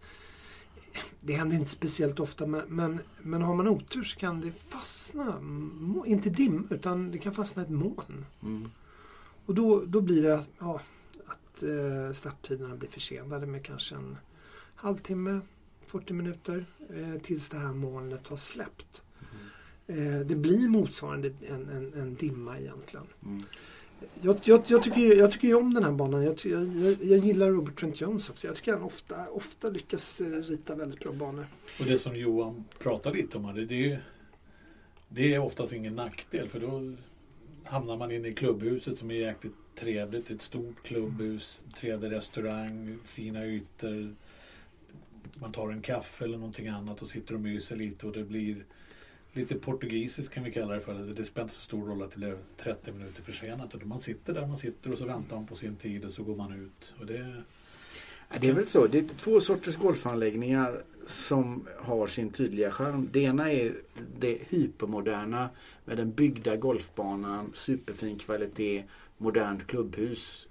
det 1.21 1.33
händer 1.33 1.57
inte 1.57 1.71
speciellt 1.71 2.21
ofta 2.21 2.47
men, 2.47 2.62
men, 2.69 3.01
men 3.23 3.43
har 3.43 3.55
man 3.55 3.69
otur 3.69 4.05
så 4.05 4.19
kan 4.19 4.40
det 4.40 4.53
fastna, 4.53 5.40
inte 6.07 6.31
dimma 6.31 6.62
utan 6.71 7.11
det 7.11 7.19
kan 7.19 7.35
fastna 7.35 7.62
ett 7.62 7.71
moln. 7.71 8.27
Mm. 8.43 8.71
Och 9.47 9.55
då, 9.55 9.85
då 9.85 10.01
blir 10.01 10.23
det 10.23 10.45
ja, 10.59 10.81
att 11.27 11.62
eh, 11.62 12.12
starttiderna 12.12 12.77
blir 12.77 12.88
försenade 12.88 13.47
med 13.47 13.64
kanske 13.64 13.95
en 13.95 14.16
halvtimme, 14.75 15.40
40 15.90 16.12
minuter 16.12 16.64
eh, 16.94 17.20
tills 17.22 17.48
det 17.48 17.59
här 17.59 17.72
molnet 17.72 18.29
har 18.29 18.37
släppt. 18.37 19.03
Eh, 19.87 20.20
det 20.26 20.37
blir 20.37 20.68
motsvarande 20.68 21.33
en, 21.48 21.68
en, 21.68 21.92
en 21.94 22.14
dimma 22.14 22.59
egentligen. 22.59 23.07
Mm. 23.26 23.42
Jag, 24.20 24.40
jag, 24.44 24.62
jag, 24.66 24.83
tycker, 24.83 25.00
ju- 25.00 25.14
jag 25.14 25.33
tycker 25.33 25.48
ju 25.48 25.55
om 25.55 25.74
den 25.74 25.85
här 25.85 25.92
banan. 25.92 26.24
Jag, 26.24 26.38
jag, 26.44 26.96
jag, 27.03 27.18
gillar 27.18 27.50
Robert 27.50 27.81
Trent 27.81 28.00
Jones 28.00 28.31
också. 28.31 28.46
Jag 28.46 28.57
tycker 28.57 28.72
han 28.72 28.83
ofta, 28.83 29.29
ofta 29.29 29.68
lyckas 29.68 30.20
eh, 30.20 30.26
rita 30.26 30.74
väldigt 30.74 31.00
bra 31.00 31.12
banor. 31.12 31.46
Och 31.81 31.87
det 31.87 31.98
som 31.98 32.16
Johan 32.16 32.64
pratade 32.79 33.16
lite 33.16 33.37
om, 33.38 33.55
det, 33.55 33.64
det, 33.64 33.92
är, 33.92 34.03
det 35.09 35.35
är 35.35 35.38
oftast 35.38 35.72
ingen 35.72 35.94
nackdel 35.94 36.48
för 36.48 36.61
då 36.61 36.94
hamnar 37.64 37.96
man 37.96 38.11
inne 38.12 38.29
i 38.29 38.35
klubbhuset 38.35 38.98
som 38.98 39.11
är 39.11 39.14
jäkligt 39.14 39.55
trevligt. 39.74 40.31
Ett 40.31 40.40
stort 40.40 40.83
klubbhus, 40.83 41.62
trevlig 41.74 42.12
restaurang, 42.12 42.98
fina 43.05 43.46
ytor. 43.46 44.14
Man 45.40 45.53
tar 45.53 45.70
en 45.70 45.83
kaffe 45.83 46.24
eller 46.24 46.38
någonting 46.38 46.68
annat 46.68 47.03
och 47.03 47.09
sitter 47.09 47.35
och 47.35 47.40
myser 47.40 47.76
lite 47.76 48.07
och 48.07 48.12
det 48.12 48.24
blir 48.24 48.64
lite 49.33 49.55
portugisiskt 49.55 50.35
kan 50.35 50.44
vi 50.44 50.53
kalla 50.53 50.74
det 50.74 50.81
för. 50.81 50.94
Alltså 50.94 51.12
Det 51.12 51.24
spelar 51.24 51.42
inte 51.44 51.55
så 51.55 51.61
stor 51.61 51.87
roll 51.87 52.03
att 52.03 52.11
det 52.11 52.16
blev 52.18 52.38
30 52.57 52.92
minuter 52.92 53.22
försenat. 53.22 53.74
Utan 53.74 53.88
Man 53.88 54.00
sitter 54.00 54.35
där 54.35 54.46
man 54.46 54.59
sitter 54.59 54.92
och 54.92 54.98
så 54.98 55.05
väntar 55.07 55.37
man 55.37 55.46
på 55.46 55.57
sin 55.57 55.76
tid 55.76 56.05
och 56.05 56.12
så 56.12 56.22
går 56.22 56.37
man 56.37 56.53
ut. 56.53 56.94
Och 57.00 57.07
det, 57.07 57.35
Ja, 58.33 58.37
Det 58.40 58.48
är 58.48 58.53
väl 58.53 58.66
så. 58.68 58.87
Det 58.87 58.98
är 58.98 59.03
två 59.03 59.40
sorters 59.40 59.76
golfanläggningar 59.76 60.83
som 61.07 61.68
har 61.79 62.07
sin 62.07 62.31
tydliga 62.31 62.70
charm. 62.70 63.09
Det 63.12 63.20
ena 63.20 63.53
är 63.53 63.74
det 64.18 64.38
hypermoderna 64.48 65.48
med 65.85 65.96
den 65.96 66.12
byggda 66.12 66.57
golfbanan, 66.57 67.50
superfin 67.55 68.18
kvalitet, 68.18 68.85
modernt 69.18 69.66
klubbhus. 69.66 70.48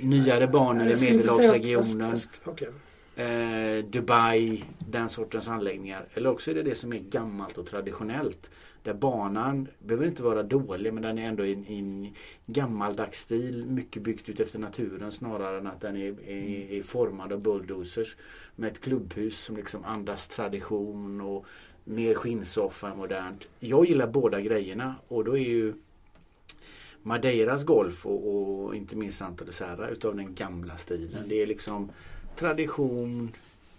Nyare 0.00 0.46
banor 0.46 0.82
i 0.86 0.90
Jag 0.90 0.94
att- 0.94 1.02
Medelhavsregionen, 1.02 2.00
jag 2.00 2.14
sk- 2.14 2.28
Okej 2.44 2.68
eh, 3.16 3.84
Dubai, 3.84 4.64
den 4.78 5.08
sortens 5.08 5.48
anläggningar. 5.48 6.06
Eller 6.14 6.30
också 6.30 6.50
är 6.50 6.54
det 6.54 6.62
det 6.62 6.74
som 6.74 6.92
är 6.92 6.98
gammalt 6.98 7.58
och 7.58 7.66
traditionellt. 7.66 8.50
Där 8.82 8.94
banan 8.94 9.68
behöver 9.78 10.06
inte 10.06 10.22
vara 10.22 10.42
dålig 10.42 10.92
men 10.94 11.02
den 11.02 11.18
är 11.18 11.28
ändå 11.28 11.44
i 11.46 11.52
en- 11.52 11.66
en 11.66 12.14
gammaldags 12.46 13.20
stil. 13.20 13.66
Mycket 13.66 14.02
byggt 14.02 14.28
ut 14.28 14.40
efter 14.40 14.58
naturen 14.58 15.12
snarare 15.12 15.58
än 15.58 15.66
att 15.66 15.80
den 15.80 15.96
är, 15.96 16.28
är, 16.28 16.72
är 16.72 16.82
formad 16.82 17.32
av 17.32 17.40
bulldozers. 17.40 18.16
Med 18.56 18.72
ett 18.72 18.80
klubbhus 18.80 19.40
som 19.44 19.56
liksom 19.56 19.84
andas 19.84 20.28
tradition 20.28 21.20
och 21.20 21.46
mer 21.84 22.14
skinnsoffa 22.14 22.90
än 22.90 22.96
modernt. 22.96 23.48
Jag 23.60 23.86
gillar 23.86 24.06
båda 24.06 24.40
grejerna 24.40 24.94
och 25.08 25.24
då 25.24 25.32
är 25.38 25.42
ju 25.42 25.74
Madeiras 27.02 27.64
golf 27.64 28.06
och, 28.06 28.64
och 28.64 28.74
inte 28.76 28.96
minst 28.96 29.18
Santa 29.18 29.44
de 29.44 29.84
utav 29.92 30.16
den 30.16 30.34
gamla 30.34 30.76
stilen. 30.76 31.28
Det 31.28 31.42
är 31.42 31.46
liksom 31.46 31.90
tradition, 32.36 33.32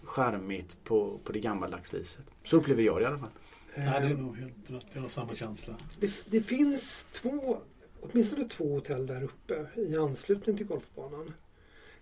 charmigt 0.03 0.83
på, 0.83 1.19
på 1.23 1.31
det 1.31 1.39
gammaldags 1.39 1.93
viset. 1.93 2.25
Så 2.43 2.57
upplever 2.57 2.83
jag 2.83 2.97
det 2.97 3.03
i 3.03 3.05
alla 3.05 3.19
fall. 3.19 3.29
ja, 3.75 3.81
det 3.81 3.89
är 3.89 4.11
Eh, 4.11 4.17
nog 4.17 4.37
helt 4.37 4.69
rätt. 4.69 4.85
Jag 4.93 5.01
har 5.01 5.09
samma 5.09 5.35
känsla. 5.35 5.75
Det, 5.99 6.11
det 6.25 6.41
finns 6.41 7.05
två, 7.11 7.57
åtminstone 8.01 8.49
två 8.49 8.73
hotell 8.73 9.07
där 9.07 9.23
uppe 9.23 9.65
i 9.75 9.97
anslutning 9.97 10.57
till 10.57 10.65
golfbanan. 10.65 11.33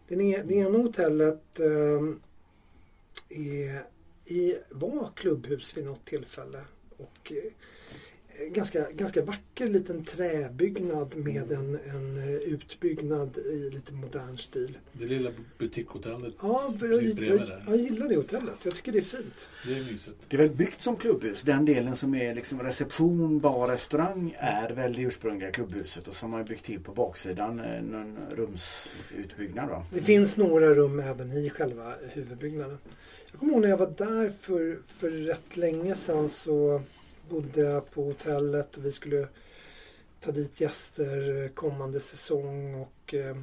Den 0.07 0.21
e, 0.21 0.43
det 0.45 0.53
ena 0.53 0.77
hotellet 0.77 1.59
eh, 1.59 2.01
är, 3.29 3.83
i, 4.25 4.55
var 4.69 5.09
klubbhus 5.15 5.77
vid 5.77 5.85
något 5.85 6.05
tillfälle. 6.05 6.61
Och 6.97 7.31
eh, 7.31 7.51
ganska, 8.49 8.91
ganska 8.91 9.21
vacker 9.21 9.67
liten 9.67 10.03
träbyggnad 10.05 11.15
med 11.15 11.51
en, 11.51 11.79
en 11.89 12.17
eh, 12.17 12.33
utbyggnad 12.35 13.37
i 13.37 13.69
lite 13.73 13.93
modern 13.93 14.37
stil. 14.37 14.77
Det 14.93 15.05
lilla 15.05 15.29
butikhotellet, 15.57 16.33
Ja, 16.41 16.73
jag, 16.81 17.03
jag, 17.03 17.17
där. 17.17 17.63
jag 17.67 17.77
gillar 17.77 18.07
det 18.09 18.15
hotellet. 18.15 18.55
Jag 18.63 18.75
tycker 18.75 18.91
det 18.91 18.97
är 18.97 19.01
fint. 19.01 19.47
det 19.67 19.73
är 19.73 19.91
mysigt. 19.91 20.17
Det 20.27 20.35
är 20.35 20.41
väl 20.41 20.49
byggt 20.49 20.81
som 20.81 20.95
klubbhus. 20.97 21.41
Den 21.41 21.65
delen 21.65 21.95
som 21.95 22.15
är 22.15 22.35
liksom 22.35 22.61
reception, 22.63 23.39
bar, 23.39 23.67
restaurang 23.67 24.35
är 24.39 24.69
väl 24.69 24.93
det 24.93 25.01
ursprungliga 25.01 25.51
klubbhuset 25.51 26.07
och 26.07 26.13
så 26.13 26.27
har 26.27 26.43
byggt 26.43 26.65
till 26.65 26.79
på 26.79 26.91
baksidan 26.91 27.59
eh, 27.59 27.77
en 27.77 28.17
rumsutbyggnad. 28.31 29.69
Va? 29.69 29.85
Det 29.91 30.01
finns 30.01 30.37
några 30.37 30.73
rum 30.73 30.99
även 30.99 31.31
i 31.31 31.49
själva 31.49 31.93
huvudbyggnaden. 32.09 32.77
Jag 33.31 33.39
kommer 33.39 33.53
ihåg 33.53 33.61
när 33.61 33.69
jag 33.69 33.77
var 33.77 33.93
där 33.97 34.33
för, 34.41 34.79
för 34.87 35.09
rätt 35.09 35.57
länge 35.57 35.95
sedan 35.95 36.29
så 36.29 36.81
bodde 37.29 37.81
på 37.93 38.03
hotellet 38.03 38.77
och 38.77 38.85
vi 38.85 38.91
skulle 38.91 39.27
ta 40.21 40.31
dit 40.31 40.61
gäster 40.61 41.49
kommande 41.53 41.99
säsong 41.99 42.75
och 42.75 43.13
eh, 43.13 43.37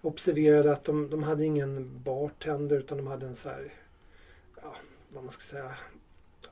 jag 0.00 0.12
observerade 0.12 0.72
att 0.72 0.84
de, 0.84 1.10
de 1.10 1.22
hade 1.22 1.44
ingen 1.44 2.02
bartender 2.02 2.78
utan 2.78 2.98
de 2.98 3.06
hade 3.06 3.26
en 3.26 3.36
så 3.36 3.48
här 3.48 3.72
vad 5.14 5.24
man 5.24 5.30
ska 5.30 5.40
säga, 5.40 5.74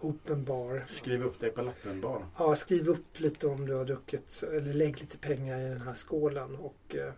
open 0.01 0.45
bar. 0.45 0.85
Skriv 0.87 1.23
upp 1.23 1.41
dig 1.41 1.51
på 1.51 1.63
lappen 1.63 2.01
bara. 2.01 2.23
Ja, 2.39 2.57
skriv 2.57 2.89
upp 2.89 3.21
lite 3.21 3.47
om 3.47 3.67
du 3.67 3.75
har 3.75 3.85
druckit 3.85 4.43
eller 4.43 4.75
lägg 4.75 5.01
lite 5.01 5.19
pengar 5.19 5.61
i 5.61 5.69
den 5.69 5.81
här 5.81 5.95
skålen. 5.95 6.57
Och, 6.57 6.97
eh, 6.97 7.13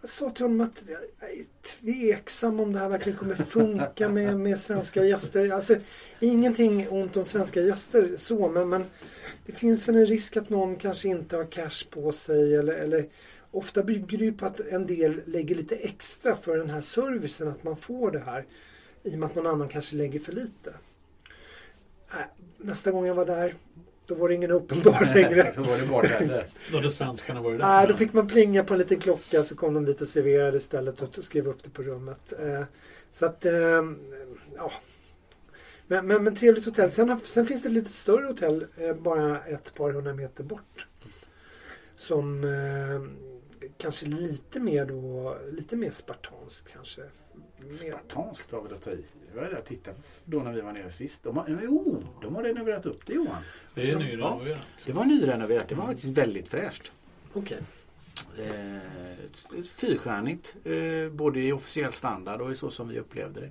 jag 0.00 0.10
sa 0.10 0.30
till 0.30 0.44
honom 0.44 0.60
att 0.60 0.82
jag 0.86 1.30
är 1.30 1.44
tveksam 1.62 2.60
om 2.60 2.72
det 2.72 2.78
här 2.78 2.88
verkligen 2.88 3.18
kommer 3.18 3.34
funka 3.34 4.08
med, 4.08 4.40
med 4.40 4.60
svenska 4.60 5.04
gäster. 5.04 5.52
Alltså, 5.52 5.76
ingenting 6.20 6.88
ont 6.88 7.16
om 7.16 7.24
svenska 7.24 7.60
gäster 7.60 8.14
så, 8.16 8.48
men, 8.48 8.68
men 8.68 8.84
det 9.46 9.52
finns 9.52 9.88
väl 9.88 9.96
en 9.96 10.06
risk 10.06 10.36
att 10.36 10.50
någon 10.50 10.76
kanske 10.76 11.08
inte 11.08 11.36
har 11.36 11.44
cash 11.44 11.84
på 11.90 12.12
sig 12.12 12.56
eller, 12.56 12.72
eller 12.72 13.08
Ofta 13.50 13.82
bygger 13.82 14.18
det 14.18 14.24
ju 14.24 14.32
på 14.32 14.46
att 14.46 14.60
en 14.60 14.86
del 14.86 15.20
lägger 15.26 15.54
lite 15.54 15.76
extra 15.76 16.36
för 16.36 16.58
den 16.58 16.70
här 16.70 16.80
servicen, 16.80 17.48
att 17.48 17.64
man 17.64 17.76
får 17.76 18.10
det 18.10 18.18
här. 18.18 18.46
I 19.02 19.14
och 19.14 19.18
med 19.18 19.26
att 19.26 19.34
någon 19.34 19.46
annan 19.46 19.68
kanske 19.68 19.96
lägger 19.96 20.18
för 20.18 20.32
lite. 20.32 20.74
Äh, 22.10 22.16
nästa 22.56 22.90
gång 22.90 23.06
jag 23.06 23.14
var 23.14 23.26
där, 23.26 23.54
då 24.10 24.16
var 24.16 24.28
det 24.28 24.34
ingen 24.34 24.50
uppenbar 24.50 25.14
längre. 25.14 25.52
Då 25.56 25.62
var 25.62 25.78
det 25.78 25.86
bara 25.86 26.02
det. 26.02 26.46
Då 26.70 26.76
hade 26.76 26.90
svenskarna 26.90 27.42
varit 27.42 27.58
där. 27.58 27.66
Nej, 27.66 27.86
då 27.88 27.96
fick 27.96 28.12
man 28.12 28.28
plinga 28.28 28.64
på 28.64 28.74
en 28.74 28.78
liten 28.78 29.00
klocka 29.00 29.42
så 29.42 29.56
kom 29.56 29.74
de 29.74 29.84
dit 29.84 30.00
och 30.00 30.08
serverade 30.08 30.56
istället 30.56 31.02
och 31.02 31.24
skrev 31.24 31.48
upp 31.48 31.62
det 31.62 31.70
på 31.70 31.82
rummet. 31.82 32.32
Eh, 32.32 32.64
så 33.10 33.26
att, 33.26 33.46
eh, 33.46 33.52
ja. 34.56 34.72
Men, 35.86 36.06
men, 36.06 36.24
men 36.24 36.36
trevligt 36.36 36.64
hotell. 36.64 36.90
Sen, 36.90 37.20
sen 37.24 37.46
finns 37.46 37.62
det 37.62 37.68
lite 37.68 37.92
större 37.92 38.26
hotell 38.26 38.66
eh, 38.76 38.94
bara 38.94 39.40
ett 39.40 39.74
par 39.74 39.90
hundra 39.90 40.14
meter 40.14 40.44
bort. 40.44 40.86
Som 41.96 42.44
eh, 42.44 43.70
kanske 43.76 44.06
lite 44.06 44.60
mer 44.60 44.86
då, 44.86 45.36
lite 45.52 45.76
mer 45.76 45.90
spartanskt 45.90 46.72
kanske. 46.72 47.02
Spartanskt 47.72 48.52
var 48.52 48.62
väl 48.62 48.72
att 48.72 48.82
ta 48.82 48.90
i. 48.90 49.04
Det 49.32 49.40
var 49.40 49.46
det 49.48 49.52
jag 49.52 49.64
tittade 49.64 49.96
då 50.24 50.38
när 50.42 50.52
vi 50.52 50.60
var 50.60 50.72
nere 50.72 50.90
sist. 50.90 51.22
De 51.22 51.36
har, 51.36 51.58
jo, 51.62 52.02
de 52.22 52.34
har 52.34 52.42
renoverat 52.42 52.86
upp 52.86 53.06
det 53.06 53.12
Johan. 53.12 53.42
Det 53.74 53.82
är 53.82 53.92
Ja. 53.92 53.98
nyrenoverat. 53.98 54.66
Det 54.86 54.92
var 54.92 55.04
nyrenoverat. 55.04 55.68
Det 55.68 55.74
var 55.74 55.86
faktiskt 55.86 56.18
väldigt 56.18 56.48
fräscht. 56.48 56.92
Okej. 57.32 57.58
Eh, 58.38 59.62
fyrstjärnigt. 59.76 60.56
Eh, 60.64 61.12
både 61.12 61.40
i 61.40 61.52
officiell 61.52 61.92
standard 61.92 62.40
och 62.40 62.50
i 62.52 62.54
så 62.54 62.70
som 62.70 62.88
vi 62.88 62.98
upplevde 62.98 63.40
det. 63.40 63.50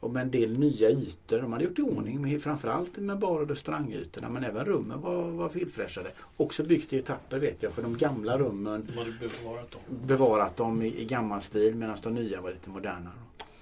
Och 0.00 0.10
med 0.10 0.22
en 0.22 0.30
del 0.30 0.58
nya 0.58 0.90
ytor. 0.90 1.38
De 1.38 1.52
hade 1.52 1.64
gjort 1.64 1.78
i 1.78 1.82
ordning 1.82 2.22
med, 2.22 2.42
framförallt 2.42 2.96
med 2.96 3.18
bar 3.18 3.40
och 3.40 3.48
restaurangytorna 3.48 4.28
men 4.28 4.44
även 4.44 4.64
rummen 4.64 5.00
var, 5.00 5.22
var 5.30 5.48
filfräschade. 5.48 6.10
Också 6.36 6.62
byggt 6.64 6.92
i 6.92 6.98
etapper 6.98 7.38
vet 7.38 7.62
jag 7.62 7.72
för 7.72 7.82
de 7.82 7.96
gamla 7.98 8.38
rummen 8.38 8.86
De 8.92 8.98
hade 8.98 9.10
bevarat 9.12 9.70
dem. 9.70 9.80
bevarat 10.06 10.56
dem 10.56 10.82
i, 10.82 11.00
i 11.00 11.04
gammal 11.04 11.42
stil 11.42 11.74
medan 11.74 11.96
de 12.02 12.14
nya 12.14 12.40
var 12.40 12.50
lite 12.50 12.70
modernare. 12.70 13.12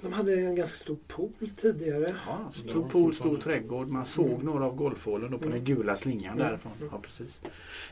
De 0.02 0.12
hade 0.12 0.34
en 0.34 0.54
ganska 0.54 0.76
stor 0.84 0.96
pool 1.08 1.50
tidigare. 1.56 2.14
Ja, 2.26 2.50
stor 2.54 2.88
pool, 2.88 3.14
stor 3.14 3.36
trädgård. 3.36 3.88
Man 3.88 4.06
såg 4.06 4.42
några 4.42 4.64
av 4.66 4.76
golfhålen 4.76 5.38
på 5.38 5.48
den 5.48 5.64
gula 5.64 5.96
slingan 5.96 6.32
Mm. 6.34 6.46
därifrån. 6.48 6.72
Ja, 6.90 6.98
precis. 7.02 7.40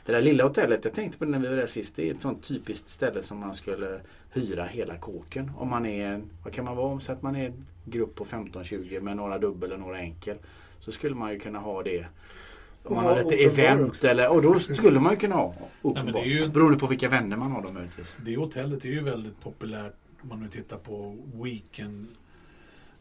Det 0.05 0.11
där 0.11 0.21
lilla 0.21 0.43
hotellet, 0.43 0.79
jag 0.85 0.93
tänkte 0.93 1.17
på 1.17 1.25
det 1.25 1.31
när 1.31 1.39
vi 1.39 1.47
var 1.47 1.55
där 1.55 1.67
sist. 1.67 1.95
Det 1.95 2.09
är 2.09 2.13
ett 2.13 2.21
sånt 2.21 2.43
typiskt 2.43 2.89
ställe 2.89 3.23
som 3.23 3.37
man 3.37 3.53
skulle 3.53 4.01
hyra 4.31 4.65
hela 4.65 4.97
kåken. 4.97 5.51
Om 5.57 5.69
man 5.69 5.85
är, 5.85 6.21
vad 6.43 6.53
kan 6.53 6.65
man 6.65 6.75
vara, 6.75 6.99
så 6.99 7.11
att 7.11 7.21
man 7.21 7.35
är 7.35 7.45
en 7.45 7.65
grupp 7.85 8.15
på 8.15 8.25
15-20 8.25 9.01
med 9.01 9.17
några 9.17 9.37
dubbel 9.39 9.71
och 9.71 9.79
några 9.79 9.99
enkel. 9.99 10.37
Så 10.79 10.91
skulle 10.91 11.15
man 11.15 11.33
ju 11.33 11.39
kunna 11.39 11.59
ha 11.59 11.83
det. 11.83 12.05
Om 12.83 12.95
man 12.95 13.03
ha 13.05 13.15
har 13.15 13.23
bar 13.23 13.33
event 13.47 13.81
också. 13.89 14.07
eller, 14.07 14.31
och 14.31 14.41
då 14.41 14.59
skulle 14.59 14.99
man 14.99 15.13
ju 15.13 15.19
kunna 15.19 15.35
ha 15.35 15.53
open 15.81 16.05
men 16.05 16.13
det 16.13 16.19
är 16.19 16.23
bar. 16.23 16.25
ju- 16.29 16.47
Beroende 16.47 16.77
på 16.79 16.87
vilka 16.87 17.09
vänner 17.09 17.37
man 17.37 17.51
har 17.51 17.61
då 17.61 17.71
möjligtvis. 17.71 18.15
Det 18.25 18.35
hotellet 18.35 18.85
är 18.85 18.89
ju 18.89 19.03
väldigt 19.03 19.41
populärt 19.41 19.93
om 20.21 20.29
man 20.29 20.39
nu 20.39 20.49
tittar 20.49 20.77
på 20.77 21.17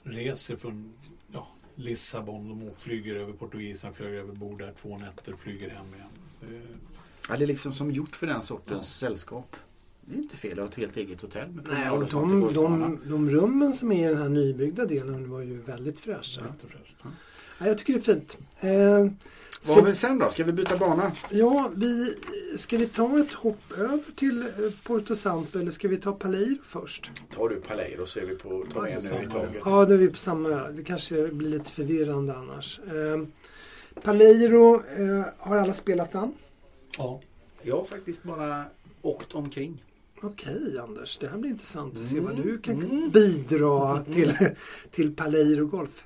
weekendresor 0.05 0.57
från 0.57 0.93
ja, 1.33 1.49
Lissabon. 1.75 2.49
De 2.49 2.71
flyger 2.77 3.15
över 3.15 3.33
Portugisen, 3.33 3.93
flyger 3.93 4.13
över 4.19 4.35
bord 4.35 4.59
där 4.59 4.73
två 4.83 4.99
nätter, 4.99 5.33
flyger 5.37 5.71
hem 5.71 5.87
igen. 5.95 6.09
Det- 6.41 6.77
Ja, 7.29 7.37
det 7.37 7.45
är 7.45 7.47
liksom 7.47 7.73
som 7.73 7.91
gjort 7.91 8.17
för 8.17 8.27
den 8.27 8.43
sortens 8.43 8.97
sällskap. 8.99 9.57
Det 10.01 10.15
är 10.15 10.19
inte 10.23 10.37
fel 10.37 10.53
att 10.53 10.59
ha 10.59 10.67
ett 10.67 10.75
helt 10.75 10.97
eget 10.97 11.21
hotell. 11.21 11.49
Med 11.51 11.67
Nej, 11.71 11.91
och 11.91 12.03
och 12.03 12.09
de, 12.09 12.53
de, 12.55 12.99
de 13.09 13.31
rummen 13.31 13.73
som 13.73 13.93
är 13.93 14.07
i 14.11 14.13
den 14.15 14.23
här 14.23 14.29
nybyggda 14.29 14.87
delen 14.87 15.31
var 15.31 15.41
ju 15.41 15.59
väldigt 15.61 16.01
fräscha. 16.01 16.41
Jättefräscht. 16.47 16.95
Ja, 17.03 17.11
jag 17.67 17.79
tycker 17.79 17.93
det 17.93 17.99
är 17.99 18.03
fint. 18.15 18.39
Eh, 18.61 19.13
ska 19.61 19.75
Vad 19.75 19.83
har 19.83 19.89
vi, 19.89 19.95
sen 19.95 20.19
då? 20.19 20.29
Ska 20.29 20.45
vi 20.45 20.53
byta 20.53 20.77
bana? 20.77 21.13
ja, 21.31 21.71
vi, 21.75 22.15
ska 22.59 22.77
vi 22.77 22.87
ta 22.87 23.19
ett 23.21 23.33
hopp 23.33 23.73
över 23.79 23.99
till 24.17 24.41
eh, 24.43 24.47
Porto 24.83 25.17
Santo 25.17 25.59
eller 25.59 25.71
ska 25.71 25.89
vi 25.89 25.97
ta 25.97 26.13
Paleiro 26.13 26.59
först? 26.65 27.11
Tar 27.35 27.49
du 27.49 27.57
Paleiro 27.61 28.07
så 28.07 28.21
är 28.21 28.25
vi 28.27 28.35
på, 28.35 28.67
tar 28.73 28.87
en 28.87 28.95
Alltså, 28.97 29.15
nu 29.15 29.21
i 29.23 29.31
samma. 29.31 29.45
taget. 29.45 29.63
Ja, 29.65 29.85
nu 29.89 29.95
är 29.95 29.99
vi 29.99 30.09
på 30.09 30.17
samma. 30.19 30.49
Det 30.49 30.85
kanske 30.85 31.29
blir 31.29 31.49
lite 31.49 31.71
förvirrande 31.71 32.35
annars. 32.37 32.81
Eh, 32.87 33.23
Paleiro, 34.03 34.75
eh, 34.97 35.25
har 35.39 35.57
alla 35.57 35.73
spelat 35.75 36.13
den? 36.13 36.33
Ja, 36.99 37.21
Jag 37.63 37.77
har 37.77 37.85
faktiskt 37.85 38.23
bara 38.23 38.65
åkt 39.03 39.35
omkring. 39.35 39.85
Okej 40.23 40.79
Anders, 40.83 41.19
det 41.19 41.29
här 41.29 41.39
blir 41.39 41.51
intressant 41.51 41.99
att 41.99 42.05
se 42.05 42.19
Mm. 42.19 42.25
vad 42.37 42.45
du 42.47 42.59
kan 42.59 42.75
Mm. 42.83 43.11
bidra 43.11 44.05
till, 44.13 44.33
till 44.91 45.17
Paleiro 45.17 45.67
Golf. 45.67 46.05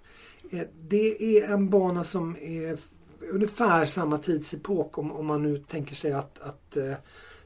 Eh, 0.61 0.67
Det 0.89 1.39
är 1.39 1.53
en 1.53 1.71
bana 1.71 2.05
som 2.05 2.37
är 2.41 2.79
ungefär 3.31 3.87
samma 3.87 4.19
tidsepok 4.19 4.99
om, 4.99 5.13
om 5.13 5.27
man 5.27 5.43
nu 5.43 5.59
tänker 5.59 5.95
sig 5.95 6.13
att, 6.13 6.39
att 6.41 6.77
eh, 6.77 6.95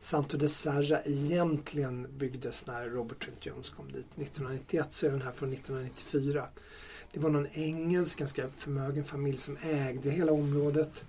Santo 0.01 0.37
de 0.37 0.49
Serra 0.49 1.03
egentligen 1.05 2.07
byggdes 2.19 2.67
när 2.67 2.85
Robert 2.89 3.25
Trent 3.25 3.47
Jones 3.47 3.71
kom 3.71 3.87
dit. 3.93 4.07
1991 4.17 4.87
så 4.91 5.07
är 5.07 5.11
den 5.11 5.23
här 5.23 5.33
från 5.33 5.53
1994. 5.53 6.47
Det 7.13 7.21
var 7.21 7.31
någon 7.31 7.47
engelsk, 7.53 8.19
ganska 8.19 8.49
förmögen 8.49 9.05
familj 9.05 9.39
som 9.39 9.57
ägde 9.63 10.11
hela 10.11 10.33
området. 10.33 11.05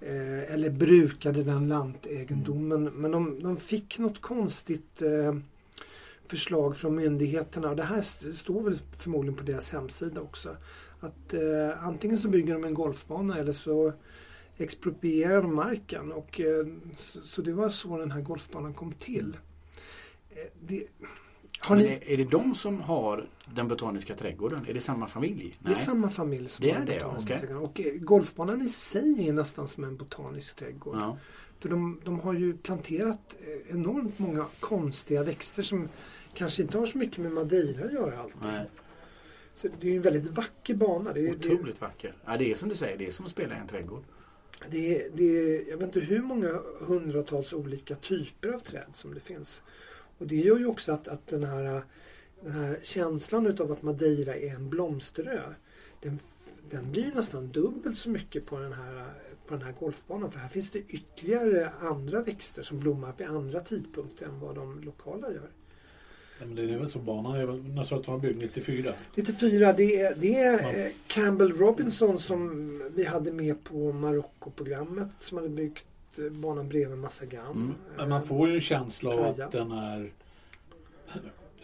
Eh, 0.00 0.52
eller 0.54 0.70
brukade 0.70 1.42
den 1.42 1.68
lantegendomen. 1.68 2.84
Men 2.84 3.10
de, 3.10 3.42
de 3.42 3.56
fick 3.56 3.98
något 3.98 4.20
konstigt 4.20 5.02
eh, 5.02 5.34
förslag 6.28 6.76
från 6.76 6.94
myndigheterna. 6.96 7.70
Och 7.70 7.76
det 7.76 7.82
här 7.82 7.98
st- 7.98 8.32
står 8.32 8.62
väl 8.62 8.78
förmodligen 8.98 9.36
på 9.36 9.44
deras 9.44 9.70
hemsida 9.70 10.20
också. 10.20 10.56
Att 11.00 11.34
eh, 11.34 11.86
antingen 11.86 12.18
så 12.18 12.28
bygger 12.28 12.54
de 12.54 12.64
en 12.64 12.74
golfbana 12.74 13.38
eller 13.38 13.52
så 13.52 13.92
exproprierar 14.56 15.42
de 15.42 15.54
marken. 15.54 16.12
Och, 16.12 16.40
eh, 16.40 16.66
så, 16.96 17.20
så 17.20 17.42
det 17.42 17.52
var 17.52 17.68
så 17.68 17.98
den 17.98 18.10
här 18.10 18.20
golfbanan 18.20 18.74
kom 18.74 18.92
till. 18.92 19.36
Eh, 20.30 20.36
det, 20.60 20.86
ni, 21.70 21.84
är, 21.84 22.10
är 22.10 22.16
det 22.16 22.24
de 22.24 22.54
som 22.54 22.80
har 22.80 23.28
den 23.54 23.68
botaniska 23.68 24.14
trädgården? 24.14 24.66
Är 24.68 24.74
det 24.74 24.80
samma 24.80 25.08
familj? 25.08 25.56
det 25.60 25.70
är 25.70 25.74
samma 25.74 26.08
familj 26.10 26.48
som 26.48 26.66
Det 26.66 26.72
har 26.72 26.80
är 26.80 26.86
det, 26.86 26.94
botaniska 26.94 27.34
okej. 27.34 27.46
trädgården. 27.46 27.70
Och 27.70 27.80
eh, 27.80 27.92
golfbanan 28.00 28.62
i 28.62 28.68
sig 28.68 29.28
är 29.28 29.32
nästan 29.32 29.68
som 29.68 29.84
en 29.84 29.96
botanisk 29.96 30.56
trädgård. 30.56 30.96
Ja. 30.96 31.16
För 31.58 31.68
de, 31.68 32.00
de 32.04 32.20
har 32.20 32.34
ju 32.34 32.56
planterat 32.56 33.36
eh, 33.40 33.76
enormt 33.76 34.18
många 34.18 34.46
konstiga 34.60 35.22
växter 35.22 35.62
som 35.62 35.88
kanske 36.34 36.62
inte 36.62 36.78
har 36.78 36.86
så 36.86 36.98
mycket 36.98 37.18
med 37.18 37.32
Madeira 37.32 37.84
att 37.84 37.92
göra 37.92 38.18
alltid. 38.18 38.36
Nej, 38.42 38.66
Så 39.60 39.68
det 39.80 39.90
är 39.90 39.96
en 39.96 40.02
väldigt 40.02 40.26
vacker 40.26 40.74
bana. 40.74 41.12
Det, 41.12 41.20
är- 41.28 41.34
det, 41.36 41.52
otroligt 41.54 41.80
vacker. 41.80 42.14
Ja, 42.24 42.36
det 42.36 42.50
är 42.50 42.54
som 42.54 42.68
du 42.68 42.74
säger, 42.74 42.98
det 42.98 43.06
är 43.06 43.10
som 43.10 43.24
att 43.26 43.30
spela 43.32 43.56
i 43.56 43.58
en 43.58 43.66
trädgård. 43.68 44.02
det, 44.70 44.96
är- 45.04 45.10
det, 45.14 45.24
är- 45.38 45.70
jag 45.70 45.76
vet 45.76 45.86
inte 45.86 46.00
hur 46.00 46.22
många 46.22 46.60
hundratals 46.80 47.52
olika 47.52 47.94
typer 47.94 48.48
av 48.52 48.60
träd 48.60 48.86
som 48.92 49.14
det 49.14 49.20
finns. 49.20 49.62
Och 50.18 50.26
det 50.26 50.36
gör 50.36 50.58
ju 50.58 50.66
också 50.66 50.92
att, 50.92 51.08
att 51.08 51.26
den, 51.26 51.44
här, 51.44 51.82
den 52.42 52.52
här 52.52 52.78
känslan 52.82 53.46
utav 53.46 53.72
att 53.72 53.82
Madeira 53.82 54.36
är 54.36 54.54
en 54.54 54.70
blomsterö 54.70 55.40
den, 56.02 56.18
den 56.70 56.92
blir 56.92 57.12
nästan 57.14 57.48
dubbelt 57.48 57.98
så 57.98 58.10
mycket 58.10 58.46
på 58.46 58.58
den, 58.58 58.72
här, 58.72 59.12
på 59.46 59.54
den 59.54 59.62
här 59.62 59.72
golfbanan. 59.80 60.30
För 60.30 60.38
här 60.38 60.48
finns 60.48 60.70
det 60.70 60.78
ytterligare 60.78 61.70
andra 61.80 62.22
växter 62.22 62.62
som 62.62 62.78
blommar 62.80 63.12
vid 63.18 63.26
andra 63.26 63.60
tidpunkter 63.60 64.26
än 64.26 64.40
vad 64.40 64.54
de 64.54 64.80
lokala 64.80 65.30
gör. 65.32 65.50
Men 66.46 66.54
det 66.54 66.62
är 66.62 66.78
väl 66.78 66.88
så. 66.88 66.98
Banan 66.98 67.34
är 67.34 67.46
väl, 67.46 67.62
jag 67.76 67.88
tror 67.88 67.98
att 67.98 68.04
den 68.04 68.14
var 68.14 68.20
byggd 68.20 68.38
94. 68.42 68.94
94, 69.14 69.72
det 69.72 70.00
är, 70.00 70.14
det 70.14 70.34
är 70.34 70.62
Ja. 70.62 70.72
eh, 70.72 70.92
Campbell 71.06 71.52
Robinson 71.52 72.18
som 72.18 72.66
vi 72.94 73.04
hade 73.04 73.32
med 73.32 73.64
på 73.64 73.92
Marocko-programmet 73.92 75.08
som 75.20 75.36
hade 75.38 75.48
byggt 75.48 75.84
eh, 76.18 76.24
banan 76.30 76.68
bredvid 76.68 76.98
Massagam. 76.98 77.56
Mm. 77.56 77.74
Men 77.96 78.08
man 78.08 78.22
får 78.22 78.48
ju 78.48 78.54
en 78.54 78.60
känsla 78.60 79.10
av 79.10 79.24
att 79.40 79.52
den 79.52 79.72
är 79.72 80.10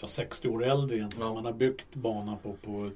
ja, 0.01 0.07
60 0.07 0.49
år 0.49 0.65
äldre 0.65 0.97
egentligen. 0.97 1.29
Ja. 1.29 1.35
Man 1.35 1.45
har 1.45 1.53
byggt 1.53 1.95
banan 1.95 2.37
på, 2.43 2.53
på 2.53 2.91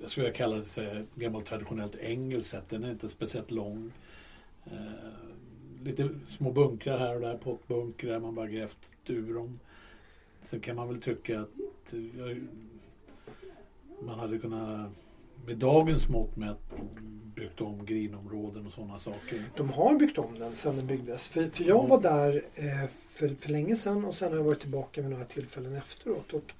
jag 0.00 0.10
skulle 0.10 0.30
kalla 0.30 0.56
det 0.56 0.76
här, 0.76 1.04
gammalt 1.14 1.44
traditionellt 1.46 1.96
engelskt 1.96 2.50
sätt. 2.50 2.64
Den 2.68 2.84
är 2.84 2.90
inte 2.90 3.08
speciellt 3.08 3.50
lång. 3.50 3.92
Eh, 4.66 4.72
lite 5.84 6.08
små 6.28 6.52
bunkrar 6.52 6.98
här 6.98 7.14
och 7.14 7.20
där, 7.20 7.36
pottbunkrar. 7.36 8.20
Man 8.20 8.34
bara 8.34 8.46
grävt 8.46 8.78
ur 9.06 9.34
dem. 9.34 9.58
Sen 10.50 10.60
kan 10.60 10.76
man 10.76 10.88
väl 10.88 11.00
tycka 11.00 11.40
att 11.40 11.92
eh, 11.92 12.36
man 14.00 14.18
hade 14.18 14.38
kunnat 14.38 14.90
med 15.46 15.56
dagens 15.56 16.08
mått 16.08 16.36
mätt 16.36 16.58
byggt 17.34 17.60
om 17.60 17.84
grinområden 17.86 18.66
och 18.66 18.72
sådana 18.72 18.98
saker. 18.98 19.44
De 19.56 19.70
har 19.70 19.98
byggt 19.98 20.18
om 20.18 20.38
den 20.38 20.56
sedan 20.56 20.76
den 20.76 20.86
byggdes. 20.86 21.28
För, 21.28 21.50
för 21.50 21.64
jag 21.64 21.88
var 21.88 22.00
där 22.00 22.44
eh, 22.54 22.90
för, 23.08 23.28
för 23.28 23.48
länge 23.48 23.76
sedan 23.76 24.04
och 24.04 24.14
sen 24.14 24.30
har 24.30 24.36
jag 24.36 24.44
varit 24.44 24.60
tillbaka 24.60 25.00
vid 25.02 25.10
några 25.10 25.24
tillfällen 25.24 25.74
efteråt. 25.74 26.32
Och, 26.32 26.52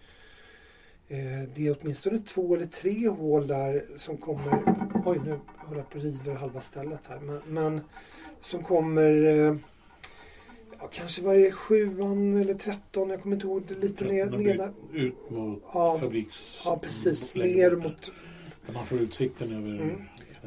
Eh, 1.10 1.48
det 1.54 1.66
är 1.66 1.76
åtminstone 1.80 2.18
två 2.18 2.54
eller 2.54 2.66
tre 2.66 3.08
hål 3.08 3.46
där 3.46 3.84
som 3.96 4.16
kommer, 4.16 4.62
oj 5.04 5.18
nu 5.24 5.40
håller 5.56 5.80
jag 5.80 5.90
på 5.90 5.98
och 5.98 6.04
river 6.04 6.34
halva 6.34 6.60
stället 6.60 7.00
här, 7.08 7.20
men, 7.20 7.40
men 7.46 7.80
som 8.42 8.64
kommer 8.64 9.24
eh, 9.26 9.56
ja, 10.78 10.88
kanske 10.92 11.22
varje 11.22 11.52
sjuan 11.52 12.36
eller 12.40 12.54
tretton, 12.54 13.10
jag 13.10 13.22
kommer 13.22 13.36
inte 13.36 13.46
ihåg, 13.46 13.62
det 13.68 13.74
lite 13.74 14.04
ner, 14.04 14.26
ner 14.26 14.70
Ut 14.92 15.30
mot 15.30 15.62
Ja, 15.74 15.98
fabriks... 16.00 16.60
Ja 16.64 16.78
precis, 16.82 17.34
ner 17.34 17.76
mot 17.76 18.12
Där 18.66 18.74
man 18.74 18.86
får 18.86 18.98
utsikten 18.98 19.52
över... 19.56 19.82
Mm. 19.82 20.02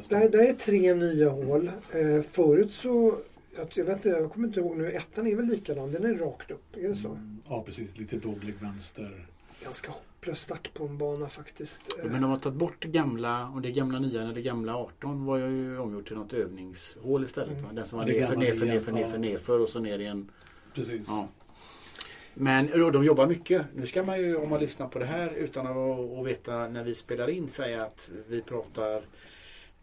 Där, 0.08 0.28
där 0.28 0.38
är 0.38 0.54
tre 0.54 0.94
nya 0.94 1.30
hål. 1.30 1.70
Eh, 1.92 2.22
förut 2.30 2.72
så, 2.72 3.18
jag, 3.56 3.66
jag, 3.74 3.84
vet 3.84 3.96
inte, 3.96 4.08
jag 4.08 4.32
kommer 4.32 4.48
inte 4.48 4.60
ihåg 4.60 4.76
nu, 4.76 4.92
ettan 4.92 5.26
är 5.26 5.34
väl 5.34 5.46
likadan, 5.46 5.92
den 5.92 6.04
är 6.04 6.14
rakt 6.14 6.50
upp, 6.50 6.76
är 6.76 6.88
det 6.88 6.96
så? 6.96 7.08
Mm, 7.08 7.40
Ja, 7.48 7.62
precis. 7.66 7.98
Lite 7.98 8.16
dålig 8.16 8.54
vänster. 8.60 9.26
Ganska 9.64 9.90
hopplös 9.90 10.40
start 10.40 10.74
på 10.74 10.86
en 10.86 10.98
bana 10.98 11.28
faktiskt. 11.28 11.80
Men 12.04 12.22
de 12.22 12.30
har 12.30 12.38
tagit 12.38 12.58
bort 12.58 12.84
gamla, 12.84 13.48
om 13.48 13.62
det 13.62 13.68
är 13.68 13.72
gamla 13.72 13.98
9 13.98 14.20
eller 14.22 14.40
gamla 14.40 14.76
18 14.76 15.24
var 15.24 15.38
jag 15.38 15.50
ju 15.50 15.78
omgjort 15.78 16.06
till 16.06 16.16
något 16.16 16.32
övningshål 16.32 17.24
istället. 17.24 17.58
Mm. 17.58 17.74
Den 17.74 17.86
som 17.86 17.98
var 17.98 18.06
det 18.06 18.20
nerför, 18.20 18.36
nerför, 18.36 18.66
nerför, 18.66 18.92
nerför, 18.92 19.12
ja. 19.12 19.18
nerför 19.18 19.58
och 19.58 19.68
så 19.68 19.80
ner 19.80 19.98
igen. 19.98 20.30
Precis. 20.74 21.08
Ja. 21.08 21.28
Men 22.34 22.66
de 22.92 23.04
jobbar 23.04 23.26
mycket. 23.26 23.66
Nu 23.74 23.86
ska 23.86 24.02
man 24.02 24.20
ju 24.20 24.36
om 24.36 24.50
man 24.50 24.60
lyssnar 24.60 24.88
på 24.88 24.98
det 24.98 25.04
här 25.04 25.30
utan 25.30 25.66
att, 25.66 26.18
att 26.18 26.26
veta 26.26 26.68
när 26.68 26.84
vi 26.84 26.94
spelar 26.94 27.30
in 27.30 27.48
säga 27.48 27.82
att 27.82 28.10
vi 28.28 28.42
pratar 28.42 29.02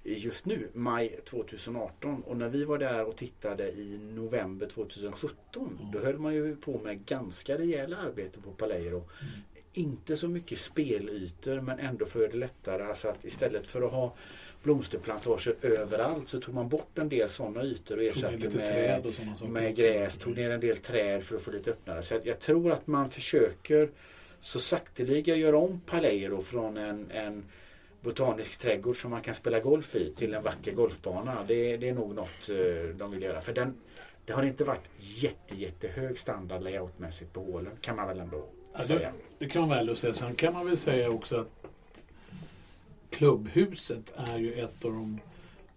just 0.04 0.46
nu, 0.46 0.68
maj 0.74 1.20
2018. 1.26 2.24
Och 2.24 2.38
när 2.38 2.50
vi 2.50 2.66
var 2.66 2.78
där 2.78 3.06
och 3.06 3.16
tittade 3.16 3.72
i 3.72 4.00
november 4.14 4.68
2017 4.68 5.40
Mm. 5.80 5.92
då 5.92 6.00
höll 6.00 6.20
man 6.20 6.34
ju 6.34 6.56
på 6.56 6.80
med 6.80 7.06
ganska 7.06 7.58
rejäla 7.58 7.98
arbete 7.98 8.40
på 8.42 8.52
Paleiro. 8.52 9.04
Inte 9.80 10.18
så 10.18 10.28
mycket 10.28 10.60
spelytor 10.60 11.62
men 11.62 11.80
ändå 11.80 12.06
för 12.06 12.28
det 12.28 12.38
lättare. 12.38 12.84
Alltså 12.84 13.08
att 13.08 13.26
istället 13.26 13.66
för 13.66 13.82
att 13.82 13.92
ha 13.92 14.14
blomsterplantager 14.64 15.56
överallt 15.62 16.28
så 16.28 16.40
tog 16.40 16.56
man 16.56 16.70
bort 16.70 16.98
en 16.98 17.10
del 17.10 17.30
sådana 17.30 17.64
ytor 17.64 17.98
och 17.98 18.04
ersatte 18.04 18.50
med 18.50 19.06
och 19.42 19.50
med 19.50 19.76
gräs, 19.76 20.18
tog 20.18 20.36
ner 20.36 20.50
en 20.50 20.60
del 20.60 20.78
träd 20.78 21.24
för 21.24 21.36
att 21.36 21.42
få 21.42 21.52
lite 21.52 21.72
öppnare. 21.72 22.02
Så 22.02 22.14
jag, 22.14 22.28
jag 22.28 22.40
tror 22.40 22.72
att 22.72 22.88
man 22.88 23.10
försöker 23.10 23.90
så 24.40 24.60
sakteliga 24.60 25.36
göra 25.36 25.58
om 25.58 25.82
Paleiro 25.86 26.42
från 26.42 26.78
en, 26.78 27.12
en 27.12 27.46
botanisk 28.02 28.58
trädgård 28.58 29.02
som 29.02 29.12
man 29.12 29.22
kan 29.22 29.36
spela 29.36 29.60
golf 29.60 29.96
i 29.96 30.10
till 30.10 30.34
en 30.34 30.44
vacker 30.44 30.72
golfbana. 30.72 31.44
Det, 31.48 31.78
det 31.78 31.90
är 31.90 31.94
nog 31.94 32.16
något 32.16 32.50
eh, 32.50 32.96
de 32.96 33.12
vill 33.12 33.22
göra. 33.22 33.42
För 33.42 33.54
den, 33.54 33.76
det 34.26 34.34
har 34.34 34.44
inte 34.44 34.64
varit 34.64 34.90
jätte, 34.98 35.56
jättehög 35.56 36.20
standard 36.20 36.64
layoutmässigt 36.64 37.34
på 37.34 37.44
hålen 37.44 37.74
kan 37.82 37.96
man 37.96 38.08
väl 38.08 38.20
ändå 38.20 38.46
Ja, 38.82 38.88
säga. 38.88 39.00
det, 39.00 39.46
det 39.46 39.52
kan 39.52 39.62
man 39.62 39.70
väl 39.70 39.96
säga. 39.96 40.14
Sen 40.14 40.36
kan 40.36 40.54
man 40.54 40.66
väl 40.66 40.78
säga 40.78 41.10
också 41.10 41.36
att 41.40 41.50
klubbhuset 43.10 44.12
är 44.16 44.38
ju 44.38 44.54
ett 44.54 44.86
av 44.86 44.92
de 44.92 45.20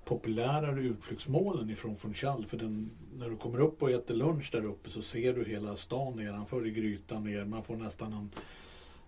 populärare 0.04 0.80
utflyktsmålen 0.82 1.70
ifrån 1.70 1.96
Funchal. 1.96 2.46
För 2.46 2.56
den, 2.56 2.90
när 3.18 3.28
du 3.28 3.36
kommer 3.36 3.60
upp 3.60 3.82
och 3.82 3.90
äter 3.90 4.14
lunch 4.14 4.48
där 4.52 4.64
uppe 4.64 4.90
så 4.90 5.02
ser 5.02 5.32
du 5.34 5.44
hela 5.44 5.76
stan 5.76 6.16
nedanför 6.16 6.66
i 6.66 6.70
grytan 6.70 7.24
ner. 7.24 7.44
Man 7.44 7.62
får 7.62 7.76
nästan 7.76 8.12
en 8.12 8.30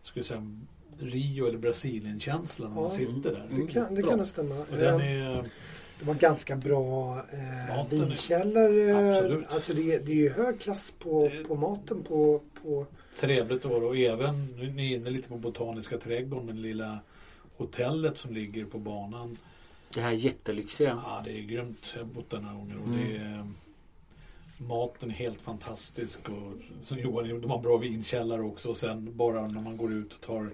ska 0.02 0.18
jag 0.18 0.24
säga, 0.26 0.57
Rio 0.98 1.46
eller 1.46 1.59
Brasilien-känsla 1.59 2.68
när 2.68 2.74
man 2.74 2.83
Ja. 2.85 2.88
sitter 2.88 3.30
där. 3.30 3.46
det 3.50 3.72
kan, 3.72 3.94
det 3.94 4.02
kan 4.02 4.18
nog 4.18 4.28
stämma. 4.28 4.54
Och 4.54 4.76
den 4.76 5.00
Eh, 5.00 5.07
är, 5.26 5.42
Det 5.98 6.04
var 6.07 6.14
ganska 6.14 6.57
bra 6.57 7.18
eh, 7.33 7.78
är- 7.80 7.88
vinkällare. 7.90 9.16
Absolut. 9.18 9.46
Alltså 9.54 9.72
det, 9.74 9.94
är- 9.94 10.00
det 10.00 10.12
är 10.12 10.16
ju 10.16 10.28
hög 10.30 10.61
klass 10.61 10.92
på, 10.98 11.30
på 11.48 11.54
maten 11.54 12.02
på, 12.02 12.40
på 12.62 12.87
trevligt 13.16 13.64
att 13.64 13.70
vara 13.70 13.87
och 13.87 13.96
även, 13.96 14.46
nu 14.59 14.66
är 14.66 14.70
ni 14.72 14.94
inne 14.94 15.11
lite 15.11 15.29
på 15.29 15.37
Botaniska 15.37 15.98
trädgården, 15.98 16.46
det 16.46 16.62
lilla 16.62 16.98
hotellet 17.57 18.18
som 18.18 18.35
ligger 18.35 18.64
på 18.64 18.79
banan. 18.79 19.37
Det 19.94 20.00
här 20.00 20.12
jättelyxiga. 20.12 21.03
Ja, 21.05 21.22
det 21.24 21.38
är 21.38 21.42
grymt. 21.42 21.92
Jag 21.94 22.00
har 22.00 22.07
bott 22.07 22.31
där 22.31 22.40
några 22.40 22.55
gånger 22.55 22.77
och 22.79 22.87
Mm. 22.87 22.98
det 22.98 23.16
är, 23.16 23.46
maten 24.59 25.11
är 25.11 25.14
helt 25.14 25.40
fantastisk 25.40 26.29
och 26.29 26.53
som 26.83 26.98
Johan 26.98 27.40
de 27.40 27.50
har 27.50 27.59
bra 27.59 27.77
vinkällare 27.77 28.42
också 28.42 28.68
och 28.68 28.77
sen 28.77 29.16
bara 29.16 29.46
när 29.46 29.61
man 29.61 29.77
går 29.77 29.92
ut 29.92 30.12
och 30.12 30.20
tar 30.20 30.50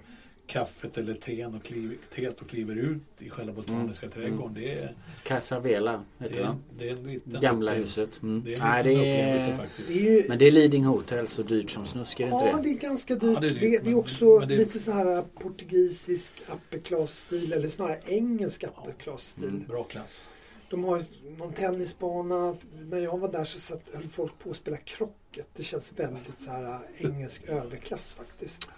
kaffet 0.50 0.98
eller 0.98 1.14
teen 1.14 1.54
och 1.54 1.62
kliver, 1.62 1.96
teet 2.14 2.40
och 2.40 2.48
kliver 2.48 2.76
ut 2.76 3.02
i 3.18 3.30
själva 3.30 3.52
Botaniska 3.52 4.06
Mm. 4.06 4.12
trädgården. 4.18 4.54
Det 4.54 4.72
är, 4.72 4.94
Casa 5.22 5.60
Vela 5.60 6.04
det 6.18 6.24
heter 6.24 6.40
är, 6.40 6.54
det 6.78 6.88
är 6.88 6.92
en 6.96 7.02
liten 7.12 7.40
Gamla 7.40 7.72
huset. 7.74 8.22
Mm. 8.22 8.42
Det 8.44 8.54
är 8.54 8.60
en 8.60 8.66
Nej, 8.68 8.84
liten 8.84 9.02
det 9.04 9.10
upplevelse 9.12 9.50
är, 9.50 9.56
faktiskt. 9.56 9.88
det 9.88 9.94
är 9.94 9.98
ju, 10.22 10.28
men 10.28 10.38
det 10.38 10.46
är 10.46 10.50
Leading 10.50 10.84
Hotel 10.84 11.28
så 11.28 11.42
dyrt 11.42 11.70
som 11.70 11.86
snusk, 11.86 12.20
är 12.20 12.24
det 12.26 12.32
inte 12.32 12.46
Ja, 12.46 12.56
det? 12.56 12.62
det 12.62 12.68
är 12.70 12.74
ganska 12.74 13.14
dyrt. 13.14 13.22
Ja, 13.34 13.40
det 13.40 13.46
är 13.46 13.50
det, 13.54 13.60
dyrt, 13.60 13.60
det, 13.60 13.76
är 13.76 13.82
men- 13.90 13.94
också 13.94 14.24
men 14.38 14.48
det- 14.48 14.56
lite 14.56 14.78
så 14.78 14.92
här 14.92 15.22
portugisisk 15.34 16.32
upper 16.52 16.78
class-stil 16.78 17.52
eller 17.52 17.68
snarare 17.68 18.00
engelsk 18.06 18.64
upper 18.64 18.92
class-stil. 18.92 19.44
Mm. 19.44 19.64
Bra 19.68 19.82
klass. 19.84 20.26
De 20.70 20.84
har 20.84 21.02
någon 21.38 21.52
tennisbana. 21.52 22.56
När 22.80 22.98
jag 23.00 23.18
var 23.18 23.32
där 23.32 23.44
så 23.44 23.60
satt, 23.60 23.90
höll 23.92 24.02
folk 24.02 24.32
på 24.38 24.50
att 24.50 24.56
spela 24.56 24.76
krocket. 24.76 25.48
Det 25.56 25.62
känns 25.62 25.92
väldigt 25.96 26.40
så 26.40 26.50
här 26.50 26.78
engelsk 26.98 27.42
överklass 27.48 28.14
faktiskt. 28.14 28.68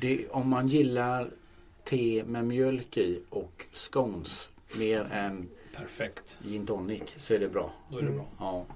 Det? 0.00 0.28
Om 0.28 0.48
man 0.48 0.68
gillar 0.68 1.30
te 1.84 2.24
med 2.26 2.44
mjölk 2.44 2.96
i 2.96 3.22
och 3.30 3.66
scones 3.72 4.50
mer 4.78 5.08
än 5.12 5.48
Perfekt. 5.76 6.38
gin 6.42 6.66
tonic 6.66 7.02
så 7.16 7.34
är 7.34 7.38
det 7.38 7.48
bra. 7.48 7.72
Då 7.90 7.98
är 7.98 8.02
det 8.02 8.10
bra. 8.10 8.26
Ja. 8.38 8.66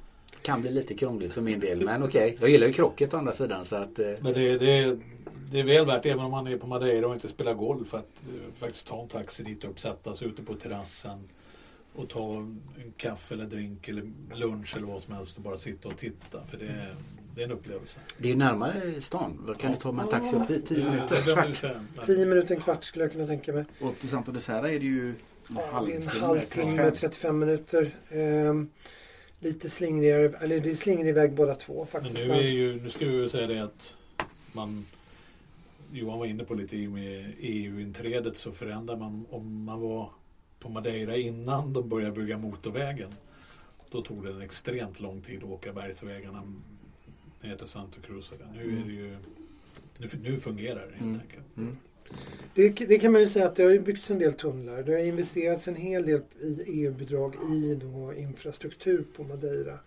Kan 0.43 0.61
bli 0.61 0.71
lite 0.71 0.95
krångligt 0.95 1.33
för 1.33 1.41
min 1.41 1.61
del 1.61 1.85
men 1.85 2.03
okej. 2.03 2.37
Jag 2.41 2.51
gillar 2.51 2.67
ju 2.67 2.73
krocket 2.73 3.15
å 3.15 3.17
andra 3.17 3.33
sidan 3.33 3.65
så 3.65 3.77
att 3.77 3.99
eh, 3.99 4.13
Men 4.21 4.33
det, 4.33 4.59
det, 4.59 4.99
det 5.51 5.61
är 5.61 5.65
väl 5.65 5.87
värt, 5.87 6.07
även 6.07 6.25
om 6.25 6.31
man 6.31 6.47
är 6.47 6.57
på 6.57 6.67
Madeira 6.67 7.07
och 7.09 7.15
inte 7.15 7.29
spelar 7.29 7.55
golf, 7.55 7.95
att 7.95 8.11
eh, 8.29 8.55
faktiskt 8.55 8.87
ta 8.87 9.03
en 9.03 9.09
taxi 9.09 9.43
dit 9.43 9.65
upp, 9.65 9.81
sätta 9.81 10.15
sig 10.15 10.29
ute 10.29 10.43
på 10.43 10.55
terrassen 10.55 11.19
och 11.95 12.09
ta 12.09 12.37
en 12.37 12.63
kaffe 12.97 13.35
eller 13.35 13.45
drink 13.45 13.89
eller 13.89 14.11
lunch 14.35 14.77
eller 14.77 14.87
vad 14.87 15.03
som 15.03 15.15
helst 15.15 15.37
och 15.37 15.43
bara 15.43 15.57
sitta 15.57 15.89
och 15.89 15.97
titta. 15.97 16.47
För 16.47 16.57
det, 16.57 16.97
det 17.35 17.41
är 17.43 17.45
en 17.45 17.53
upplevelse. 17.53 17.99
det 18.19 18.29
är 18.29 18.33
ju 18.33 18.37
närmare 18.39 19.01
stan. 19.01 19.39
Vad 19.47 19.59
kan 19.59 19.71
det 19.73 19.77
ta 19.77 19.93
med 19.93 20.03
en 20.05 20.11
taxi 20.11 20.37
upp 20.37 20.49
dit? 20.49 20.67
10 20.67 20.79
Ja, 20.81 20.91
minuter? 20.93 21.23
Kvart? 21.35 21.63
Men- 21.97 22.07
Tio 22.07 22.27
minuter, 22.27 22.55
en 22.55 22.61
kvart 22.61 22.85
skulle 22.85 23.05
jag 23.05 23.13
kunna 23.13 23.27
tänka 23.27 23.53
mig. 23.53 23.65
Och 23.81 23.89
upp 23.89 23.99
till 24.01 24.09
Santo 24.09 24.33
de 24.33 24.41
Serra 24.41 24.69
är 24.69 24.79
det 24.79 24.85
ju 24.87 25.09
en 25.09 25.15
Ja, 25.57 25.85
det 25.87 25.93
är 25.93 25.97
en 25.97 26.03
halvtimme. 26.09 26.27
halvtimme, 26.27 26.77
35. 26.77 26.95
35 26.97 27.39
minuter. 27.39 27.95
Ehm, 28.11 28.69
lite 29.41 29.71
slingrigare, 29.71 30.33
eller 30.41 30.61
det 30.61 30.71
är 30.71 30.75
slingrig 30.75 31.15
väg 31.15 31.35
båda 31.35 31.55
två 31.55 31.75
Men 31.79 31.87
faktiskt. 31.87 32.27
nu, 32.27 32.31
är 32.33 32.41
ju, 32.51 32.83
nu 32.83 32.91
ska 32.91 33.07
vi 33.07 33.13
ju 33.17 33.29
säga 33.29 33.47
det 33.47 33.59
att 33.65 33.97
man 34.53 34.85
Johan 35.93 36.19
var 36.19 36.27
inne 36.27 36.45
på 36.45 36.55
lite 36.55 36.77
i 36.77 36.89
med 36.89 37.33
EU-inträdet 37.39 38.37
så 38.37 38.53
förändrar 38.53 38.97
man 38.97 39.27
om 39.31 39.65
man 39.65 39.81
var 39.81 40.11
på 40.61 40.69
Madeira 40.69 41.17
innan 41.17 41.73
de 41.73 41.89
började 41.89 42.13
bygga 42.13 42.39
motorvägen. 42.39 43.15
Då 43.91 44.03
tog 44.03 44.25
det 44.25 44.31
en 44.31 44.43
extremt 44.43 45.01
lång 45.01 45.21
tid 45.23 45.39
att 45.39 45.45
åka 45.51 45.73
bergsvägarna 45.73 46.43
ner 47.45 47.57
till 47.57 47.67
Santo 47.67 48.01
Cruz. 48.01 48.33
Nu 48.55 48.61
är 48.61 48.85
det 48.85 48.93
ju 48.93 49.17
nu, 49.99 50.09
nu 50.23 50.41
fungerar 50.41 50.87
det 50.87 50.93
helt 50.93 51.01
Mm. 51.01 51.21
enkelt. 51.21 51.57
Mm. 51.57 51.77
Det, 52.55 52.69
det 52.89 52.99
kan 52.99 53.13
man 53.13 53.21
ju 53.21 53.27
säga 53.27 53.47
att 53.47 53.57
det 53.57 53.63
har 53.63 53.79
byggts 53.79 54.11
en 54.11 54.19
del 54.19 54.35
tunnlar. 54.35 54.83
Det 54.83 54.93
har 54.93 54.99
investerats 54.99 55.69
en 55.69 55.77
hel 55.77 56.07
del 56.07 56.21
i 56.43 56.65
EU-bidrag 56.67 57.35
i 57.53 57.75
då 57.75 58.15
infrastruktur 58.15 59.05
på 59.17 59.25
Madeira. 59.25 59.79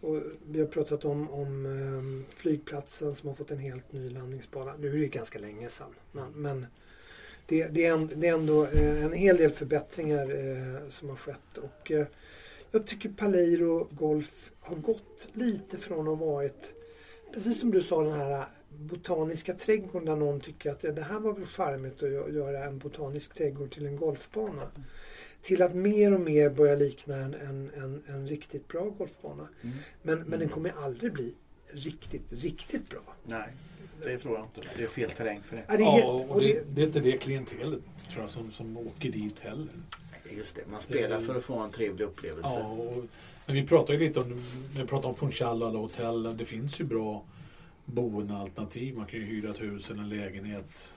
Och 0.00 0.22
vi 0.50 0.60
har 0.60 0.66
pratat 0.66 1.04
om, 1.04 1.30
om 1.30 1.66
ehm, 1.66 2.24
flygplatsen 2.30 3.14
som 3.14 3.28
har 3.28 3.36
fått 3.36 3.50
en 3.50 3.58
helt 3.58 3.92
ny 3.92 4.10
landningsbana. 4.10 4.72
Nu 4.80 4.88
är 4.96 5.00
det 5.00 5.08
ganska 5.08 5.38
länge 5.38 5.68
sedan. 5.68 5.94
Men, 6.12 6.32
men 6.32 6.66
det, 7.46 7.66
det, 7.66 7.84
är 7.86 7.92
en, 7.92 8.10
det 8.16 8.28
är 8.28 8.34
ändå 8.34 8.66
eh, 8.66 9.04
en 9.04 9.12
hel 9.12 9.36
del 9.36 9.50
förbättringar 9.50 10.30
eh, 10.30 10.90
som 10.90 11.08
har 11.08 11.16
skett. 11.16 11.58
Och, 11.58 11.90
eh, 11.90 12.06
jag 12.70 12.86
tycker 12.86 13.08
Paleiro 13.08 13.88
Golf 13.90 14.50
har 14.60 14.76
gått 14.76 15.28
lite 15.32 15.78
från 15.78 16.00
att 16.00 16.18
ha 16.18 16.26
varit, 16.26 16.72
precis 17.34 17.60
som 17.60 17.70
du 17.70 17.82
sa, 17.82 18.02
den 18.02 18.12
här 18.12 18.44
botaniska 18.78 19.54
trädgården 19.54 20.04
där 20.04 20.16
någon 20.16 20.40
tycker 20.40 20.70
att 20.70 20.84
ja, 20.84 20.92
det 20.92 21.02
här 21.02 21.20
var 21.20 21.32
väl 21.32 21.46
charmigt 21.46 22.02
att 22.02 22.08
gö- 22.08 22.34
göra 22.34 22.64
en 22.64 22.78
botanisk 22.78 23.34
trädgård 23.34 23.70
till 23.70 23.86
en 23.86 23.96
golfbana. 23.96 24.62
Till 25.42 25.62
att 25.62 25.74
mer 25.74 26.14
och 26.14 26.20
mer 26.20 26.50
börja 26.50 26.74
likna 26.74 27.16
en, 27.16 27.34
en, 27.34 27.70
en, 27.76 28.02
en 28.06 28.28
riktigt 28.28 28.68
bra 28.68 28.84
golfbana. 28.84 29.48
Mm. 29.62 29.76
Men, 30.02 30.18
men 30.18 30.40
den 30.40 30.48
kommer 30.48 30.72
aldrig 30.84 31.12
bli 31.12 31.34
riktigt, 31.70 32.22
riktigt 32.30 32.90
bra. 32.90 33.02
Nej, 33.24 33.48
det 34.02 34.18
tror 34.18 34.34
jag 34.34 34.44
inte. 34.44 34.68
Det 34.76 34.82
är 34.82 34.86
fel 34.86 35.10
terräng 35.10 35.42
för 35.42 35.56
det. 35.56 35.64
Ja, 35.68 35.76
det 35.76 35.84
är 35.84 35.98
Ja, 35.98 36.26
och 36.28 36.40
det, 36.40 36.62
det 36.74 36.82
är 36.82 36.86
inte 36.86 37.00
det 37.00 37.12
klientelet 37.12 37.82
tror 38.10 38.22
jag 38.22 38.30
som, 38.30 38.52
som 38.52 38.76
åker 38.76 39.10
dit 39.10 39.38
heller. 39.40 39.68
Just 40.30 40.54
det, 40.54 40.62
man 40.70 40.80
spelar 40.80 41.20
för 41.20 41.34
att 41.34 41.44
få 41.44 41.58
en 41.58 41.70
trevlig 41.70 42.04
upplevelse. 42.04 42.50
Ja, 42.54 42.66
och, 42.66 43.04
men 43.46 43.56
vi 43.56 43.66
pratar 43.66 43.94
ju 43.94 44.00
lite 44.00 44.20
om, 44.20 44.28
när 44.74 44.82
vi 44.82 44.88
pratar 44.88 45.08
om 45.08 45.14
Funchal 45.14 45.62
och 45.62 45.68
alla 45.68 45.78
hotell. 45.78 46.36
Det 46.36 46.44
finns 46.44 46.80
ju 46.80 46.84
bra 46.84 47.22
boendealternativ. 47.84 48.96
Man 48.96 49.06
kan 49.06 49.20
ju 49.20 49.26
hyra 49.26 49.50
ett 49.50 49.60
hus 49.60 49.90
eller 49.90 50.02
en 50.02 50.08
lägenhet 50.08 50.92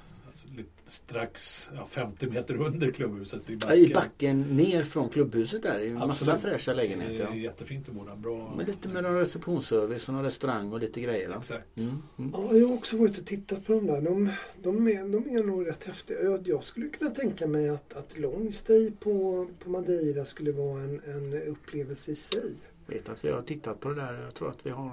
lite- 0.57 0.69
strax 0.91 1.69
ja, 1.75 1.85
50 1.85 2.27
meter 2.27 2.61
under 2.61 2.91
klubbhuset 2.91 3.49
i 3.49 3.55
backen. 3.55 3.77
I 3.77 3.93
backen 3.93 4.41
ner 4.41 4.83
från 4.83 5.09
klubbhuset 5.09 5.61
där. 5.63 5.79
Det 5.79 5.85
är 5.85 5.93
massa 5.93 6.11
Absolut. 6.11 6.41
fräscha 6.41 6.73
lägenheter. 6.73 7.27
Ja. 7.29 7.35
jättefint 7.35 7.89
att 7.89 7.95
bo 7.95 8.05
där. 8.05 8.15
Bra. 8.15 8.53
Men 8.57 8.65
lite 8.65 8.89
med 8.89 9.03
någon 9.03 9.15
receptionsservice 9.15 10.07
och 10.07 10.13
någon 10.15 10.23
restaurang 10.23 10.73
och 10.73 10.79
lite 10.79 11.01
grejer. 11.01 11.29
Va? 11.29 11.35
Exakt. 11.39 11.77
Mm. 11.77 11.89
Mm. 12.17 12.31
Ja, 12.33 12.53
jag 12.53 12.67
har 12.67 12.73
också 12.75 12.97
varit 12.97 13.17
och 13.17 13.25
tittat 13.25 13.65
på 13.65 13.73
de 13.73 13.85
där. 13.87 14.01
De, 14.01 14.29
de, 14.63 14.87
är, 14.87 15.07
de 15.07 15.37
är 15.37 15.43
nog 15.43 15.67
rätt 15.67 15.83
häftiga. 15.83 16.21
Jag, 16.23 16.47
jag 16.47 16.63
skulle 16.63 16.89
kunna 16.89 17.09
tänka 17.11 17.47
mig 17.47 17.69
att, 17.69 17.93
att 17.93 18.17
long 18.19 18.53
stay 18.53 18.91
på, 18.91 19.47
på 19.63 19.69
Madeira 19.69 20.25
skulle 20.25 20.51
vara 20.51 20.81
en, 20.81 21.01
en 21.05 21.33
upplevelse 21.47 22.11
i 22.11 22.15
sig. 22.15 22.51
vet 22.87 23.09
att 23.09 23.25
vi 23.25 23.29
har 23.31 23.41
tittat 23.41 23.79
på 23.79 23.89
det 23.89 23.95
där. 23.95 24.13
Jag 24.23 24.33
tror 24.33 24.49
att 24.49 24.65
vi 24.65 24.69
har 24.69 24.91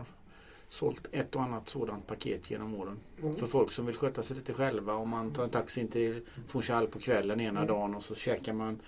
sålt 0.68 1.06
ett 1.12 1.36
och 1.36 1.42
annat 1.42 1.68
sådant 1.68 2.06
paket 2.06 2.50
genom 2.50 2.74
åren. 2.74 2.96
Ja. 3.22 3.32
För 3.32 3.46
folk 3.46 3.72
som 3.72 3.86
vill 3.86 3.96
sköta 3.96 4.22
sig 4.22 4.36
lite 4.36 4.52
själva. 4.52 4.94
Om 4.94 5.08
man 5.08 5.30
tar 5.32 5.44
en 5.44 5.50
taxi 5.50 5.80
in 5.80 5.88
till 5.88 6.20
Funchal 6.48 6.86
på 6.86 6.98
kvällen 6.98 7.40
ena 7.40 7.60
Mm. 7.60 7.66
dagen 7.68 7.94
och 7.94 8.02
så 8.02 8.14
käkar 8.14 8.52
man 8.52 8.78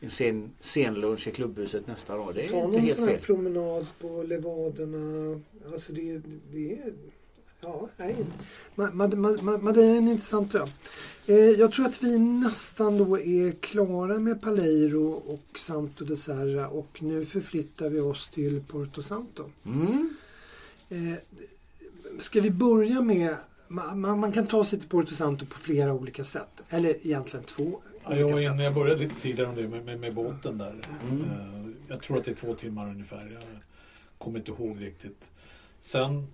en 0.00 0.10
sen, 0.10 0.50
senlunch 0.60 1.28
i 1.28 1.30
klubbhuset 1.30 1.86
nästa 1.86 2.16
dag. 2.16 2.34
Det 2.34 2.44
är 2.44 2.48
Ta 2.48 2.56
inte 2.56 2.66
någon 2.72 2.80
helt 2.80 2.98
sån 2.98 3.08
här 3.08 3.14
fel. 3.16 3.24
promenad 3.26 3.86
på 4.00 4.22
Levaderna. 4.22 5.40
Alltså 5.72 5.92
det, 5.92 6.20
det 6.52 6.72
är... 6.72 6.92
Ja, 7.60 7.88
nej. 7.96 8.16
Ma- 8.74 8.92
Ma- 8.92 9.60
Madeira 9.62 9.92
är 9.94 9.98
en 9.98 10.08
intressant 10.08 10.54
ö. 10.54 10.66
Eh, 11.26 11.34
jag 11.36 11.72
tror 11.72 11.86
att 11.86 12.02
vi 12.02 12.18
nästan 12.18 12.98
då 12.98 13.18
är 13.20 13.50
klara 13.52 14.18
med 14.18 14.40
Paleiro 14.42 15.06
och 15.12 15.58
Santo 15.58 16.04
de 16.04 16.16
Serra 16.16 16.68
och 16.68 17.02
nu 17.02 17.24
förflyttar 17.24 17.88
vi 17.90 18.00
oss 18.00 18.28
till 18.32 18.62
Porto 18.68 19.02
Santo. 19.02 19.44
Mm. 19.66 20.16
Eh, 20.88 21.14
ska 22.20 22.40
vi 22.40 22.50
börja 22.50 23.02
med 23.02 23.36
man, 23.68 24.00
man, 24.20 24.32
kan 24.32 24.46
ta 24.46 24.64
sig 24.64 24.78
till 24.80 24.88
Porto 24.88 25.14
Santo 25.14 25.46
på 25.46 25.58
flera 25.58 25.92
olika 25.94 26.24
sätt. 26.24 26.62
Eller 26.68 27.06
egentligen 27.06 27.44
två 27.44 27.80
Ja, 28.04 28.16
jag, 28.16 28.38
sätt. 28.38 28.60
jag 28.62 28.74
började 28.74 29.00
lite 29.00 29.20
tidigare 29.20 29.48
om 29.48 29.56
det 29.56 29.68
med, 29.68 29.84
med, 29.84 30.00
med 30.00 30.14
båten 30.14 30.58
där. 30.58 30.74
Mm. 31.10 31.22
Eh, 31.22 31.70
Jag 31.88 32.02
tror 32.02 32.16
att 32.18 32.24
det 32.24 32.30
är 32.30 32.34
två 32.34 32.54
timmar 32.54 32.90
ungefär. 32.90 33.30
Jag 33.34 33.42
kommer 34.18 34.38
inte 34.38 34.50
ihåg 34.50 34.82
riktigt. 34.82 35.30
Sen, 35.80 36.26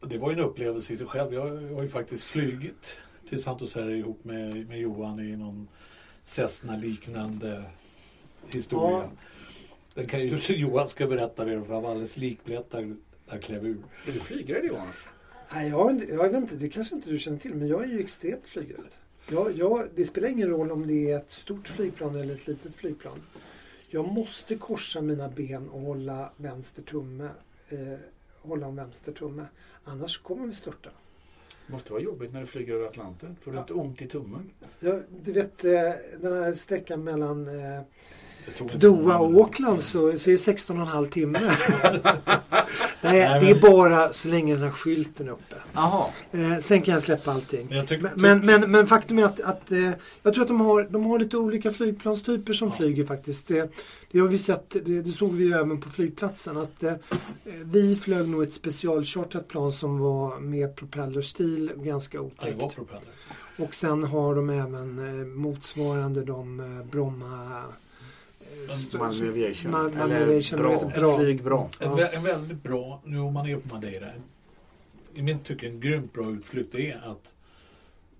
det 0.00 0.18
var 0.18 0.30
ju 0.30 0.38
en 0.38 0.44
upplevelse 0.44 0.92
i 0.92 0.96
sig 0.96 1.06
själv. 1.06 1.34
Jag 1.34 1.74
har 1.74 1.82
ju 1.82 1.88
faktiskt 1.88 2.24
flygit 2.24 2.96
till 3.28 3.42
Santos 3.42 3.74
här 3.74 3.90
ihop 3.90 4.24
med, 4.24 4.68
med 4.68 4.80
Johan 4.80 5.20
i 5.20 5.36
någon 5.36 5.68
Cessna-liknande 6.24 7.62
historia. 8.48 8.98
Ja. 8.98 9.10
Den 9.94 10.06
kan 10.06 10.20
ju 10.20 10.38
Johan 10.48 10.88
ska 10.88 11.06
berätta 11.06 11.44
det 11.44 11.64
för 11.64 11.72
han 11.74 11.82
var 11.82 11.90
alldeles 11.90 12.16
likblek 12.16 12.66
där 12.70 12.96
han 13.26 13.40
klev 13.40 13.66
ur. 13.66 13.76
Är 14.06 14.12
du 14.12 14.20
flygrädd 14.20 14.64
Johan? 14.64 14.86
Nej, 15.52 15.68
jag, 15.68 16.04
jag 16.08 16.22
vet 16.28 16.34
inte, 16.34 16.56
det 16.56 16.68
kanske 16.68 16.94
inte 16.96 17.10
du 17.10 17.18
känner 17.18 17.38
till, 17.38 17.54
men 17.54 17.68
jag 17.68 17.82
är 17.82 17.86
ju 17.88 18.00
extremt 18.00 18.48
flygrädd. 18.48 18.84
Jag, 19.30 19.52
jag, 19.56 19.88
det 19.94 20.04
spelar 20.04 20.28
ingen 20.28 20.48
roll 20.48 20.70
om 20.72 20.86
det 20.86 21.10
är 21.10 21.16
ett 21.16 21.30
stort 21.30 21.68
flygplan 21.68 22.16
eller 22.16 22.34
ett 22.34 22.46
litet 22.46 22.74
flygplan. 22.74 23.18
Jag 23.88 24.12
måste 24.12 24.56
korsa 24.56 25.00
mina 25.00 25.28
ben 25.28 25.68
och 25.68 25.80
hålla 25.80 26.32
vänster 26.36 26.82
tumme. 26.82 27.28
Eh, 27.68 27.78
hålla 28.40 28.66
om 28.66 28.76
vänster 28.76 29.12
tumme. 29.12 29.46
Annars 29.84 30.18
kommer 30.18 30.46
vi 30.46 30.54
störta. 30.54 30.90
Det 31.66 31.72
måste 31.72 31.92
vara 31.92 32.02
jobbigt 32.02 32.32
när 32.32 32.40
du 32.40 32.46
flyger 32.46 32.74
över 32.74 32.86
Atlanten. 32.86 33.36
Får 33.40 33.50
du 33.50 33.56
Ja. 33.56 33.60
inte 33.60 33.74
ont 33.74 34.02
i 34.02 34.06
tummen? 34.06 34.50
Jag, 34.80 35.02
du 35.24 35.32
vet 35.32 35.64
eh, 35.64 35.72
den 36.20 36.32
här 36.32 36.52
sträckan 36.52 37.04
mellan 37.04 37.48
eh, 37.48 37.80
Doha 38.78 39.18
och. 39.18 39.34
Auckland 39.40 39.82
så, 39.82 40.18
så 40.18 40.30
är 40.30 40.34
det 40.34 40.52
16,5 40.52 41.06
timme. 41.06 41.38
Nej, 43.00 43.40
det 43.40 43.50
är 43.50 43.60
bara 43.60 44.12
så 44.12 44.28
länge 44.28 44.54
den 44.54 44.62
här 44.62 44.70
skylten 44.70 45.28
är 45.28 45.32
uppe. 45.32 45.54
Jaha. 45.72 46.06
Eh, 46.32 46.58
sen 46.60 46.82
kan 46.82 46.94
jag 46.94 47.02
släppa 47.02 47.32
allting. 47.32 47.66
Men 47.68 47.78
jag 47.78 47.86
tyck, 47.88 48.02
Men, 48.02 48.12
men, 48.16 48.46
men, 48.46 48.70
men 48.70 48.86
faktum 48.86 49.18
är 49.18 49.24
att, 49.24 49.40
att 49.40 49.72
eh, 49.72 49.90
jag 50.22 50.34
tror 50.34 50.42
att 50.42 50.48
de 50.48 50.60
har, 50.60 50.86
de 50.90 51.04
har 51.06 51.18
lite 51.18 51.36
olika 51.36 51.72
flygplanstyper 51.72 52.52
som 52.52 52.68
Ja. 52.68 52.74
flyger 52.76 53.04
faktiskt. 53.04 53.46
Det, 53.46 53.70
det 54.10 54.18
har 54.18 54.28
vi 54.28 54.38
sett, 54.38 54.70
det, 54.70 55.02
det 55.02 55.12
såg 55.12 55.32
vi 55.32 55.44
ju 55.44 55.52
även 55.52 55.80
på 55.80 55.90
flygplatsen. 55.90 56.56
Att, 56.56 56.82
eh, 56.82 56.92
vi 57.62 57.96
flög 57.96 58.28
nog 58.28 58.42
ett 58.42 58.54
specialchartrat 58.54 59.48
plan 59.48 59.72
som 59.72 59.98
var 59.98 60.38
med 60.40 60.76
propellerstil, 60.76 61.72
ganska 61.76 62.18
ja, 62.18 62.22
det 62.22 62.26
otäckt. 62.48 62.62
var 62.62 62.68
propeller. 62.68 63.02
Och 63.58 63.74
sen 63.74 64.04
har 64.04 64.34
de 64.34 64.50
även 64.50 64.98
eh, 65.20 65.26
motsvarande 65.26 66.24
de 66.24 66.60
eh, 66.60 66.86
Bromma 66.90 67.62
Malmö 68.98 69.28
Aviation. 69.28 69.72
Ma- 69.72 69.78
Malmö 69.96 70.04
Eller 70.04 70.22
Aviation, 70.22 70.58
bra. 70.58 70.90
bra. 70.96 71.18
Flyg 71.18 71.42
bra. 71.42 71.70
En, 71.80 71.98
en 71.98 72.22
väldigt 72.22 72.62
bra, 72.62 73.00
nu 73.04 73.18
om 73.18 73.34
man 73.34 73.46
är 73.46 73.56
på 73.56 73.74
Madeira, 73.74 74.08
i 75.14 75.22
mitt 75.22 75.44
tycke 75.44 75.68
en 75.68 75.80
grymt 75.80 76.12
bra 76.12 76.30
utflykt 76.30 76.74
är 76.74 77.00
att 77.04 77.34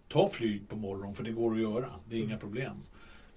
ta 0.09 0.29
flyg 0.29 0.69
på 0.69 0.77
morgonen, 0.77 1.15
för 1.15 1.25
det 1.25 1.31
går 1.33 1.53
att 1.55 1.61
göra. 1.61 1.91
Det 2.09 2.17
är 2.17 2.21
inga 2.21 2.39
problem. 2.39 2.77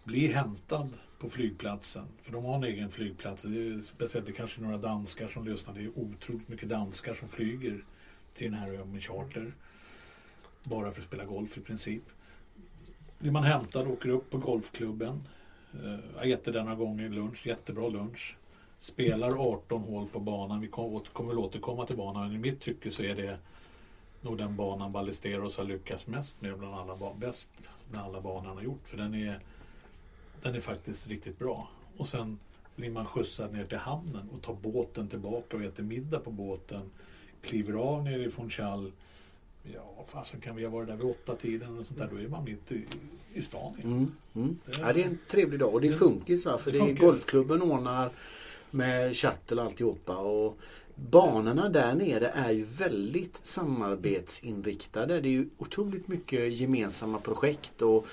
Bli 0.03 0.27
hämtad 0.27 0.89
på 1.19 1.29
flygplatsen, 1.29 2.05
för 2.21 2.31
de 2.31 2.45
har 2.45 2.55
en 2.55 2.63
egen 2.63 2.89
flygplats. 2.91 3.41
Det 3.41 3.67
är 3.67 3.81
speciellt 3.81 4.25
det 4.25 4.31
är 4.31 4.33
kanske 4.33 4.62
några 4.62 4.77
danskar 4.77 5.27
som 5.27 5.45
lyssnar. 5.45 5.73
Det 5.73 5.83
är 5.83 5.91
otroligt 5.99 6.47
mycket 6.49 6.69
danskar 6.69 7.13
som 7.13 7.27
flyger 7.27 7.83
till 8.33 8.51
den 8.51 8.59
här 8.59 8.73
ön 8.73 8.91
med 8.93 9.03
charter. 9.03 9.53
Bara 10.63 10.91
för 10.91 11.01
att 11.01 11.07
spela 11.07 11.25
golf 11.25 11.57
i 11.57 11.62
princip. 11.62 12.03
Blir 13.19 13.31
man 13.31 13.43
hämtad 13.43 13.88
och 13.88 13.93
åker 13.93 14.09
upp 14.09 14.29
på 14.29 14.38
golfklubben. 14.38 15.23
Eh, 15.73 15.99
jag 16.13 16.19
har 16.19 16.25
ätit 16.25 16.53
där 16.53 16.63
några 16.63 16.75
gånger 16.75 17.10
lunch, 17.10 17.47
jättebra 17.47 17.89
lunch. 17.89 18.36
Spelar 18.79 19.32
18 19.53 19.82
hål 19.82 20.08
på 20.08 20.19
banan. 20.19 20.62
Vi 20.62 20.67
kom- 20.67 20.99
kommer 21.13 21.29
väl 21.29 21.38
återkomma 21.39 21.86
till 21.86 21.97
banan. 21.97 22.23
Men 22.27 22.36
i 22.36 22.38
mitt 22.38 22.60
tycke 22.62 22.91
så 22.91 23.03
är 23.03 23.15
det 23.15 23.38
nog 24.21 24.38
den 24.38 24.55
banan 24.55 24.91
Ballesteros 24.91 25.58
har 25.58 25.63
lyckats 25.63 26.08
mest 26.08 26.41
med 26.41 26.58
bland 26.60 26.75
alla, 26.75 27.13
bäst 27.19 27.49
bland 27.91 28.08
alla 28.08 28.21
banor 28.21 28.47
han 28.47 28.58
har 28.58 28.63
gjort. 28.63 28.82
För 28.88 28.97
den 28.97 29.13
är, 29.15 29.39
den 30.41 30.55
är 30.55 30.60
faktiskt 30.60 31.08
riktigt 31.08 31.39
bra. 31.39 31.69
Och 31.97 32.08
sen 32.08 32.39
blir 32.75 32.89
man 32.89 33.05
skjutsad 33.05 33.53
ner 33.53 33.65
till 33.65 33.77
hamnen 33.77 34.29
och 34.36 34.41
tar 34.41 34.53
båten 34.53 35.08
tillbaka 35.08 35.58
och 35.58 35.63
äter 35.63 35.84
middag 35.84 36.19
på 36.19 36.32
båten. 36.32 36.91
Kliver 37.41 37.73
av 37.73 38.03
nere 38.03 38.25
i 38.25 38.29
Funchal. 38.29 38.91
Ja, 39.73 40.03
fasen 40.08 40.39
kan 40.39 40.55
vi 40.55 40.63
ha 40.63 40.71
varit 40.71 40.88
där 40.88 40.95
vid 40.95 41.05
åtta 41.05 41.36
tiden 41.36 41.77
och 41.77 41.86
sånt 41.86 41.99
där. 41.99 42.10
Då 42.12 42.19
är 42.19 42.27
man 42.27 42.43
mitt 42.43 42.71
i, 42.71 42.86
i 43.34 43.41
stan 43.41 43.73
igen. 43.77 43.91
Mm. 43.91 44.12
Mm. 44.36 44.58
Ja, 44.79 44.93
det 44.93 45.01
är 45.01 45.05
en 45.05 45.17
trevlig 45.27 45.60
dag 45.60 45.73
och 45.73 45.82
det 45.82 45.88
är 45.88 45.91
Det- 45.91 45.97
funkis 45.97 46.45
va? 46.45 46.58
För 46.58 46.71
det 46.71 46.77
det 46.79 46.91
är 46.91 46.95
golfklubben 46.95 47.62
ordnar 47.62 48.12
med 48.71 49.17
shuttle 49.17 49.62
och 49.62 49.67
alltihopa. 49.67 50.17
Och 50.17 50.58
banorna 50.95 51.69
där 51.69 51.93
nere 51.95 52.27
är 52.27 52.51
ju 52.51 52.63
väldigt 52.63 53.39
samarbetsinriktade. 53.43 55.21
Det 55.21 55.27
är 55.29 55.32
ju 55.32 55.49
otroligt 55.58 56.08
mycket 56.08 56.58
gemensamma 56.58 57.19
projekt 57.19 57.82
och 57.82 58.05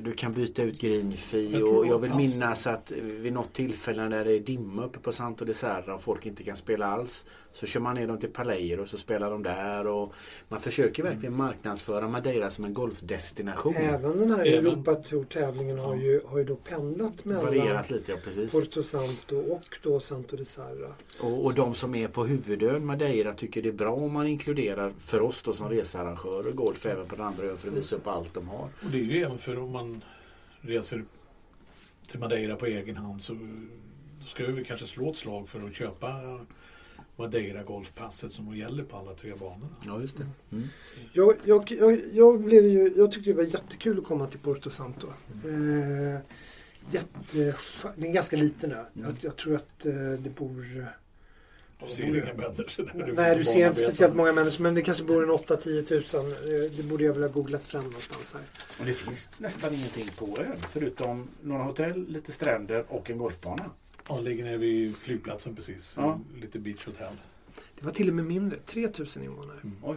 du 0.00 0.12
kan 0.12 0.32
byta 0.32 0.62
ut 0.62 0.80
tror 0.80 1.78
och 1.78 1.86
jag 1.86 1.98
vill 1.98 2.14
minnas 2.14 2.66
att 2.66 2.92
vid 2.92 3.32
något 3.32 3.52
tillfälle 3.52 4.08
när 4.08 4.24
det 4.24 4.32
är 4.32 4.40
dimma 4.40 4.84
uppe 4.84 4.98
på 4.98 5.12
Santo 5.12 5.44
de 5.44 5.54
Serra 5.54 5.94
och 5.94 6.02
folk 6.02 6.26
inte 6.26 6.44
kan 6.44 6.56
spela 6.56 6.86
alls 6.86 7.24
så 7.52 7.66
kör 7.66 7.80
man 7.80 7.94
ner 7.94 8.06
dem 8.06 8.18
till 8.18 8.28
Paleiro 8.28 8.82
och 8.82 8.88
så 8.88 8.98
spelar 8.98 9.30
de 9.30 9.42
där 9.42 9.86
och 9.86 10.12
man 10.48 10.60
försöker 10.60 11.02
verkligen 11.02 11.36
marknadsföra 11.36 12.08
Madeira 12.08 12.50
som 12.50 12.64
en 12.64 12.74
golfdestination. 12.74 13.74
Även 13.76 14.18
den 14.18 14.30
här 14.30 14.46
Även- 14.46 14.66
Europatour-tävlingen 14.66 15.78
har, 15.78 15.96
ju, 15.96 16.20
har 16.26 16.38
ju 16.38 16.44
då 16.44 16.56
pendlat 16.56 17.24
mellan 17.24 17.44
Varierat 17.44 17.90
lite, 17.90 18.12
ja 18.12 18.18
precis. 18.24 18.52
Porto 18.52 18.82
Santo 18.82 19.36
och 19.36 19.62
då 19.82 20.00
Santo 20.00 20.36
de 20.36 20.44
Serra. 20.44 20.92
Och, 21.20 21.44
och 21.44 21.54
de 21.54 21.74
som 21.74 21.94
är 21.94 22.08
på 22.08 22.24
huvudön 22.24 22.86
Madeira 22.86 23.34
tycker 23.34 23.62
det 23.62 23.68
är 23.68 23.72
bra 23.72 23.92
om 23.92 24.12
man 24.12 24.26
inkluderar 24.26 24.92
för 24.98 25.20
oss 25.20 25.42
då 25.42 25.52
som 25.52 25.68
researrangörer 25.70 26.52
golf 26.52 26.86
även 26.86 27.06
på 27.06 27.16
den 27.16 27.24
andra 27.24 27.46
ön 27.46 27.56
för 27.58 27.68
att 27.68 27.74
visa 27.74 27.96
upp 27.96 28.06
allt 28.06 28.34
de 28.34 28.48
har. 28.48 28.68
Och 28.84 28.90
det 28.92 28.98
är 28.98 29.02
ju 29.02 29.22
även 29.22 29.38
för 29.38 29.58
om 29.68 29.72
man 29.72 30.04
reser 30.60 31.04
till 32.06 32.20
Madeira 32.20 32.56
på 32.56 32.66
egen 32.66 32.96
hand 32.96 33.22
så 33.22 33.36
ska 34.24 34.46
vi 34.46 34.64
kanske 34.64 34.86
slå 34.86 35.10
ett 35.10 35.16
slag 35.16 35.48
för 35.48 35.66
att 35.66 35.74
köpa 35.74 36.40
Madeira 37.16 37.62
golfpasset 37.62 38.32
som 38.32 38.56
gäller 38.56 38.84
på 38.84 38.96
alla 38.96 39.14
tre 39.14 39.34
banorna. 39.34 39.76
Ja 39.86 40.00
just 40.00 40.16
det. 40.16 40.26
Mm. 40.52 40.68
Jag, 41.12 41.36
jag, 41.44 41.70
jag, 41.70 42.00
jag, 42.12 42.40
blev 42.40 42.66
ju, 42.66 42.94
jag 42.96 43.12
tyckte 43.12 43.30
det 43.30 43.36
var 43.36 43.42
jättekul 43.42 43.98
att 43.98 44.04
komma 44.04 44.26
till 44.26 44.40
Porto 44.40 44.70
Santo. 44.70 45.06
Eh, 45.44 46.20
jätte, 46.90 47.18
det 47.32 48.02
är 48.02 48.06
en 48.06 48.12
ganska 48.12 48.36
liten 48.36 48.72
ö. 48.72 48.84
Jag, 48.92 49.14
jag 49.20 49.36
tror 49.36 49.54
att 49.54 49.86
eh, 49.86 49.92
det 50.18 50.30
bor... 50.36 50.86
Du 51.86 51.88
ser 51.94 52.02
inga 52.02 52.34
människor. 52.34 53.12
Nej, 53.16 53.36
du 53.38 53.44
ser 53.44 53.66
inte 53.68 53.78
speciellt 53.80 54.14
många 54.16 54.32
människor 54.32 54.62
men 54.62 54.74
det 54.74 54.82
kanske 54.82 55.04
bor 55.04 55.22
en 55.24 55.30
8-10 55.30 55.82
tusen. 55.82 56.26
Eh, 56.26 56.70
Det 56.76 56.82
borde 56.82 57.04
jag 57.04 57.12
väl 57.12 57.22
ha 57.22 57.28
googlat 57.30 57.66
fram 57.66 57.84
någonstans 57.84 58.32
här. 58.32 58.42
Och 58.80 58.86
det 58.86 58.92
finns 58.92 59.28
nästan 59.38 59.74
ingenting 59.74 60.08
på 60.16 60.36
ön 60.40 60.56
förutom 60.70 61.28
några 61.42 61.62
hotell, 61.62 62.06
lite 62.08 62.32
stränder 62.32 62.84
och 62.88 63.10
en 63.10 63.18
golfbana. 63.18 63.64
Ja, 64.08 64.20
ligger 64.20 64.44
nere 64.44 64.56
vid 64.56 64.96
flygplatsen 64.96 65.56
precis. 65.56 65.94
Ja. 65.96 66.20
Lite 66.40 66.58
beachhotell. 66.58 67.14
Det 67.78 67.84
var 67.84 67.92
till 67.92 68.08
och 68.08 68.14
med 68.14 68.24
mindre, 68.24 68.58
3000 68.66 69.22
invånare. 69.22 69.58
Oj. 69.82 69.96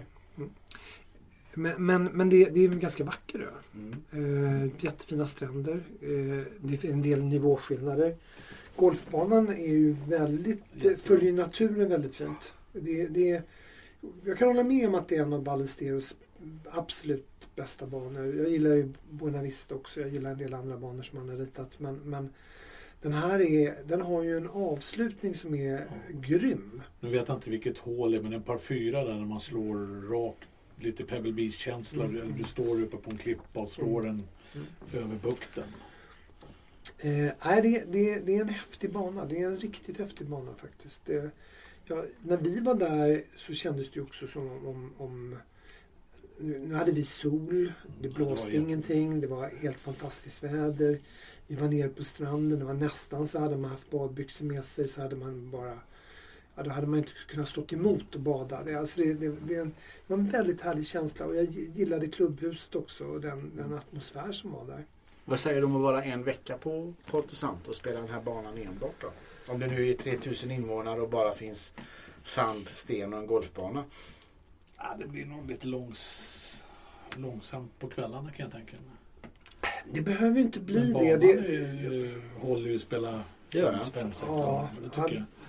Men, 1.54 1.86
men, 1.86 2.04
men 2.04 2.30
det, 2.30 2.46
det 2.50 2.66
är 2.66 2.70
en 2.72 2.80
ganska 2.80 3.04
vacker 3.04 3.40
ö. 3.40 3.50
Mm. 3.76 4.66
Eh, 4.66 4.70
jättefina 4.86 5.28
stränder. 5.28 5.84
Eh, 6.02 6.44
det 6.60 6.84
är 6.84 6.92
en 6.92 7.02
del 7.02 7.22
nivåskillnader. 7.24 8.16
Golfbanan 8.76 9.50
är 9.50 9.68
ju 9.68 9.96
väldigt, 10.08 10.64
följer 11.02 11.34
naturen 11.34 11.90
väldigt 11.90 12.16
fint. 12.16 12.54
Det, 12.74 13.08
det, 13.08 13.42
jag 14.26 14.38
kan 14.38 14.48
hålla 14.48 14.64
med 14.64 14.88
om 14.88 14.96
att 14.96 15.08
det 15.08 15.16
är 15.16 15.22
en 15.22 15.34
av 15.34 15.44
Ballesteros 15.44 16.16
absolut 16.72 17.28
bästa 17.56 17.86
banor. 17.86 18.36
Jag 18.36 18.50
gillar 18.50 18.76
ju 18.76 18.94
Buena 19.10 19.44
Vista 19.44 19.76
också. 19.76 20.02
Jag 20.02 20.10
gillar 20.10 20.32
en 20.32 20.38
del 20.38 20.54
andra 20.54 20.78
banor 20.78 21.02
som 21.02 21.18
han 21.18 21.30
har 21.30 21.36
ritat. 21.36 21.80
Men, 21.80 21.96
men 21.96 22.30
den 23.02 23.14
här 23.14 23.42
är, 23.42 23.76
den 23.86 24.02
har 24.02 24.24
ju 24.24 24.38
en 24.38 24.50
avslutning 24.50 25.36
som 25.36 25.56
är 25.56 25.88
grym. 26.10 26.82
Nu 27.00 27.10
vet 27.10 27.28
jag 27.28 27.38
inte 27.38 27.50
vilket 27.50 27.78
hål 27.78 28.12
det 28.12 28.18
är 28.18 28.22
men 28.22 28.34
en 28.34 28.44
par 28.44 28.58
fyra 28.58 29.04
där 29.04 29.14
när 29.14 29.26
man 29.26 29.40
slår 29.40 30.10
rakt 30.12 30.48
lite 30.80 31.04
Pebble 31.04 31.32
Beach-känsla. 31.32 32.04
Mm. 32.06 32.34
Du 32.38 32.44
står 32.44 32.82
uppe 32.82 32.98
på 32.98 33.12
en 33.12 33.18
klippa 33.18 33.60
och 33.60 33.70
slår 33.70 34.02
den 34.02 34.24
Mm. 34.56 34.68
över 34.94 35.16
bukten. 35.16 35.64
Eh, 36.98 37.32
nej, 37.46 37.62
det, 37.62 37.84
det, 37.92 38.20
det 38.20 38.38
är 38.38 38.42
en 38.42 38.50
häftig 38.50 38.92
bana. 38.92 39.26
Det 39.26 39.42
är 39.42 39.48
en 39.48 39.58
riktigt 39.58 39.98
häftig 39.98 40.28
bana 40.28 40.56
faktiskt. 40.56 41.06
Det, 41.06 41.32
ja, 41.86 42.04
när 42.22 42.38
vi 42.38 42.60
var 42.60 42.76
där 42.76 43.24
så 43.38 43.54
kändes 43.54 43.92
det 43.92 44.02
också 44.02 44.28
som 44.28 44.68
om, 44.68 44.94
om, 44.98 45.38
nu, 46.38 46.74
hade 46.74 46.92
vi 46.92 47.06
sol, 47.06 47.74
det 48.02 48.10
blåste 48.10 48.52
det 48.52 48.58
ingenting, 48.58 49.22
det 49.22 49.28
var 49.28 49.50
helt 49.50 49.80
fantastiskt 49.80 50.44
väder. 50.44 51.00
Vi 51.48 51.56
var 51.56 51.68
nere 51.68 51.90
på 51.90 52.04
stranden, 52.04 52.60
det 52.60 52.66
var 52.66 52.74
nästan 52.74 53.28
så 53.28 53.40
hade 53.40 53.58
man 53.58 53.72
haft 53.72 53.90
badbyxor 53.90 54.46
med 54.46 54.66
sig 54.66 54.88
så 54.88 55.02
hade 55.02 55.16
man 55.16 55.52
bara 55.52 55.78
Ja, 56.56 56.64
då 56.64 56.70
hade 56.70 56.88
man 56.88 57.00
inte 57.00 57.12
kunnat 57.28 57.48
stått 57.48 57.74
emot 57.74 58.16
och 58.16 58.22
bada. 58.22 58.64
Det, 58.64 58.76
alltså 58.76 59.02
det, 59.02 59.14
det, 59.14 59.36
det, 59.48 59.56
en, 59.56 59.70
det 60.08 60.14
var 60.14 60.18
en 60.18 60.30
väldigt 60.30 60.62
härlig 60.62 60.88
känsla 60.88 61.26
och 61.26 61.36
jag 61.36 61.46
gillade 61.52 62.08
klubbhuset 62.08 62.76
också 62.76 63.06
och 63.06 63.22
den, 63.22 63.52
den 63.56 63.74
atmosfär 63.74 64.32
som 64.32 64.52
var 64.52 64.66
där. 64.66 64.86
Vad 65.32 65.40
säger 65.40 65.60
du 65.62 65.66
om 65.66 65.76
att 65.76 65.82
vara 65.82 66.04
en 66.04 66.24
vecka 66.24 66.58
på 66.58 66.94
Porto 67.06 67.36
Santo 67.36 67.70
och 67.70 67.76
spela 67.76 68.00
den 68.00 68.10
här 68.10 68.22
banan 68.22 68.58
enbart 68.58 68.96
då? 69.02 69.12
Om 69.54 69.60
det 69.60 69.68
nu 69.68 69.90
är 69.90 69.94
3000 69.94 70.52
invånare 70.52 71.02
och 71.02 71.10
bara 71.10 71.34
finns 71.34 71.74
sand, 72.24 72.68
sten 72.68 73.14
och 73.14 73.20
en 73.20 73.28
golfbana. 73.28 73.84
Ja, 74.78 74.96
det 75.00 75.08
blir 75.08 75.26
nog 75.26 75.50
lite 75.50 75.68
långs... 75.68 76.64
långsamt 77.18 77.80
på 77.80 77.88
kvällarna 77.88 78.32
kan 78.32 78.44
jag 78.44 78.52
tänka 78.52 78.72
mig. 78.72 79.72
Det 79.94 80.02
behöver 80.02 80.36
ju 80.36 80.42
inte 80.42 80.60
bli 80.60 80.76
Men 80.80 80.88
det. 80.88 80.94
banan 80.94 81.20
det 81.20 81.56
är, 81.56 82.40
håller 82.40 82.70
ju 82.70 82.76
att 82.76 82.82
spela 82.82 83.24
Det 83.52 83.58
gör 83.60 83.72
den. 83.72 83.82
fem, 83.82 84.14
sex 84.14 84.24
Ja. 84.28 84.70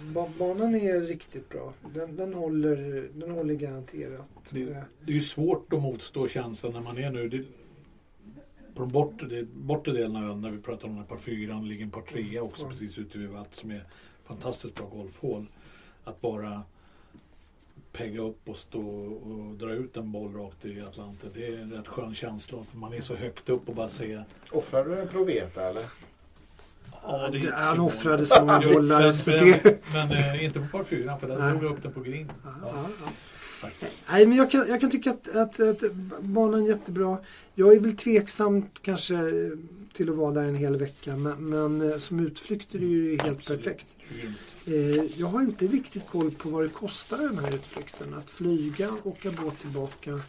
Ba- 0.03 0.28
Banan 0.39 0.74
är 0.74 1.01
riktigt 1.01 1.49
bra. 1.49 1.72
Den, 1.95 2.16
den, 2.16 2.35
håller, 2.35 3.09
den 3.14 3.30
håller 3.30 3.55
garanterat. 3.55 4.26
Det- 4.51 4.85
Det 5.05 5.12
är 5.12 5.16
ju 5.16 5.20
svårt 5.20 5.72
att 5.72 5.83
motstå 5.83 6.28
känslan 6.28 6.72
när 6.72 6.80
man 6.80 6.99
är 6.99 7.11
nu. 7.11 7.28
Det, 7.28 7.45
på 8.75 8.83
den 8.83 8.93
bortre, 8.93 9.27
det, 9.27 9.43
bortre 9.45 9.93
delen 9.93 10.16
av 10.16 10.31
ön, 10.31 10.41
när 10.41 10.51
vi 10.51 10.59
pratar 10.59 10.89
om 10.89 10.97
den 10.97 11.05
par 11.05 11.16
fyran, 11.16 11.68
ligger 11.68 11.85
en 11.85 11.91
par 11.91 12.03
trea 12.03 12.43
också 12.43 12.62
Ja. 12.62 12.70
precis 12.70 12.99
ute 12.99 13.18
vid 13.18 13.29
vatt 13.29 13.55
som 13.55 13.70
är 13.70 13.85
fantastiskt 14.25 14.75
bra 14.75 14.87
golfhål. 14.87 15.47
Att 16.05 16.20
bara 16.20 16.62
pegga 17.93 18.23
upp 18.23 18.49
och 18.49 18.57
stå 18.57 18.81
och 19.07 19.55
dra 19.55 19.73
ut 19.73 19.97
en 19.97 20.12
boll 20.12 20.35
rakt 20.35 20.64
i 20.64 20.81
Atlanten. 20.81 21.31
Det 21.35 21.47
är 21.47 21.59
en 21.62 21.73
rätt 21.73 21.89
skön 21.89 22.14
känsla. 22.14 22.59
Man 22.73 22.93
är 22.93 23.01
så 23.01 23.14
högt 23.14 23.49
upp 23.49 23.68
och 23.68 23.75
bara 23.75 23.89
ser. 23.89 24.25
Offrar 24.53 24.85
du 24.85 25.01
en 25.01 25.09
Proveta 25.09 25.62
eller? 25.68 25.85
Ja, 27.03 27.29
det 27.33 27.39
är 27.39 27.53
han 27.53 27.81
offrade 27.81 28.27
så 28.27 28.41
många 28.41 28.61
bollar. 28.61 29.01
Men, 29.27 29.47
men, 29.47 29.62
det, 29.62 29.79
men 29.93 30.11
eh, 30.12 30.45
inte 30.45 30.61
på 30.61 30.66
par 30.66 30.85
fyran 30.85 31.18
för 31.20 31.29
där 31.29 31.51
drog 31.51 31.64
jag 31.64 31.73
upp 31.73 31.83
den 31.83 31.93
på 31.93 32.01
green. 32.01 32.33
ja, 32.45 32.51
ja. 32.66 33.11
Faktiskt. 33.63 34.05
Nej, 34.13 34.27
men 34.27 34.39
jag 34.39 34.51
kan, 34.51 34.69
jag 34.69 34.81
kan 34.81 34.91
tycka 34.91 35.11
att, 35.11 35.29
att, 35.29 35.61
att 35.61 35.93
banan 36.21 36.63
är 36.63 36.69
jättebra. 36.69 37.19
Jag 37.55 37.75
är 37.75 37.81
väl 37.81 37.97
tveksam 37.97 38.65
kanske 38.83 39.15
till 39.93 40.11
att 40.11 40.17
vara 40.17 40.33
där 40.33 40.43
en 40.43 40.55
hel 40.55 40.77
vecka. 40.77 41.17
Men, 41.17 41.49
men 41.49 41.91
eh, 41.91 41.99
som 41.99 42.21
utflykt 42.21 42.75
är 42.75 42.79
det 42.79 42.87
ju 42.87 43.11
helt 43.11 43.39
Absolut. 43.39 43.65
perfekt. 43.65 43.87
Eh, 44.67 45.21
jag 45.21 45.27
har 45.27 45.43
inte 45.43 45.67
riktigt 45.67 46.07
koll 46.07 46.31
på 46.31 46.49
vad 46.49 46.65
det 46.65 46.69
kostar 46.69 47.19
den 47.19 47.39
här 47.39 47.55
utflykten. 47.55 48.15
Att 48.15 48.31
flyga, 48.31 48.91
åka 49.05 49.31
båt 49.31 49.59
tillbaka. 49.59 50.21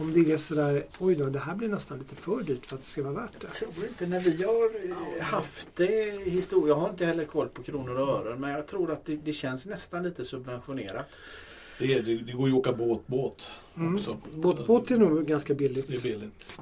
Om 0.00 0.12
det 0.12 0.32
är 0.32 0.36
sådär, 0.38 0.86
oj 0.98 1.14
då, 1.14 1.26
det 1.26 1.38
här 1.38 1.54
blir 1.54 1.68
nästan 1.68 1.98
lite 1.98 2.16
för 2.16 2.42
dyrt 2.42 2.66
för 2.66 2.76
att 2.76 2.82
det 2.82 2.88
ska 2.88 3.02
vara 3.02 3.14
värt 3.14 3.40
det. 3.40 3.46
Jag 3.60 3.74
tror 3.74 3.86
inte 3.86 4.06
när 4.06 4.20
vi 4.20 4.44
har 4.44 4.90
eh, 5.18 5.22
haft 5.22 5.68
det 5.76 6.06
i 6.06 6.30
historia. 6.30 6.68
Jag 6.68 6.80
har 6.80 6.90
inte 6.90 7.06
heller 7.06 7.24
koll 7.24 7.48
på 7.48 7.62
kronor 7.62 8.00
och 8.00 8.08
ören 8.08 8.40
men 8.40 8.50
jag 8.50 8.66
tror 8.66 8.90
att 8.90 9.04
det, 9.04 9.16
det 9.16 9.32
känns 9.32 9.66
nästan 9.66 10.02
lite 10.02 10.24
subventionerat. 10.24 11.06
Det, 11.80 11.94
är, 11.94 12.02
det, 12.02 12.16
det 12.16 12.32
går 12.32 12.48
ju 12.48 12.54
att 12.54 12.58
åka 12.58 12.72
båt, 12.72 13.06
båt 13.06 13.48
Mm. 13.76 13.94
också. 13.94 14.16
Båt, 14.34 14.66
båt 14.66 14.90
är 14.90 14.98
nog 14.98 15.26
ganska 15.26 15.54
billigt. 15.54 15.88
Det 15.88 15.94
är 15.96 16.00
billigt. 16.02 16.52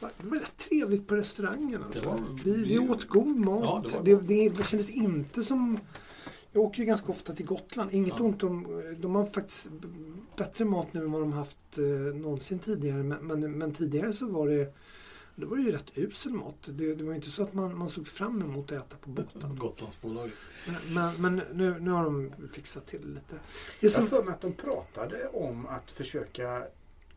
Det 0.00 0.28
var 0.28 0.36
rätt 0.36 0.58
trevligt 0.58 1.06
på 1.06 1.16
restaurangen. 1.16 1.82
Alltså. 1.84 2.08
Var- 2.08 2.20
vi, 2.44 2.52
vi 2.52 2.78
åt 2.78 3.08
god 3.08 3.36
mat. 3.36 3.62
Ja, 3.64 3.82
det 4.04 4.14
var 4.14 4.22
det, 4.22 4.34
det, 4.34 4.48
det 4.48 4.66
kändes 4.66 4.90
inte 4.90 5.42
som... 5.42 5.78
Jag 6.52 6.62
åker 6.62 6.78
ju 6.78 6.84
ganska 6.84 7.12
ofta 7.12 7.32
till 7.32 7.46
Gotland. 7.46 7.94
Inget 7.94 8.14
Ja. 8.18 8.24
ont 8.24 8.42
om... 8.42 8.82
De 8.98 9.14
har 9.14 9.26
faktiskt 9.26 9.68
bättre 10.36 10.64
mat 10.64 10.92
nu 10.94 11.00
än 11.00 11.12
vad 11.12 11.22
de 11.22 11.32
haft 11.32 11.78
eh, 11.78 11.84
någonsin 12.16 12.58
tidigare. 12.58 13.02
Men, 13.02 13.26
men, 13.40 13.52
men 13.58 13.72
tidigare 13.72 14.12
så 14.12 14.28
var 14.28 14.48
det... 14.48 14.74
Det 15.36 15.46
var 15.46 15.56
ju 15.56 15.72
rätt 15.72 15.90
usel 15.94 16.32
mat. 16.32 16.54
Det, 16.64 16.94
det 16.94 17.04
var 17.04 17.14
inte 17.14 17.30
så 17.30 17.42
att 17.42 17.54
man, 17.54 17.78
man 17.78 17.88
såg 17.88 18.08
fram 18.08 18.42
emot 18.42 18.72
att 18.72 18.78
äta 18.78 18.96
på 18.96 19.10
båten. 19.10 19.56
Gotlandsbolag. 19.56 20.30
Men, 20.66 20.94
men, 20.94 21.22
men 21.22 21.42
nu, 21.52 21.80
nu 21.80 21.90
har 21.90 22.04
de 22.04 22.32
fixat 22.52 22.86
till 22.86 23.00
det 23.00 23.08
lite. 23.08 23.34
Det 23.34 23.40
Jag 23.80 23.92
som, 23.92 24.02
har 24.02 24.08
för 24.08 24.22
mig 24.22 24.32
att 24.34 24.40
de 24.40 24.52
pratade 24.52 25.28
om 25.28 25.66
att 25.66 25.90
försöka 25.90 26.66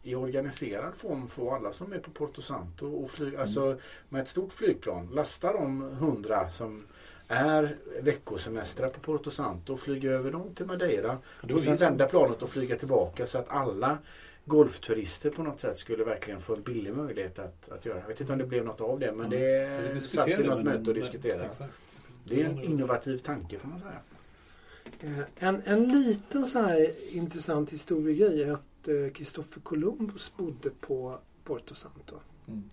i 0.04 0.16
organiserad 0.16 0.96
form 0.96 1.28
få 1.28 1.56
alla 1.56 1.72
som 1.72 1.94
är 1.94 2.00
på 2.00 2.12
Porto 2.12 2.42
Santo 2.42 2.88
och 2.88 3.12
flyga, 3.12 3.30
Mm. 3.30 3.42
alltså 3.42 3.78
med 4.10 4.22
ett 4.22 4.28
stort 4.28 4.52
flygplan, 4.54 5.10
lasta 5.14 5.54
de 5.54 5.82
hundra 5.82 6.50
som 6.50 6.84
är 7.28 7.78
veckosemestrar 8.02 8.90
på 8.90 9.00
Porto 9.00 9.32
Santo 9.32 9.74
och 9.74 9.80
flyga 9.80 10.12
över 10.12 10.32
dem 10.32 10.56
till 10.56 10.66
Madeira 10.66 11.18
Det 11.42 11.54
och 11.54 11.62
sen 11.62 11.76
vända 11.76 12.08
planet 12.08 12.42
och 12.42 12.50
flyga 12.50 12.78
tillbaka 12.78 13.28
så 13.28 13.38
att 13.38 13.50
alla 13.50 13.98
golfturister 14.48 15.30
på 15.30 15.44
något 15.44 15.60
sätt 15.60 15.78
skulle 15.78 16.04
verkligen 16.04 16.42
få 16.42 16.56
en 16.56 16.62
billig 16.62 16.94
möjlighet 16.94 17.40
att, 17.40 17.70
att 17.70 17.86
göra. 17.86 18.00
Jag 18.00 18.08
vet 18.08 18.22
inte 18.22 18.34
om 18.34 18.40
det 18.40 18.46
blev 18.46 18.66
något 18.66 18.82
av 18.82 19.00
det 19.00 19.12
men 19.12 19.32
Ja, 19.32 19.38
det 19.38 19.92
vi 19.94 20.00
satt 20.00 20.28
vid 20.28 20.46
något 20.46 20.64
möte 20.64 20.90
och 20.90 20.96
diskuterade. 20.96 21.50
Det 22.24 22.42
är 22.42 22.46
en 22.46 22.64
innovativ 22.64 23.18
tanke 23.18 23.60
får 23.60 23.68
man 23.68 23.80
säga. 23.80 24.00
Eh, 25.00 25.20
En, 25.48 25.62
en 25.66 25.92
liten 26.04 26.46
så 26.46 26.60
här 26.60 26.92
intressant 27.16 27.70
historiegrej 27.70 28.44
är 28.44 28.52
att 28.52 28.88
eh, 28.88 29.14
Christopher 29.16 29.62
Columbus 29.62 30.32
bodde 30.38 30.70
på 30.70 31.20
Porto 31.44 31.76
Santo. 31.76 32.16
Mm. 32.48 32.64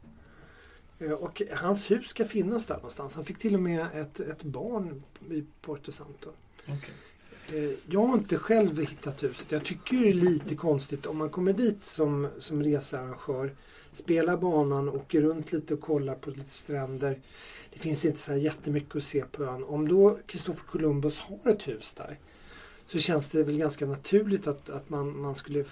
Eh, 0.98 1.12
Och 1.12 1.42
hans 1.52 1.90
hus 1.90 2.06
ska 2.08 2.24
finnas 2.24 2.66
där 2.66 2.74
någonstans. 2.74 3.14
Han 3.14 3.24
fick 3.24 3.38
till 3.38 3.54
och 3.54 3.62
med 3.62 3.86
ett, 3.94 4.20
ett 4.20 4.42
barn 4.42 5.02
i 5.30 5.44
Porto 5.60 5.92
Santo. 5.92 6.30
Okej. 6.62 6.94
Eh, 7.52 7.70
jag 7.86 8.06
har 8.06 8.14
inte 8.14 8.38
själv 8.38 8.80
hittat 8.80 9.22
huset. 9.22 9.52
Jag 9.52 9.64
tycker 9.64 9.96
det 9.96 10.08
är 10.08 10.14
lite 10.14 10.54
konstigt 10.54 11.06
om 11.06 11.16
man 11.16 11.30
kommer 11.30 11.52
dit 11.52 11.84
som, 11.84 12.28
som 12.38 12.62
researrangör, 12.62 13.54
spelar 13.92 14.36
banan, 14.36 14.88
åker 14.88 15.20
runt 15.20 15.52
lite 15.52 15.74
och 15.74 15.80
kollar 15.80 16.14
på 16.14 16.30
lite 16.30 16.50
stränder. 16.50 17.20
Det 17.72 17.78
finns 17.78 18.04
inte 18.04 18.18
så 18.18 18.32
här 18.32 18.38
jättemycket 18.38 18.96
att 18.96 19.04
se 19.04 19.24
på 19.24 19.44
ön. 19.44 19.64
Om 19.64 19.88
då 19.88 20.18
Kristoffer 20.26 20.64
Columbus 20.64 21.18
har 21.18 21.50
ett 21.50 21.68
hus 21.68 21.92
där 21.96 22.18
så 22.86 22.98
känns 22.98 23.28
det 23.28 23.42
väl 23.42 23.58
ganska 23.58 23.86
naturligt 23.86 24.46
att, 24.46 24.70
att 24.70 24.90
man, 24.90 25.20
man 25.20 25.34
skulle 25.34 25.64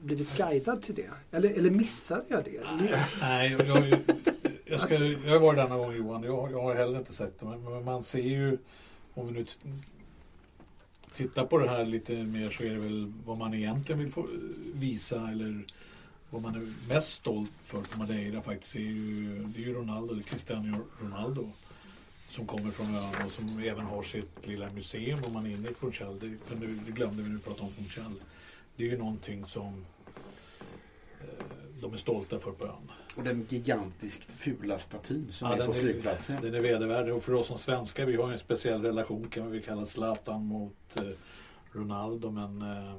blivit 0.00 0.36
guidad 0.36 0.82
till 0.82 0.94
det. 0.94 1.10
Eller, 1.30 1.50
eller 1.50 1.70
missade 1.70 2.24
jag 2.28 2.44
det? 2.44 2.60
Nej, 3.20 3.52
jag, 3.52 3.66
jag, 3.66 3.98
jag, 4.64 4.80
ska, 4.80 4.94
jag 4.94 5.32
har 5.32 5.38
varit 5.38 5.56
där 5.56 5.68
någon 5.68 5.78
gång 5.78 5.96
Johan. 5.96 6.22
Jag, 6.22 6.52
jag 6.52 6.62
har 6.62 6.74
heller 6.74 6.98
inte 6.98 7.12
sett 7.12 7.40
det. 7.40 7.46
Men, 7.46 7.64
men 7.64 7.84
man 7.84 8.04
ser 8.04 8.22
ju, 8.22 8.58
om 9.14 9.26
vi 9.26 9.32
nu 9.32 9.44
tittar 11.10 11.44
på 11.46 11.58
det 11.58 11.68
här 11.68 11.84
lite 11.84 12.12
mer 12.12 12.50
så 12.50 12.62
är 12.62 12.70
det 12.70 12.78
väl 12.78 13.12
vad 13.24 13.38
man 13.38 13.54
egentligen 13.54 13.98
vill 13.98 14.12
få, 14.12 14.20
eh, 14.20 14.26
visa 14.74 15.30
eller 15.30 15.64
vad 16.30 16.42
man 16.42 16.54
är 16.54 16.94
mest 16.94 17.12
stolt 17.12 17.52
för 17.64 17.82
på 17.82 17.98
Madeira 17.98 18.42
faktiskt 18.42 18.76
är 18.76 18.80
ju, 18.80 19.44
det 19.44 19.62
är 19.62 19.66
ju 19.66 19.74
Ronaldo, 19.74 20.14
det 20.14 20.20
är 20.20 20.22
Cristiano 20.22 20.78
Ronaldo 21.00 21.50
som 22.30 22.46
kommer 22.46 22.70
från 22.70 22.94
ön 22.94 23.26
och 23.26 23.32
som 23.32 23.58
även 23.58 23.84
har 23.86 24.02
sitt 24.02 24.46
lilla 24.46 24.72
museum 24.72 25.24
om 25.24 25.32
man 25.32 25.46
är 25.46 25.50
inne 25.50 25.68
i 25.68 25.74
Funchal. 25.74 26.18
Det, 26.18 26.26
det 26.86 26.92
glömde 26.92 27.22
vi 27.22 27.28
när 27.28 27.36
vi 27.36 27.42
pratade 27.42 27.66
om 27.66 27.72
Funchal. 27.72 28.14
Det 28.76 28.84
är 28.84 28.88
ju 28.88 28.98
någonting 28.98 29.44
som 29.46 29.86
de 31.80 31.92
är 31.92 31.96
stolta 31.96 32.38
för 32.38 32.50
på 32.52 32.64
ön. 32.66 32.90
Och 33.16 33.22
den 33.24 33.46
gigantiskt 33.48 34.32
fula 34.32 34.78
statyn 34.78 35.32
som 35.32 35.48
Ja, 35.48 35.56
är 35.62 35.66
på 35.66 35.72
är- 35.72 35.80
flygplatsen. 35.80 36.42
Den 36.42 36.54
är 36.54 36.60
vedervärdig 36.60 37.14
och 37.14 37.22
för 37.22 37.34
oss 37.34 37.46
som 37.46 37.58
svenskar, 37.58 38.06
vi 38.06 38.16
har 38.16 38.32
en 38.32 38.38
speciell 38.38 38.82
relation 38.82 39.28
kan 39.28 39.50
vi 39.50 39.62
kalla 39.62 39.86
Zlatan 39.86 40.44
mot 40.46 40.96
eh, 40.96 41.02
Ronaldo 41.72 42.30
men 42.30 42.62
eh, 42.62 42.94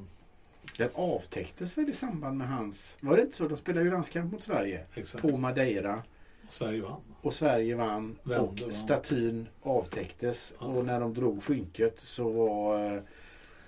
Den 0.77 0.89
avtäcktes 0.93 1.77
väl 1.77 1.89
i 1.89 1.93
samband 1.93 2.37
med 2.37 2.47
hans... 2.47 2.97
Var 3.01 3.15
det 3.15 3.21
inte 3.21 3.35
så? 3.37 3.47
De 3.47 3.57
spelade 3.57 3.85
ju 3.85 3.91
landskamp 3.91 4.31
mot 4.31 4.43
Sverige 4.43 4.85
exakt. 4.95 5.21
på 5.21 5.37
Madeira. 5.37 6.03
Sverige 6.49 6.81
vann. 6.81 7.01
Och 7.21 7.33
Sverige 7.33 7.75
vann 7.75 8.17
Vände, 8.23 8.65
och 8.65 8.73
statyn 8.73 9.47
avtäcktes. 9.61 10.53
Ja. 10.59 10.65
Och 10.65 10.85
när 10.85 10.99
de 10.99 11.13
drog 11.13 11.43
skynket 11.43 11.99
så 11.99 12.29
var 12.29 12.85
eh, 12.95 13.01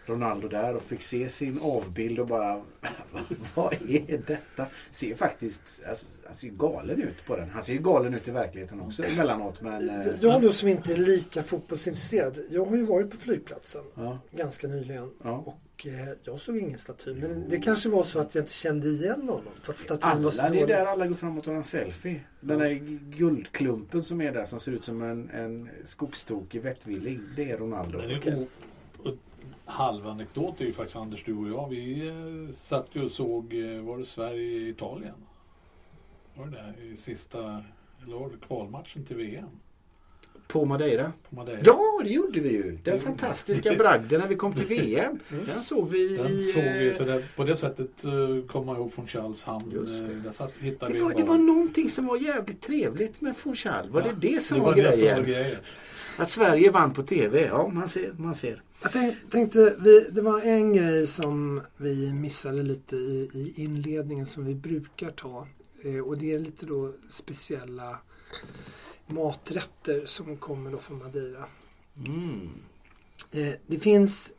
Ronaldo 0.05 0.47
där 0.47 0.75
och 0.75 0.81
fick 0.81 1.01
se 1.01 1.29
sin 1.29 1.59
avbild 1.61 2.19
och 2.19 2.27
bara 2.27 2.61
Vad 3.55 3.73
är 3.73 4.17
detta? 4.27 4.65
Ser 4.91 5.15
faktiskt 5.15 5.81
alltså, 5.89 6.05
han 6.25 6.35
ser 6.35 6.47
ju 6.47 6.53
galen 6.55 7.01
ut 7.01 7.25
på 7.25 7.35
den. 7.35 7.49
Han 7.49 7.63
ser 7.63 7.73
ju 7.73 7.79
galen 7.79 8.13
ut 8.13 8.27
i 8.27 8.31
verkligheten 8.31 8.81
också 8.81 9.03
emellanåt 9.03 9.61
men... 9.61 9.89
eh, 9.89 10.07
Jag 10.21 10.41
då 10.41 10.51
som 10.51 10.67
inte 10.67 10.93
är 10.93 10.97
lika 10.97 11.43
fotbollsintresserad. 11.43 12.39
Jag 12.49 12.65
har 12.65 12.75
ju 12.75 12.85
varit 12.85 13.11
på 13.11 13.17
flygplatsen 13.17 13.81
Ja, 13.95 14.19
ganska 14.31 14.67
nyligen. 14.67 15.09
ja. 15.23 15.43
Och 15.45 15.87
eh, 15.87 16.09
jag 16.23 16.39
såg 16.39 16.57
ingen 16.57 16.77
staty. 16.77 17.13
Men 17.13 17.49
det 17.49 17.57
kanske 17.59 17.89
var 17.89 18.03
så 18.03 18.19
att 18.19 18.35
jag 18.35 18.41
inte 18.41 18.53
kände 18.53 18.87
igen 18.87 19.21
honom. 19.21 19.41
För 19.61 19.73
att 19.73 19.79
statyn 19.79 20.23
var 20.23 20.31
så 20.31 20.41
Alla, 20.41 20.49
det 20.51 20.57
är 20.57 20.61
dålig. 20.61 20.75
där 20.75 20.85
alla 20.85 21.07
går 21.07 21.15
fram 21.15 21.37
och 21.37 21.43
tar 21.43 21.53
en 21.53 21.63
selfie. 21.63 22.19
Den 22.39 22.59
där 22.59 22.73
guldklumpen 23.17 24.03
som 24.03 24.21
är 24.21 24.31
där 24.31 24.45
som 24.45 24.59
ser 24.59 24.71
ut 24.71 24.85
som 24.85 25.01
en, 25.01 25.29
en 25.29 25.69
skogstokig 25.83 26.61
vettvilling. 26.61 27.21
Det 27.35 27.51
är 27.51 27.57
Ronaldo. 27.57 27.97
Men 27.97 28.07
det 28.07 28.13
är 28.13 28.19
Okej. 28.19 28.33
o- 28.33 28.47
och 29.09 29.15
halvanekdot 29.73 30.61
är 30.61 30.65
ju 30.65 30.73
faktiskt 30.73 30.95
Anders, 30.97 31.23
du 31.23 31.33
och 31.35 31.49
jag. 31.49 31.69
Vi 31.69 32.07
eh, 32.07 32.55
satt 32.55 32.87
ju 32.93 33.05
och 33.05 33.11
såg, 33.11 33.53
eh, 33.53 33.81
var 33.81 33.97
det 33.97 34.05
Sverige-Italien? 34.05 35.15
Var 36.35 36.45
det 36.45 36.51
det? 36.51 36.85
I 36.85 36.97
sista, 36.97 37.39
eller 38.05 38.15
var 38.19 38.29
det 38.29 38.47
kvalmatchen 38.47 39.05
till 39.05 39.15
VM? 39.15 39.45
På 40.47 40.65
Madeira. 40.65 41.11
På 41.29 41.35
Madeira. 41.35 41.59
Ja, 41.65 42.01
det 42.03 42.09
gjorde 42.09 42.39
vi 42.39 42.49
ju. 42.49 42.77
Den 42.83 42.99
fantastiska 42.99 43.73
bragden 43.75 44.21
när 44.21 44.27
vi 44.27 44.35
kom 44.35 44.53
till 44.53 44.65
VM. 44.67 45.19
Den 45.53 45.63
såg 45.63 45.89
vi 45.89 46.17
Den 46.17 46.33
i... 46.33 46.37
såg 46.37 46.63
vi, 46.63 46.87
eh, 46.89 46.95
så 46.95 47.03
där, 47.03 47.23
på 47.35 47.43
det 47.43 47.55
sättet 47.55 47.89
kom 48.47 48.65
man 48.65 48.75
ihåg 48.75 48.93
från 48.93 49.07
Charles 49.07 49.43
hamn. 49.43 49.71
Eh, 49.71 50.23
Där 50.23 50.31
satt, 50.31 50.53
hittade 50.59 50.91
Det 50.91 50.97
vi 50.97 51.03
var, 51.03 51.11
en 51.11 51.17
det 51.17 51.23
var 51.23 51.37
någonting 51.37 51.89
som 51.89 52.05
var 52.05 52.17
jävligt 52.17 52.61
trevligt 52.61 53.21
med 53.21 53.37
Fonchal. 53.37 53.89
Var 53.89 54.01
Ja, 54.01 54.07
det 54.19 54.27
det 54.29 54.43
som 54.43 54.57
det 54.57 54.63
var, 54.63 54.69
var 54.71 54.77
det 54.77 54.91
som 54.91 54.99
grejen? 55.01 55.17
var 55.19 55.25
grejen. 55.25 55.57
Att 56.17 56.29
Sverige 56.29 56.71
vann 56.71 56.93
på 56.93 57.03
TV? 57.03 57.45
Ja, 57.45 57.67
man 57.73 57.87
ser. 57.87 58.13
Man 58.17 58.33
ser. 58.35 58.61
Jag 58.83 58.91
tänk, 58.91 59.15
tänkte, 59.31 59.75
vi, 59.79 60.07
det 60.11 60.21
var 60.21 60.41
en 60.41 60.73
grej 60.73 61.07
som 61.07 61.61
vi 61.77 62.13
missade 62.13 62.63
lite 62.63 62.95
i, 62.95 63.29
i 63.33 63.63
inledningen 63.63 64.25
som 64.25 64.45
vi 64.45 64.55
brukar 64.55 65.11
ta. 65.11 65.47
Eh, 65.83 65.99
och 65.99 66.17
det 66.17 66.33
är 66.33 66.39
lite 66.39 66.65
då 66.65 66.93
speciella 67.09 67.99
maträtter 69.07 70.05
som 70.05 70.37
kommer 70.37 70.71
då 70.71 70.77
från 70.77 70.97
Madeira. 70.97 71.45
Mm. 72.05 72.49
Eh, 73.31 73.53
det 73.67 73.79
finns 73.79 74.31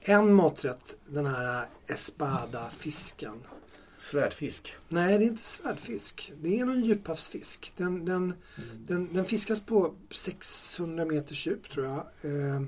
en 0.00 0.34
maträtt, 0.34 0.96
den 1.06 1.26
här 1.26 1.66
espada-fisken. 1.86 3.40
Svärdfisk. 3.98 4.74
Nej, 4.88 5.18
det 5.18 5.24
är 5.24 5.28
inte 5.28 5.42
svärdfisk. 5.42 6.32
Det 6.42 6.60
är 6.60 6.64
någon 6.64 6.84
djuphavsfisk. 6.84 7.72
Den, 7.76 8.04
den, 8.04 8.22
Mm. 8.22 8.86
den, 8.86 9.14
den 9.14 9.24
fiskas 9.24 9.60
på 9.60 9.94
600 10.10 11.04
meters 11.04 11.46
djup 11.46 11.70
tror 11.70 11.86
jag. 11.86 11.96
Eh, 12.22 12.62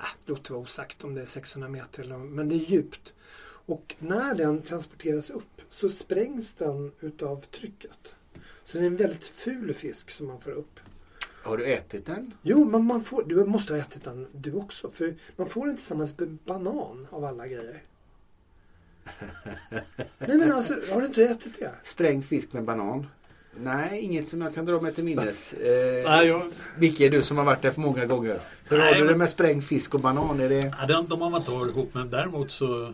äh, 0.00 0.06
låt 0.26 0.44
det 0.44 0.52
vara 0.52 0.62
osagt 0.62 1.04
om 1.04 1.14
det 1.14 1.20
är 1.20 1.26
600 1.26 1.68
meter 1.68 2.02
eller 2.02 2.18
men 2.18 2.48
det 2.48 2.54
är 2.54 2.70
djupt. 2.70 3.12
Och 3.42 3.96
när 3.98 4.34
den 4.34 4.62
transporteras 4.62 5.30
upp 5.30 5.62
så 5.70 5.88
sprängs 5.88 6.52
den 6.52 6.92
utav 7.00 7.40
trycket. 7.40 8.14
Så 8.64 8.78
det 8.78 8.84
är 8.84 8.86
en 8.86 8.96
väldigt 8.96 9.24
ful 9.24 9.74
fisk 9.74 10.10
som 10.10 10.26
man 10.26 10.40
får 10.40 10.50
upp. 10.50 10.80
Har 11.42 11.56
du 11.56 11.66
ätit 11.66 12.06
den? 12.06 12.34
Jo, 12.42 12.64
men 12.64 12.84
man 12.84 13.04
får, 13.04 13.24
du 13.24 13.44
måste 13.44 13.72
ha 13.72 13.80
ätit 13.80 14.04
den 14.04 14.26
du 14.32 14.52
också. 14.52 14.90
För 14.90 15.16
man 15.36 15.48
får 15.48 15.66
den 15.66 15.76
tillsammans 15.76 16.18
med 16.18 16.28
banan 16.28 17.06
av 17.10 17.24
alla 17.24 17.48
grejer. 17.48 17.82
Nej 20.18 20.38
men 20.38 20.52
alltså, 20.52 20.74
har 20.90 21.00
du 21.00 21.06
inte 21.06 21.24
ätit 21.24 21.58
det? 21.58 21.74
Sprängd 21.82 22.24
fisk 22.24 22.52
med 22.52 22.64
banan? 22.64 23.06
Nej, 23.56 24.00
inget 24.00 24.28
som 24.28 24.40
jag 24.40 24.54
kan 24.54 24.64
dra 24.64 24.80
mig 24.80 24.94
till 24.94 25.04
minnes. 25.04 25.52
Eh, 25.60 26.10
Nej, 26.10 26.26
jag, 26.26 27.00
är 27.00 27.10
du 27.10 27.22
som 27.22 27.38
har 27.38 27.44
varit 27.44 27.62
där 27.62 27.70
för 27.70 27.80
många 27.80 28.06
gånger? 28.06 28.40
Hur 28.64 28.78
Nej, 28.78 28.94
har 28.94 29.00
du 29.00 29.08
det 29.08 29.16
med 29.16 29.28
sprängd 29.28 29.64
fisk 29.64 29.94
och 29.94 30.00
banan? 30.00 30.40
Är 30.40 30.48
det... 30.48 30.72
ja, 30.80 30.86
den, 30.86 31.06
de 31.08 31.20
har 31.20 31.30
man 31.30 31.40
inte 31.40 31.52
hört 31.52 31.70
ihop 31.70 31.90
men 31.92 32.10
däremot 32.10 32.50
så 32.50 32.92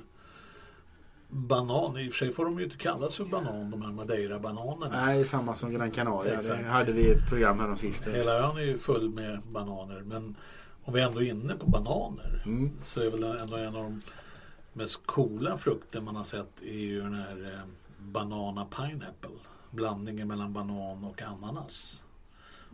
Banan, 1.28 1.98
i 1.98 2.08
och 2.08 2.12
för 2.12 2.18
sig 2.18 2.32
får 2.32 2.44
de 2.44 2.58
ju 2.58 2.64
inte 2.64 2.76
kallas 2.76 3.16
för 3.16 3.24
banan 3.24 3.70
de 3.70 3.82
här 3.82 3.92
Madeira-bananerna. 3.92 5.06
Nej, 5.06 5.24
samma 5.24 5.54
som 5.54 5.72
Gran 5.72 5.90
Canaria. 5.90 6.34
Exakt. 6.34 6.62
Det 6.62 6.68
hade 6.68 6.92
vi 6.92 7.10
ett 7.10 7.28
program 7.28 7.60
här 7.60 7.76
sistens. 7.76 8.16
Hela 8.16 8.32
ön 8.38 8.56
är 8.56 8.62
ju 8.62 8.78
full 8.78 9.10
med 9.10 9.40
bananer 9.52 10.02
men 10.06 10.36
om 10.84 10.94
vi 10.94 11.00
ändå 11.00 11.22
är 11.22 11.26
inne 11.26 11.54
på 11.54 11.66
bananer 11.66 12.42
Mm. 12.46 12.70
så 12.82 13.00
är 13.00 13.10
väl 13.10 13.24
ändå 13.24 13.56
en 13.56 13.66
av 13.66 13.72
de 13.72 14.02
mest 14.72 15.00
coola 15.06 15.56
frukter 15.56 16.00
man 16.00 16.16
har 16.16 16.24
sett 16.24 16.62
är 16.62 16.78
ju 16.78 17.02
den 17.02 17.14
här 17.14 17.52
eh, 17.54 17.60
banana 17.98 18.64
pineapple. 18.76 19.30
Blandningen 19.70 20.28
mellan 20.28 20.52
banan 20.52 21.04
och 21.04 21.22
ananas. 21.22 22.02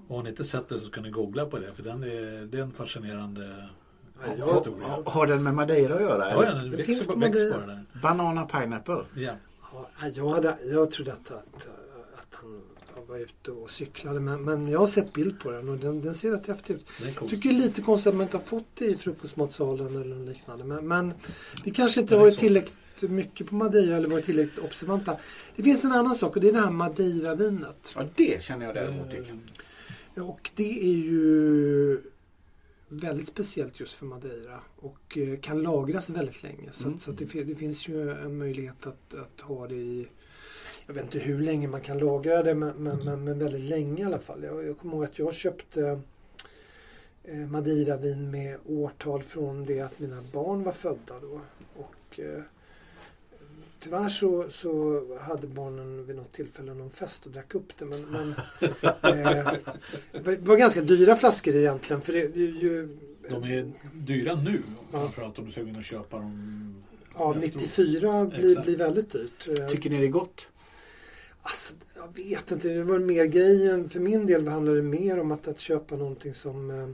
Och 0.09 0.17
har 0.17 0.23
ni 0.23 0.29
inte 0.31 0.45
sett 0.45 0.69
det 0.69 0.79
så 0.79 0.87
ska 0.87 1.01
ni 1.01 1.11
googla 1.11 1.47
på 1.47 1.59
det 1.59 1.73
för 1.75 1.83
den 1.83 2.03
är, 2.03 2.47
det 2.47 2.59
är 2.59 2.63
en 2.63 2.71
fascinerande 2.73 3.67
Ja, 4.27 4.33
jag- 4.39 4.53
historia. 4.55 4.89
Ha- 4.89 5.03
Har 5.07 5.27
den 5.27 5.43
med 5.43 5.55
Madeira 5.55 5.95
att 5.95 6.01
göra? 6.01 6.31
Ja, 6.31 6.45
ja, 6.45 6.55
det 6.55 6.61
Det 6.71 6.77
växer 6.77 6.85
finns 6.95 7.07
på 7.07 7.15
växer 7.15 7.51
Madeira. 7.61 7.81
Banana 8.03 8.47
pineapple. 8.47 9.01
Ja. 9.15 9.33
Ja, 9.73 10.09
jag, 10.15 10.29
hade, 10.31 10.57
jag 10.73 10.91
trodde 10.91 11.13
att, 11.13 11.31
att, 11.31 11.69
att 12.21 12.35
han 12.35 12.63
var 13.09 13.19
ute 13.19 13.51
och 13.51 13.71
cyklade 13.71 14.21
men, 14.21 14.45
men 14.45 14.69
jag 14.69 14.79
har 14.79 14.87
sett 14.87 15.13
bild 15.13 15.41
på 15.41 15.51
den 15.51 15.69
och 15.69 15.79
den, 15.79 16.01
den 16.01 16.15
ser 16.15 16.31
rätt 16.31 16.47
häftig 16.47 16.75
ut. 16.75 16.87
Coolt. 17.15 17.31
tycker 17.31 17.49
det 17.49 17.55
är 17.55 17.59
lite 17.59 17.83
konstigt 17.83 18.07
att 18.11 18.15
man 18.15 18.23
inte 18.27 18.37
har 18.37 18.45
fått 18.45 18.67
det 18.75 18.85
i 18.85 18.97
frukostmatsalen 18.97 19.97
eller 19.97 20.17
liknande. 20.27 20.65
Men, 20.65 20.89
men 20.89 21.15
vi 21.65 21.71
kanske 21.71 22.01
inte 22.01 22.15
har 22.15 22.21
varit 22.21 22.39
tillräckligt 22.39 22.79
mycket 23.11 23.47
på 23.47 23.55
Madeira 23.55 23.97
eller 23.97 24.09
varit 24.09 24.25
tillräckligt 24.25 24.65
observanta. 24.65 25.17
Det 25.57 25.63
finns 25.63 25.85
en 25.85 25.93
annan 25.93 26.15
sak 26.15 26.37
och 26.37 26.43
det 26.43 26.49
är 26.49 26.53
det 26.53 26.61
här 26.61 26.71
Madeira-vinet. 26.71 27.93
Ja, 27.97 28.09
det 28.17 28.43
känner 28.43 28.67
jag 28.67 28.75
däremot 28.75 29.11
till. 29.11 29.25
Och 30.17 30.51
det 30.57 30.83
är 30.85 30.97
ju 30.97 32.01
väldigt 32.89 33.29
speciellt 33.29 33.81
just 33.81 33.93
för 33.93 34.07
Madeira 34.07 34.61
och 34.77 35.19
eh, 35.19 35.39
kan 35.41 35.63
lagras 35.63 36.11
väldigt 36.11 36.43
länge. 36.43 36.73
Så, 36.73 36.83
Mm. 36.85 36.97
att, 36.97 37.03
så 37.03 37.11
att 37.11 37.19
det, 37.19 37.45
det 37.45 37.55
finns 37.55 37.89
ju 37.89 38.11
en 38.11 38.39
möjlighet 38.39 38.87
att, 38.87 39.15
att 39.15 39.41
ha 39.41 39.67
det 39.69 39.75
i 39.75 40.07
jag 40.93 41.03
vet 41.03 41.15
inte 41.15 41.27
hur 41.27 41.39
länge 41.39 41.69
man 41.69 41.81
kan 41.81 41.99
lagra 41.99 42.43
det 42.43 42.55
men, 42.55 42.73
men, 42.77 42.99
men, 43.05 43.25
men 43.25 43.39
väldigt 43.39 43.61
länge 43.65 44.03
i 44.03 44.07
alla 44.07 44.19
fall. 44.19 44.43
Jag, 44.43 44.67
jag 44.67 44.79
kommer 44.79 44.95
ihåg 44.95 45.05
att 45.05 45.19
jag 45.19 45.35
köpte 45.35 46.01
eh, 47.25 47.37
Madeira-vin 47.37 48.31
med 48.31 48.59
årtal 48.67 49.23
från 49.23 49.65
det 49.65 49.81
att 49.81 49.99
mina 49.99 50.23
barn 50.33 50.63
var 50.63 50.73
födda 50.73 51.21
då. 51.21 51.41
Och, 51.77 52.21
eh, 52.21 52.43
Tyvärr 53.81 54.09
så, 54.09 54.47
så 54.51 55.03
hade 55.21 55.47
barnen 55.47 56.07
vid 56.07 56.17
något 56.17 56.33
tillfälle 56.33 56.75
någon 56.75 56.91
fest 56.91 57.27
och 57.27 57.33
drack 57.33 57.55
upp 57.55 57.79
det. 57.79 57.85
Men, 57.85 58.01
men 58.11 58.35
eh, 59.27 59.53
det 60.13 60.39
var 60.41 60.57
ganska 60.57 60.81
dyra 60.83 61.17
flaskor 61.17 61.57
egentligen. 61.57 62.03
För 62.03 62.13
det, 62.13 62.29
det 62.29 62.41
ju, 62.41 62.99
De 63.29 63.43
är 63.45 63.73
dyra 63.95 64.35
nu. 64.35 64.63
Ja. 64.93 65.01
Framförallt 65.01 65.39
om 65.39 65.45
du 65.45 65.53
ska 65.53 65.63
gå 65.63 65.69
in 65.69 65.77
och 65.77 65.85
köpa 65.85 66.17
dem. 66.17 66.75
ja, 67.19 67.33
nästa 67.33 67.59
år. 67.59 67.63
94 67.63 68.25
blir, 68.25 68.63
blir 68.63 68.77
väldigt 68.77 69.11
dyrt. 69.11 69.49
Eh, 69.59 69.67
Tycker 69.67 69.91
ni 69.91 69.99
det 69.99 70.07
är 70.07 70.09
gott? 70.09 70.49
Alltså, 71.43 71.75
jag 71.97 72.17
vet 72.25 72.51
inte, 72.51 72.69
det 72.69 72.83
var 72.85 72.99
mer 72.99 73.25
grejen. 73.25 73.89
För 73.89 74.01
min 74.01 74.27
del 74.27 74.49
handlade 74.49 74.77
det 74.79 74.83
mer 74.83 75.21
om 75.21 75.33
att, 75.33 75.49
att 75.49 75.61
köpa 75.61 75.97
någonting 75.97 76.35
som, 76.35 76.71
eh, 76.71 76.89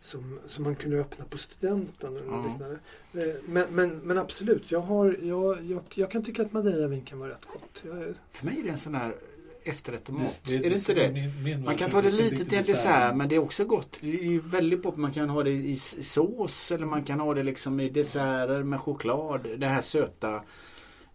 som, 0.00 0.38
som 0.46 0.64
man 0.64 0.76
kunde 0.76 0.98
öppna 1.00 1.24
på 1.24 1.38
studenten. 1.38 2.16
Eller 2.16 2.26
något 2.26 2.50
liknande. 2.50 2.78
Eh, 3.14 3.34
Men, 3.48 3.66
men, 3.70 3.98
men 3.98 4.18
absolut, 4.18 4.70
jag, 4.70 4.80
har, 4.80 5.16
jag, 5.22 5.64
jag, 5.64 5.82
jag 5.94 6.10
kan 6.10 6.22
tycka 6.24 6.42
att 6.42 6.52
Madeira-vin 6.52 7.00
kan 7.02 7.18
vara 7.18 7.30
rätt 7.30 7.44
gott. 7.52 7.82
Jag, 7.86 8.14
För 8.30 8.46
mig 8.46 8.58
är 8.58 8.62
det 8.64 8.70
en 8.70 8.78
sån 8.78 8.94
här 8.94 9.14
efterrätt 9.64 10.08
och 10.08 10.14
mat. 10.14 10.42
Det- 10.44 10.58
det- 10.58 10.66
är 10.66 10.70
det 10.70 10.76
inte 10.76 10.94
det? 10.94 11.10
min- 11.12 11.42
min 11.42 11.64
Man 11.64 11.76
kan 11.76 11.90
ta 11.90 12.02
det 12.02 12.10
lite 12.10 12.44
till 12.44 12.58
en 12.58 12.64
dessert 12.64 13.16
men 13.16 13.28
det 13.28 13.34
är 13.34 13.38
också 13.38 13.64
gott. 13.64 13.98
Det 14.00 14.08
är 14.08 14.22
ju 14.24 14.40
väldigt 14.40 14.82
bra. 14.82 14.92
Man 14.96 15.12
kan 15.12 15.30
ha 15.30 15.42
det 15.42 15.50
i 15.50 15.76
sås 15.76 16.72
eller 16.72 16.86
man 16.86 17.04
kan 17.04 17.20
ha 17.20 17.34
det 17.34 17.42
liksom 17.42 17.80
i 17.80 17.88
desserter 17.88 18.62
med 18.62 18.80
choklad. 18.80 19.46
Det 19.58 19.66
här 19.66 19.80
söta. 19.80 20.42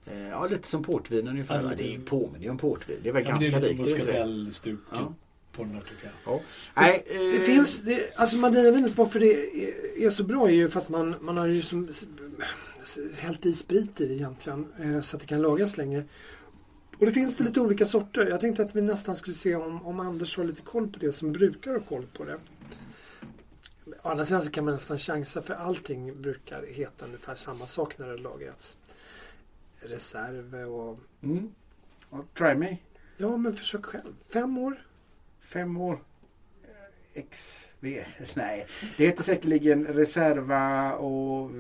Eh, 0.06 0.28
Ja, 0.30 0.48
lite 0.48 0.68
som 0.68 0.84
portvin 0.84 1.28
ungefär. 1.28 1.64
Ja, 1.64 1.72
det 1.78 1.84
är 1.84 1.92
ju 1.92 2.02
påminner 2.02 2.46
ju 2.46 2.50
om 2.50 2.58
portvin. 2.58 2.98
Det 3.04 3.10
är 3.10 3.14
väl 3.14 3.24
Ja, 3.28 3.38
det 3.40 3.50
ganska 3.50 3.58
är 3.58 3.62
likt. 3.62 3.80
är 3.80 3.84
det 3.86 3.90
inte 3.92 3.98
det? 3.98 4.06
muskatellstuk 4.06 4.80
Ja. 4.92 5.14
på 5.52 5.64
den 5.64 5.74
här 5.74 5.82
tycker 5.82 6.12
jag. 6.26 6.34
Ja. 6.36 6.42
Nej, 6.76 7.04
Det 7.08 7.36
eh, 7.36 7.42
finns, 7.42 7.80
det, 7.80 8.14
alltså 8.16 8.36
Madeiravinet, 8.36 8.98
varför 8.98 9.20
det 9.20 9.34
är, 9.34 10.06
är 10.06 10.10
så 10.10 10.24
bra 10.24 10.48
är 10.50 10.54
ju 10.54 10.70
för 10.70 10.80
att 10.80 10.90
man, 10.90 11.16
man 11.22 11.38
har 11.38 11.48
ju 11.48 11.62
som 11.62 11.90
hällt 13.16 13.46
i 13.46 13.54
sprit 13.54 14.02
i 14.02 14.08
det 14.08 14.14
egentligen 14.14 14.68
eh, 14.80 15.02
så 15.02 15.16
att 15.16 15.22
det 15.22 15.28
kan 15.28 15.42
lagras 15.42 15.78
länge. 15.78 16.04
Och 17.00 17.06
det 17.06 17.12
finns 17.12 17.38
det 17.38 17.44
lite 17.44 17.62
olika 17.62 17.86
sorter. 17.86 18.26
Jag 18.28 18.42
tänkte 18.42 18.64
att 18.64 18.76
vi 18.76 18.82
nästan 18.82 19.16
skulle 19.16 19.36
se 19.36 19.56
om, 19.56 19.86
om 19.86 20.00
Anders 20.00 20.38
har 20.38 20.44
lite 20.44 20.62
koll 20.62 20.88
på 20.88 21.00
det 21.00 21.12
som 21.12 21.32
brukar 21.32 21.72
ha 21.74 21.80
koll 21.80 22.06
på 22.18 22.26
det. 22.26 22.38
Å 24.04 24.10
andra 24.10 24.26
sidan 24.26 24.42
så 24.42 24.52
kan 24.52 24.66
man 24.66 24.74
nästan 24.74 24.98
chansa 25.00 25.42
för 25.42 25.54
allting 25.54 26.14
brukar 26.22 26.66
heta 26.74 27.06
ungefär 27.06 27.36
samma 27.36 27.68
sak 27.68 27.98
när 27.98 28.06
det 28.06 28.12
har 28.12 28.20
Reserve 29.88 30.66
och... 30.66 31.00
Mm. 31.24 31.52
Ja, 32.12 32.24
Try 32.38 32.56
me. 32.56 32.78
Ja 33.18 33.38
men 33.38 33.56
försök 33.56 33.86
själv. 33.86 34.14
Fem 34.34 34.58
år? 34.58 34.86
Fem 35.42 35.78
år. 35.78 36.00
XV. 37.30 37.86
Nej, 38.36 38.68
det 38.98 39.06
heter 39.06 39.24
säkerligen 39.24 39.86
Reserva 39.88 40.94
och 40.94 41.52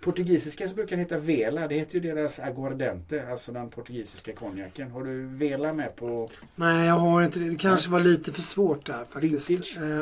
portugisiska 0.00 0.68
så 0.68 0.74
brukar 0.74 0.96
det 0.96 1.02
heta 1.02 1.18
Vela. 1.18 1.68
Det 1.68 1.74
heter 1.74 1.94
ju 1.94 2.00
deras 2.00 2.40
aguardente, 2.40 3.28
alltså 3.30 3.52
den 3.52 3.70
portugisiska 3.70 4.32
konjaken. 4.32 4.90
Har 4.90 5.04
du 5.04 5.26
Vela 5.26 5.72
med 5.72 5.96
på? 5.96 6.30
Nej 6.54 6.86
jag 6.86 6.94
har 6.94 7.22
inte 7.22 7.38
det. 7.38 7.50
Det 7.50 7.56
kanske 7.56 7.90
var 7.90 8.00
lite 8.00 8.32
för 8.32 8.42
svårt 8.42 8.86
där 8.86 9.04
faktiskt. 9.04 9.50
Vintage? 9.50 9.76
Eh, 9.76 9.98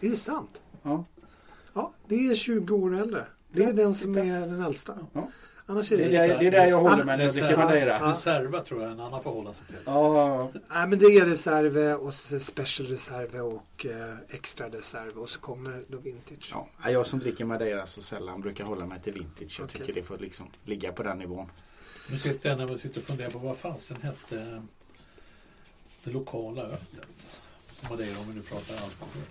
är 0.00 0.08
det 0.10 0.16
sant? 0.16 0.62
Ja. 0.82 1.04
Ja, 1.74 1.92
det 2.08 2.26
är 2.28 2.34
20 2.34 2.74
år 2.76 2.96
äldre. 2.96 3.26
Det 3.52 3.64
är 3.64 3.72
den 3.72 3.94
som 3.94 4.18
är 4.18 4.40
den 4.40 4.62
äldsta. 4.62 4.98
Ja. 5.12 5.28
Annars 5.66 5.92
är 5.92 5.96
Det 5.96 6.08
det... 6.08 6.16
är 6.16 6.38
det 6.38 6.46
är 6.46 6.50
där 6.50 6.66
jag 6.66 6.80
håller 6.80 7.04
mig 7.04 7.16
när 7.18 7.24
jag 7.24 7.34
Reserva- 7.34 8.60
tror 8.62 8.82
jag 8.82 8.92
en 8.92 9.00
annan 9.00 9.22
får 9.22 9.30
hålla 9.32 9.52
sig 9.52 9.66
till. 9.66 9.76
Ja, 9.84 10.50
Nej 10.68 10.86
men 10.88 10.98
det 10.98 11.04
är 11.06 11.26
reserve 11.26 11.94
och 11.94 12.14
special 12.14 12.88
reserve 12.88 13.40
och 13.40 13.86
eh, 13.86 14.14
extra 14.28 14.68
reserve 14.68 15.12
och 15.20 15.28
så 15.30 15.40
kommer 15.40 15.84
då 15.88 15.98
vintage. 15.98 16.50
ja. 16.82 16.90
Jag 16.90 17.06
som 17.06 17.18
dricker 17.18 17.44
Madeira 17.44 17.86
så 17.86 18.02
sällan 18.02 18.40
brukar 18.40 18.64
hålla 18.64 18.86
mig 18.86 19.00
till 19.00 19.12
vintage. 19.12 19.56
Jag 19.58 19.64
Okej. 19.64 19.80
tycker 19.80 19.92
det 19.92 20.02
får 20.02 20.18
liksom 20.18 20.46
ligga 20.64 20.92
på 20.92 21.02
den 21.02 21.18
nivån. 21.18 21.50
Nu 22.10 22.18
sitter 22.18 22.48
jag 22.48 22.58
när 22.58 22.66
man 22.66 22.78
sitter 22.78 23.00
och 23.00 23.06
funderar 23.06 23.30
på 23.30 23.38
vad 23.38 23.56
fasen 23.56 23.96
hette 24.02 24.62
det 26.04 26.10
lokala 26.10 26.62
ölet. 26.62 26.80
Madeira 27.90 28.20
om 28.20 28.28
vi 28.28 28.34
nu 28.34 28.42
pratar 28.42 28.74
alkohol. 28.74 29.22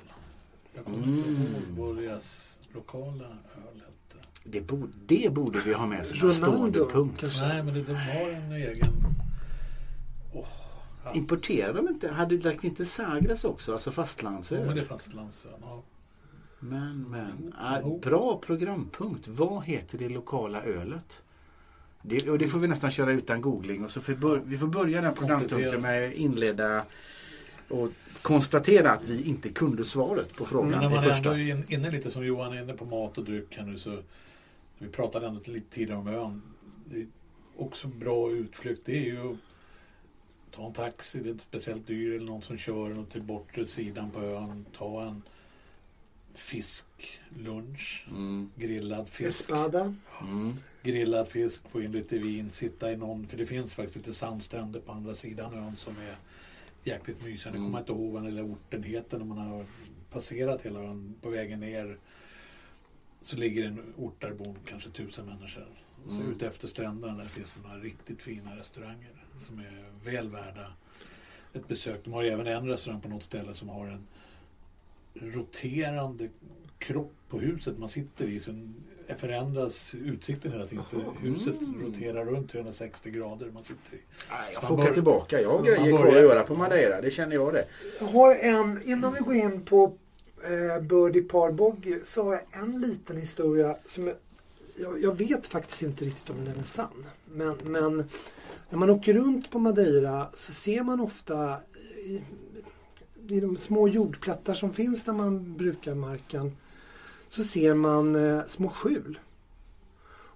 Jag 0.75 0.85
kommer 0.85 0.97
inte 0.97 1.29
Mm. 1.29 1.41
ihåg 1.41 1.61
vad 1.87 1.95
deras 2.03 2.59
lokala 2.73 3.25
öl 3.25 3.75
hette. 3.75 3.92
Det 4.43 4.61
borde, 4.61 4.91
det 5.05 5.33
borde 5.33 5.59
vi 5.59 5.73
ha 5.73 5.85
med 5.87 6.05
som 6.05 6.27
en 6.27 6.33
stående 6.33 6.79
punkt. 6.85 7.19
kanske. 7.19 7.41
Nej 7.47 7.63
men 7.63 7.73
det, 7.73 7.83
de 7.83 7.93
har 7.95 8.29
en 8.29 8.51
egen... 8.51 8.87
Åh, 10.33 10.45
ja. 11.03 11.13
Importerar 11.13 11.73
de 11.73 11.87
inte? 11.87 12.09
Hade 12.09 12.35
vi 12.37 12.57
inte 12.67 12.85
Sagres 12.85 13.43
också? 13.43 13.73
Alltså 13.73 13.91
Ja, 13.95 14.65
men 14.65 14.75
det 14.75 14.81
är 14.81 14.85
fastlandsöl. 14.85 15.51
Ja. 15.61 15.83
Men, 16.59 17.01
men. 17.09 17.53
Jo. 17.83 17.93
Äh, 17.95 18.09
bra 18.09 18.37
programpunkt. 18.45 19.27
Vad 19.27 19.63
heter 19.65 19.97
det 19.97 20.09
lokala 20.09 20.61
ölet? 20.63 21.23
Det, 22.01 22.29
och 22.29 22.37
det 22.37 22.47
får 22.47 22.59
vi 22.59 22.67
nästan 22.67 22.91
köra 22.91 23.11
utan 23.11 23.41
googling. 23.41 23.83
Och 23.83 23.91
så 23.91 24.01
får 24.01 24.41
vi, 24.45 24.57
får 24.57 24.67
börja 24.67 25.01
den 25.01 25.13
programpunkten 25.13 25.81
med 25.81 26.13
inleda 26.13 26.85
och 27.69 27.89
konstatera 28.21 28.91
att 28.91 29.03
vi 29.03 29.23
inte 29.23 29.49
kunde 29.49 29.83
svaret 29.83 30.35
på 30.35 30.43
Men 30.43 30.47
frågan 30.49 30.69
när 30.71 30.85
i 30.85 30.89
man 30.89 31.03
första. 31.03 31.15
ändå 31.17 31.31
är 31.31 31.49
in- 31.49 31.65
inne 31.67 31.91
lite 31.91 32.11
som 32.11 32.25
Johan 32.25 32.53
är 32.53 32.61
inne 32.63 32.73
på 32.73 32.85
mat 32.85 33.17
och 33.17 33.23
dryck 33.25 33.55
här 33.57 33.65
nu 33.65 33.77
så 33.77 33.97
vi 34.83 34.89
pratade 34.89 35.27
ändå 35.27 35.41
lite 35.45 35.69
tidigare 35.75 35.99
om 35.99 36.07
ön. 36.07 36.41
Det 36.85 36.97
är 37.01 37.07
också 37.57 37.87
bra 37.87 38.31
utflykt. 38.31 38.85
Det 38.85 38.97
är 38.97 39.05
ju 39.05 39.31
att 39.31 39.37
ta 40.51 40.65
en 40.67 40.73
taxi, 40.73 41.19
det 41.19 41.29
är 41.29 41.31
inte 41.31 41.43
speciellt 41.43 41.87
dyr 41.87 42.15
eller 42.15 42.25
någon 42.25 42.41
som 42.41 42.57
kör 42.57 42.91
en 42.91 43.05
till 43.05 43.21
bortre 43.23 43.65
sidan 43.65 44.11
på 44.11 44.19
ön. 44.21 44.65
Ta 44.77 45.03
en 45.03 45.21
fisklunch, 46.33 48.05
Mm, 48.11 48.51
grillad 48.55 49.09
fisk. 49.09 49.29
Espada. 49.29 49.95
mm. 50.21 50.53
Grillad 50.83 51.27
fisk, 51.27 51.69
få 51.69 51.81
in 51.81 51.91
lite 51.91 52.17
vin, 52.17 52.49
sitta 52.49 52.91
i 52.91 52.97
någon, 52.97 53.27
för 53.27 53.37
det 53.37 53.45
finns 53.45 53.73
faktiskt 53.73 53.95
lite 53.95 54.13
sandstränder 54.13 54.79
på 54.79 54.91
andra 54.91 55.13
sidan 55.13 55.53
ön 55.53 55.75
som 55.75 55.93
är 55.97 56.15
jäkligt 56.83 57.23
mysiga. 57.23 57.51
Jag 57.51 57.55
Mm. 57.55 57.67
kommer 57.67 57.79
inte 57.79 57.91
ihåg 57.91 58.11
vad 58.13 58.23
den 58.23 58.35
lilla 58.35 58.47
orten 58.47 58.83
heter 58.83 59.17
när 59.17 59.25
man 59.25 59.37
har 59.37 59.65
passerat 60.11 60.61
hela 60.61 60.79
ön 60.79 61.15
på 61.21 61.29
vägen 61.29 61.59
ner. 61.59 61.97
Så 63.23 63.35
ligger 63.37 63.63
en 63.67 63.93
ort 63.97 64.21
där 64.21 64.33
bor 64.33 64.55
kanske 64.65 64.89
tusen 64.89 65.25
människor. 65.25 65.65
Och 66.05 66.11
så 66.11 66.17
Mm. 66.19 66.31
ute 66.31 66.47
efter 66.47 66.67
stränderna 66.67 67.17
där 67.17 67.25
finns 67.29 67.53
det 67.53 67.67
några 67.67 67.81
riktigt 67.81 68.21
fina 68.21 68.55
restauranger 68.57 69.25
som 69.39 69.59
är 69.59 69.85
väl 70.11 70.29
värda 70.29 70.73
ett 71.53 71.67
besök. 71.67 71.99
De 72.03 72.13
har 72.13 72.23
ju 72.23 72.29
även 72.29 72.47
en 72.47 72.67
restaurang 72.67 73.01
på 73.01 73.07
något 73.09 73.23
ställe 73.23 73.53
som 73.53 73.69
har 73.69 73.85
en 73.87 74.07
roterande 75.13 76.29
kropp 76.77 77.13
på 77.29 77.39
huset 77.39 77.77
man 77.79 77.89
sitter 77.89 78.25
i. 78.25 78.39
Så 78.39 78.67
förändras 79.17 79.95
utsikten 79.95 80.51
hela 80.51 80.67
tiden. 80.67 80.83
För 80.85 81.03
huset 81.21 81.61
Mm. 81.61 81.81
roterar 81.81 82.25
runt 82.25 82.49
360 82.51 83.09
grader 83.11 83.51
man 83.53 83.63
sitter 83.63 83.95
i. 83.97 83.99
Nej, 84.29 84.39
jag 84.53 84.61
Så 84.61 84.67
får 84.67 84.73
åka 84.75 84.83
bör- 84.85 84.93
tillbaka. 84.93 85.41
Jag 85.41 85.49
har 85.49 85.55
man 85.57 85.65
grejer 85.65 85.89
kvar 85.89 85.99
börjar- 86.03 86.15
att 86.15 86.21
göra 86.29 86.43
på 86.43 86.55
Madeira. 86.55 87.01
Det 87.01 87.11
känner 87.11 87.35
jag 87.35 87.53
det. 87.53 87.65
Jag 87.99 88.07
har 88.07 88.35
en, 88.35 88.81
innan 88.85 89.13
vi 89.13 89.19
går 89.19 89.35
in 89.35 89.65
på 89.65 89.97
eh, 90.43 90.81
Birdie 90.81 91.21
Par 91.21 91.51
Boggy 91.51 91.99
så 92.03 92.23
har 92.23 92.33
jag 92.33 92.63
en 92.63 92.81
liten 92.81 93.17
historia 93.17 93.77
som 93.85 94.07
jag, 94.75 95.01
jag, 95.01 95.17
vet 95.17 95.47
faktiskt 95.47 95.81
inte 95.81 96.05
riktigt 96.05 96.29
om 96.29 96.45
den 96.45 96.59
är 96.59 96.63
sann. 96.63 97.05
Men, 97.25 97.57
men 97.63 98.03
när 98.69 98.77
man 98.77 98.89
åker 98.89 99.13
runt 99.13 99.51
på 99.51 99.59
Madeira 99.59 100.27
så 100.33 100.51
ser 100.51 100.83
man 100.83 100.99
ofta 100.99 101.57
i, 102.05 102.21
i 103.27 103.39
de 103.39 103.57
små 103.57 103.87
jordplättar 103.87 104.53
som 104.53 104.73
finns 104.73 105.03
där 105.03 105.13
man 105.13 105.57
brukar 105.57 105.95
marken 105.95 106.51
så 107.29 107.43
ser 107.43 107.73
man 107.75 108.15
eh, 108.15 108.41
små 108.47 108.69
skjul. 108.69 109.19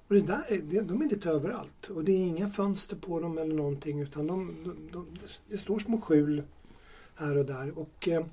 Och 0.08 0.16
det 0.16 0.22
där, 0.22 0.62
det, 0.64 0.82
de 0.82 1.02
är 1.02 1.10
lite 1.10 1.30
överallt 1.30 1.90
och 1.90 2.04
det 2.04 2.12
är 2.12 2.28
inga 2.28 2.50
fönster 2.50 2.96
på 2.96 3.20
dem 3.20 3.38
eller 3.38 3.56
någonting 3.56 4.02
utan 4.02 4.28
de, 4.28 4.56
de, 4.64 4.90
de, 4.92 5.08
det 5.50 5.58
står 5.58 5.80
små 5.80 6.02
skjul 6.02 6.44
här 7.16 7.38
och 7.38 7.46
där. 7.46 7.80
Och 7.80 8.08
eh, 8.08 8.26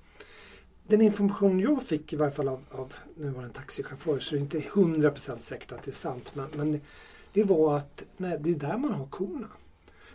den 0.87 1.01
information 1.01 1.61
jag 1.61 1.82
fick 1.82 2.12
i 2.12 2.16
varje 2.16 2.32
fall 2.32 2.49
av, 2.49 2.61
av 2.70 2.93
nu 3.16 3.30
var 3.30 3.41
det 3.41 3.47
en 3.47 3.53
taxichaufför 3.53 4.18
så 4.18 4.35
det 4.35 4.39
är 4.39 4.41
inte 4.41 4.59
100% 4.59 5.39
säkert 5.41 5.72
att 5.72 5.82
det 5.82 5.91
är 5.91 5.93
sant. 5.93 6.30
Men, 6.35 6.49
men 6.57 6.80
det 7.32 7.45
var 7.45 7.76
att 7.76 8.05
nej, 8.16 8.39
det 8.41 8.51
är 8.51 8.55
där 8.55 8.78
man 8.78 8.93
har 8.93 9.07
korna. 9.07 9.49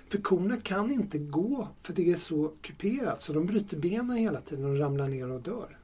För 0.08 0.18
korna 0.18 0.58
kan 0.58 0.92
inte 0.92 1.18
gå 1.18 1.68
för 1.82 1.94
det 1.94 2.12
är 2.12 2.18
så 2.18 2.52
kuperat 2.62 3.24
så 3.24 3.34
de 3.34 3.46
bryter 3.46 3.78
benen 3.78 4.18
hela 4.18 4.42
tiden 4.42 4.66
och 4.66 4.80
ramlar 4.80 5.08
ner 5.08 5.32
och 5.32 5.42
dör. 5.42 5.79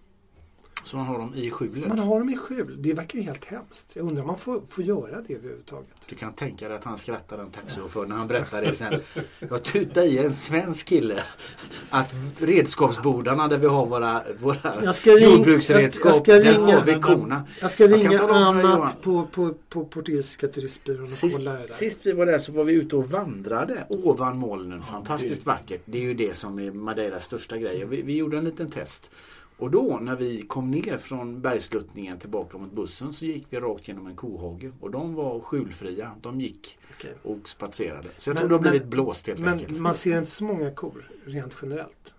Så 0.85 0.97
man 0.97 1.05
har 1.05 1.17
dem 1.19 1.33
i 1.35 1.49
skjulet. 1.49 1.87
Man 1.89 1.99
har 1.99 2.19
dem 2.19 2.29
i 2.29 2.37
skjul. 2.37 2.75
Det 2.81 2.93
verkar 2.93 3.19
ju 3.19 3.25
helt 3.25 3.45
hemskt. 3.45 3.91
Jag 3.95 4.05
undrar 4.05 4.21
om 4.21 4.27
man 4.27 4.37
får, 4.37 4.61
får 4.69 4.83
göra 4.83 5.21
det 5.27 5.33
överhuvudtaget. 5.33 5.89
Du 6.09 6.15
kan 6.15 6.33
tänka 6.33 6.67
dig 6.67 6.77
att 6.77 6.83
han 6.83 6.97
skrattar 6.97 7.37
den 7.37 7.49
taxichauffören 7.51 8.09
när 8.09 8.15
han 8.15 8.27
berättar 8.27 8.61
det 8.61 8.73
sen. 8.73 8.93
Jag 9.49 9.63
tutade 9.63 10.05
i 10.07 10.17
en 10.17 10.33
svensk 10.33 10.85
kille 10.87 11.23
att 11.89 12.13
redskapsbodarna 12.37 13.47
där 13.47 13.57
vi 13.57 13.67
har 13.67 13.85
våra, 13.85 14.21
våra 14.39 14.57
Jag 14.83 14.95
ska 14.95 15.11
ring- 15.11 15.29
jordbruksredskap, 15.29 16.05
jag 16.05 16.15
ska- 16.15 16.31
jag 16.35 16.41
ska 16.43 16.51
där 16.53 16.59
ringa- 16.67 16.75
har 16.79 16.85
vi 16.85 17.01
korna. 17.01 17.43
Jag 17.61 17.71
ska 17.71 17.87
ringa. 17.87 18.19
Annat 18.19 19.01
på, 19.01 19.27
på, 19.31 19.53
på 19.69 19.85
portugisiska 19.85 20.47
turistbyrån 20.47 21.01
och 21.03 21.09
Sist, 21.09 21.37
kolla 21.37 21.51
det 21.51 21.57
där. 21.57 21.65
sist 21.67 21.99
vi 22.03 22.11
var 22.11 22.25
där 22.25 22.37
så 22.37 22.51
var 22.51 22.63
vi 22.63 22.73
ute 22.73 22.95
och 22.95 23.11
vandrade 23.11 23.85
ovan 23.89 24.37
molnen. 24.39 24.81
Fantastiskt 24.83 25.45
vackert. 25.45 25.81
Det 25.85 25.97
är 25.97 26.01
ju 26.01 26.13
det 26.13 26.35
som 26.35 26.59
är 26.59 26.71
Madeiras 26.71 27.25
största 27.25 27.57
grej. 27.57 27.85
Vi, 27.85 28.01
vi 28.01 28.15
gjorde 28.15 28.37
en 28.37 28.43
liten 28.45 28.69
test. 28.69 29.11
Och 29.57 29.71
då 29.71 29.99
när 30.01 30.15
vi 30.15 30.41
kom 30.41 30.71
ner 30.71 30.97
från 30.97 31.41
bergsluttningen 31.41 32.19
tillbaka 32.19 32.57
mot 32.57 32.71
bussen 32.71 33.13
så 33.13 33.25
gick 33.25 33.45
vi 33.49 33.59
rakt 33.59 33.87
genom 33.87 34.07
en 34.07 34.15
kohage. 34.15 34.71
Och 34.79 34.91
de 34.91 35.13
var 35.15 35.39
skjulfria. 35.39 36.11
De 36.21 36.41
gick 36.41 36.77
Okej. 36.97 37.13
och 37.23 37.49
spatserade. 37.49 38.07
Så 38.17 38.29
jag 38.29 38.33
Men- 38.33 38.41
tror 38.41 38.49
det 38.49 38.55
har 38.55 38.61
blivit 38.61 38.81
men- 38.81 38.89
blåst 38.89 39.27
helt 39.27 39.39
enkelt. 39.47 39.71
Men 39.71 39.81
man 39.81 39.95
ser 39.95 40.17
inte 40.17 40.31
så 40.31 40.43
många 40.43 40.71
kor 40.71 41.11
rent 41.25 41.57
generellt. 41.61 42.13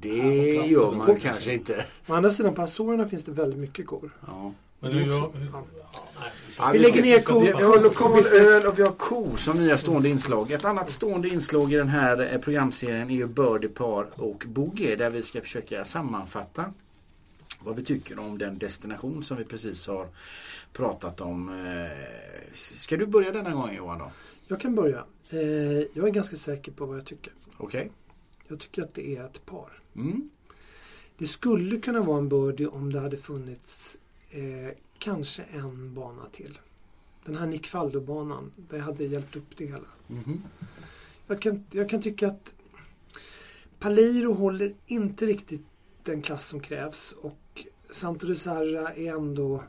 Det 0.00 0.16
Ja, 0.16 0.64
gör 0.66 0.92
man 0.92 1.16
kanske 1.20 1.52
inte. 1.54 1.84
Å 2.08 2.12
andra 2.14 2.30
sidan 2.30 2.54
på 2.54 2.62
Azorerna 2.62 3.08
finns 3.08 3.24
det 3.24 3.32
väldigt 3.32 3.58
mycket 3.60 3.86
kor. 3.86 4.10
Ja. 4.26 4.52
Men 4.80 4.92
nu, 4.92 5.06
jag, 5.06 5.32
Ja. 6.58 6.70
Vi 6.72 6.78
lägger 6.78 7.02
ner 7.02 7.20
kor. 7.20 7.40
Vi 7.40 7.52
har 7.64 7.80
lokal 7.82 8.26
öl 8.26 8.66
och 8.66 8.78
vi 8.78 8.82
har 8.82 8.92
ko 8.92 9.36
som 9.36 9.58
nya 9.58 9.78
stående 9.78 10.08
inslag. 10.08 10.50
Ett 10.50 10.64
annat 10.64 10.90
stående 10.90 11.28
inslag 11.28 11.72
i 11.72 11.76
den 11.76 11.88
här 11.88 12.32
eh, 12.32 12.40
programserien 12.40 13.10
är 13.10 13.14
ju 13.14 13.26
Birdie 13.26 13.68
Par 13.68 14.06
och 14.14 14.44
Boogie 14.48 14.96
där 14.96 15.10
vi 15.10 15.22
ska 15.22 15.40
försöka 15.40 15.84
sammanfatta 15.84 16.72
vad 17.60 17.76
vi 17.76 17.84
tycker 17.84 18.18
om 18.18 18.38
den 18.38 18.58
destination 18.58 19.22
som 19.22 19.36
vi 19.36 19.44
precis 19.44 19.86
har 19.86 20.06
pratat 20.72 21.20
om. 21.20 21.48
Eh, 21.66 22.06
Ska 22.52 22.96
du 22.96 23.06
börja 23.06 23.32
denna 23.32 23.50
gången 23.50 23.76
Johan 23.76 23.98
då? 23.98 24.10
Jag 24.46 24.60
kan 24.60 24.74
börja. 24.74 25.04
Eh, 25.30 25.38
jag 25.92 26.08
är 26.08 26.10
ganska 26.10 26.36
säker 26.36 26.72
på 26.72 26.86
vad 26.86 26.96
jag 26.96 27.04
tycker. 27.06 27.32
Okej? 27.56 27.90
Jag 28.48 28.60
tycker 28.60 28.82
att 28.82 28.94
det 28.94 29.16
är 29.16 29.24
ett 29.24 29.46
par. 29.46 29.80
Mm. 29.96 30.30
Det 31.18 31.26
skulle 31.26 31.80
kunna 31.80 32.00
vara 32.00 32.18
en 32.18 32.28
birdie 32.28 32.66
om 32.66 32.92
det 32.92 33.00
hade 33.00 33.16
funnits 33.16 33.96
eh, 34.30 34.74
kanske 34.98 35.42
en 35.42 35.94
bana 35.94 36.26
till. 36.32 36.58
Den 37.24 37.36
här 37.36 37.46
Nick 37.46 37.66
Faldo-banan, 37.66 38.52
det 38.56 38.78
hade 38.78 39.04
hjälpt 39.04 39.36
upp 39.36 39.56
det 39.56 39.66
hela. 39.66 39.88
Mhm. 40.06 40.42
Jag 41.26 41.42
kan, 41.42 41.64
jag 41.70 41.90
kan 41.90 42.02
tycka 42.02 42.28
att 42.28 42.54
Paliro 43.78 44.32
håller 44.32 44.74
inte 44.86 45.26
riktigt 45.26 45.62
den 46.02 46.22
klass 46.22 46.46
som 46.48 46.60
krävs 46.60 47.12
och 47.12 47.66
Santo 47.90 48.26
de 48.26 48.34
Serra 48.34 48.94
är 48.94 49.12
ändå 49.12 49.62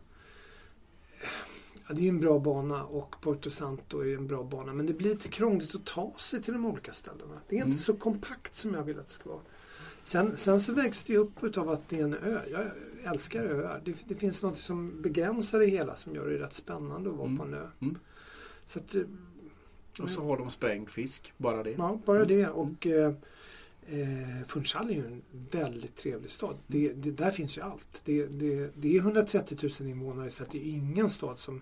Ja, 1.88 1.96
det 1.96 2.02
är 2.02 2.04
ju 2.04 2.10
en 2.10 2.20
bra 2.20 2.40
bana 2.40 2.84
och 2.86 3.16
Porto 3.22 3.50
Santo 3.50 4.00
är 4.02 4.16
en 4.16 4.28
bra 4.28 4.44
bana 4.44 4.74
men 4.74 4.86
det 4.86 4.94
blir 4.94 5.10
lite 5.10 5.28
krångligt 5.30 5.76
att 5.76 5.86
ta 5.86 6.14
sig 6.18 6.42
till 6.44 6.54
de 6.54 6.66
olika 6.66 6.94
ställena. 6.94 7.42
Det 7.48 7.56
är 7.56 7.58
inte 7.58 7.66
Mm. 7.68 7.78
så 7.78 7.94
kompakt 7.94 8.56
som 8.56 8.74
jag 8.74 8.84
vill 8.84 9.00
att 9.00 9.08
det 9.08 9.14
ska 9.14 9.30
vara. 9.30 9.42
Sen, 10.04 10.38
sen 10.38 10.60
så 10.60 10.74
vägs 10.74 11.04
det 11.04 11.14
ju 11.14 11.20
upp 11.20 11.44
utav 11.44 11.70
att 11.70 11.90
det 11.90 12.00
är 12.00 12.04
en 12.04 12.14
ö. 12.14 12.42
Jag 12.52 12.66
älskar 13.04 13.44
öar. 13.44 13.82
Det, 13.86 13.94
det 14.08 14.16
finns 14.16 14.42
något 14.42 14.58
som 14.60 15.02
begränsar 15.02 15.60
det 15.60 15.66
hela 15.66 15.96
som 15.96 16.16
gör 16.16 16.30
det 16.30 16.40
rätt 16.40 16.54
spännande 16.54 17.10
att 17.10 17.16
vara 17.16 17.26
Mm. 17.28 17.38
på 17.38 17.44
en 17.44 17.54
ö. 17.54 17.68
Mm. 17.82 17.98
Så 18.66 18.80
att, 18.80 18.96
eh, 18.96 19.02
Och 20.02 20.10
så 20.10 20.22
har 20.22 20.38
de 20.38 20.50
sprängd 20.50 20.90
fisk, 20.90 21.34
bara 21.38 21.64
det. 21.64 21.72
Ja, 21.72 22.02
bara 22.06 22.26
det. 22.26 22.48
Och 22.48 22.88
eh, 22.88 23.14
eh, 23.88 24.46
Funchal 24.48 24.90
är 24.90 24.94
ju 24.94 25.06
en 25.06 25.22
väldigt 25.52 25.96
trevlig 25.96 26.32
stad. 26.32 26.58
Det, 26.68 26.94
det, 26.94 27.12
där 27.12 27.32
finns 27.32 27.58
ju 27.58 27.62
allt. 27.62 28.02
Det, 28.06 28.26
det, 28.26 28.72
det 28.76 28.96
är 28.96 29.00
130 29.00 29.58
000 29.80 29.90
invånare 29.90 30.30
så 30.30 30.44
det 30.52 30.58
är 30.58 30.70
ingen 30.72 31.10
stad 31.10 31.40
som 31.40 31.62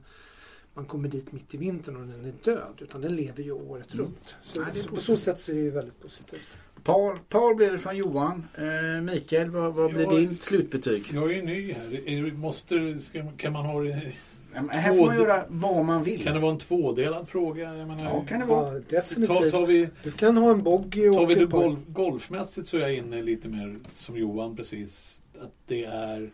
man 0.74 0.86
kommer 0.86 1.10
dit 1.10 1.32
mitt 1.32 1.54
i 1.54 1.58
vintern 1.58 1.96
och 1.96 2.08
den 2.08 2.26
är 2.26 2.34
död. 2.44 2.74
Utan 2.82 3.02
den 3.02 3.16
lever 3.16 3.44
ju 3.44 3.52
året 3.52 3.94
Mm. 3.94 4.06
runt. 4.06 4.36
Så, 4.44 4.66
så 4.84 4.90
på 4.90 5.02
så 5.02 5.18
sätt 5.18 5.42
så 5.42 5.52
är 5.52 5.56
det 5.56 5.62
ju 5.62 5.70
väldigt 5.70 6.00
positivt. 6.02 6.48
Par, 6.88 7.16
par 7.30 7.54
blir 7.54 7.72
det 7.72 7.78
från 7.78 7.98
Johan. 7.98 8.48
Eh, 8.58 9.02
Mikael, 9.02 9.50
vad, 9.50 9.74
vad 9.74 9.94
blir 9.94 10.28
ditt 10.28 10.42
slutbetyg? 10.42 11.12
jag 11.14 11.32
är 11.32 11.36
ju 11.36 11.42
ny 11.42 11.74
här. 11.74 12.10
Är, 12.10 12.32
måste, 12.32 13.00
ska, 13.00 13.24
kan 13.38 13.54
man 13.54 13.66
ha 13.66 13.82
det 13.82 14.14
Men 14.54 14.70
här 14.70 14.96
får 14.96 15.06
man 15.06 15.16
göra 15.16 15.44
vad 15.48 15.86
man 15.86 16.04
vill. 16.04 16.24
Kan 16.24 16.34
det 16.34 16.40
vara 16.40 16.52
en 16.52 16.58
tvådelad 16.58 17.30
fråga? 17.30 17.76
Jag 17.76 17.88
menar, 17.88 18.04
Ja, 18.04 18.24
kan 18.28 18.40
det 18.40 18.46
vara. 18.46 18.74
Ja, 18.74 18.82
definitivt. 18.90 19.38
tar, 19.38 19.50
tar 19.50 19.66
vi, 19.66 19.90
Du 20.04 20.12
kan 20.12 20.38
ha 20.38 20.52
en 20.52 20.64
bogey 20.64 21.10
och 21.10 21.16
tar 21.16 21.26
vi 21.26 21.36
det 21.36 21.46
golf, 21.46 21.80
golfmässigt 21.88 22.68
så 22.68 22.78
är 22.78 22.82
jag 22.82 22.96
inne 22.96 23.22
lite 23.22 23.48
mer 23.48 23.76
som 23.96 24.18
Johan 24.18 24.56
precis. 24.56 25.22
Att 25.42 25.54
det 25.68 25.84
är 25.84 26.30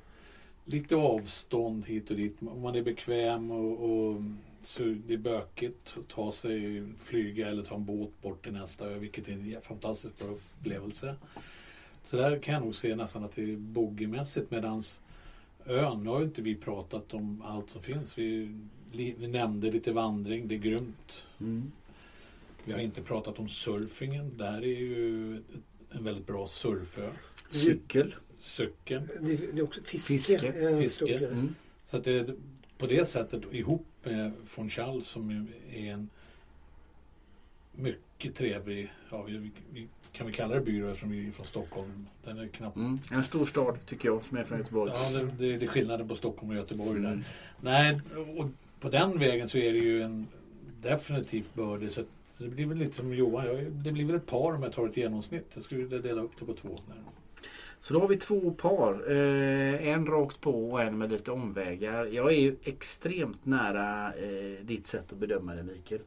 lite 0.65 0.95
avstånd 0.95 1.85
hit 1.85 2.09
och 2.09 2.15
dit. 2.15 2.37
Om 2.41 2.61
man 2.61 2.75
är 2.75 2.81
bekväm 2.81 3.51
och, 3.51 3.89
och 3.89 4.21
så 4.65 4.83
det 4.83 5.13
är 5.13 5.17
bökigt 5.17 5.93
att 5.97 6.07
ta 6.07 6.31
sig, 6.31 6.83
flyga 6.99 7.49
eller 7.49 7.63
ta 7.63 7.75
en 7.75 7.85
båt 7.85 8.21
bort 8.21 8.43
till 8.43 8.53
nästa 8.53 8.89
ö, 8.89 8.97
vilket 8.97 9.27
är 9.27 9.31
en 9.31 9.61
fantastiskt 9.61 10.19
bra 10.19 10.27
upplevelse. 10.27 11.15
Så 12.03 12.17
där 12.17 12.39
kan 12.39 12.53
jag 12.53 12.63
nog 12.63 12.75
se 12.75 12.95
nästan 12.95 13.23
att 13.23 13.35
det 13.35 13.43
är 13.43 13.55
boogiemässigt 13.55 14.51
medans 14.51 15.01
ön, 15.65 16.03
nu 16.03 16.09
har 16.09 16.19
ju 16.19 16.25
inte 16.25 16.41
vi 16.41 16.55
pratat 16.55 17.13
om 17.13 17.41
allt 17.41 17.69
som 17.69 17.81
finns. 17.81 18.17
Vi, 18.17 18.55
vi 18.91 19.27
nämnde 19.27 19.71
lite 19.71 19.91
vandring, 19.91 20.47
det 20.47 20.55
är 20.55 20.59
grymt. 20.59 21.23
Mm. 21.39 21.71
Vi 22.63 22.71
har 22.73 22.79
inte 22.79 23.01
pratat 23.01 23.39
om 23.39 23.49
surfingen. 23.49 24.37
Det 24.37 24.45
här 24.45 24.61
är 24.61 24.79
ju 24.79 25.33
en 25.91 26.03
väldigt 26.03 26.27
bra 26.27 26.47
surfö. 26.47 27.09
Cykel. 27.51 28.15
Cykeln. 28.39 29.09
Det, 29.21 29.35
det 29.35 29.59
är 29.59 29.63
också 29.63 29.81
fiske. 29.83 30.13
Fiske, 30.13 30.47
en 30.47 30.81
fiske. 30.81 31.17
Mm. 31.17 31.55
Så 31.85 31.97
att 31.97 32.03
det, 32.03 32.35
på 32.83 32.87
det 32.89 33.05
sättet 33.05 33.41
ihop 33.51 33.85
med 34.03 34.31
Fonchal 34.45 35.03
som 35.03 35.31
ju 35.31 35.45
är 35.79 35.93
en 35.93 36.09
mycket 37.71 38.35
trevlig, 38.35 38.91
ja, 39.09 39.21
vi, 39.21 39.51
vi, 39.73 39.87
kan 40.11 40.27
vi 40.27 40.33
kalla 40.33 40.55
det 40.55 40.61
byrå 40.61 40.87
eftersom 40.87 41.11
vi 41.11 41.27
är 41.27 41.31
från 41.31 41.45
Stockholm. 41.45 42.07
Den 42.23 42.37
är 42.37 42.47
knappt 42.47 42.75
Mm. 42.75 42.99
En 43.11 43.23
stor 43.23 43.45
stad 43.45 43.77
tycker 43.85 44.07
jag 44.07 44.23
som 44.23 44.37
är 44.37 44.43
från 44.43 44.57
Göteborg. 44.57 44.91
Ja, 44.95 45.09
det, 45.09 45.25
det, 45.25 45.57
det 45.57 45.65
är 45.65 45.67
skillnaden 45.67 46.07
på 46.07 46.15
Stockholm 46.15 46.49
och 46.49 46.55
Göteborg 46.55 47.01
där. 47.01 47.11
Mm. 47.11 47.23
Nej, 47.61 47.99
och 48.37 48.45
på 48.79 48.89
den 48.89 49.19
vägen 49.19 49.49
så 49.49 49.57
är 49.57 49.73
det 49.73 49.79
ju 49.79 50.01
en 50.01 50.27
definitivt 50.81 51.53
bördig. 51.53 51.91
Så, 51.91 52.03
det 52.37 52.47
blir 52.47 52.65
väl 52.65 52.77
lite 52.77 52.95
som 52.95 53.13
Johan, 53.13 53.45
det 53.83 53.91
blir 53.91 54.05
väl 54.05 54.15
ett 54.15 54.27
par 54.27 54.53
om 54.53 54.63
jag 54.63 54.73
tar 54.73 54.87
ett 54.87 54.97
genomsnitt. 54.97 55.51
Jag 55.53 55.63
skulle 55.63 55.83
vilja 55.83 55.99
dela 55.99 56.21
upp 56.21 56.31
det 56.39 56.45
på 56.45 56.53
två. 56.53 56.69
Där. 56.87 57.03
Så 57.83 57.93
då 57.93 57.99
har 57.99 58.07
vi 58.07 58.17
två 58.17 58.51
par. 58.51 59.11
Eh, 59.11 59.87
en 59.87 60.05
rakt 60.05 60.41
på 60.41 60.71
och 60.71 60.81
en 60.81 60.97
med 60.97 61.11
lite 61.11 61.31
omvägar. 61.31 62.05
Jag 62.05 62.33
är 62.33 62.39
ju 62.39 62.55
extremt 62.63 63.45
nära 63.45 64.13
eh, 64.13 64.65
ditt 64.65 64.87
sätt 64.87 65.11
att 65.11 65.17
bedöma 65.17 65.55
det 65.55 65.63
Mikael. 65.63 66.01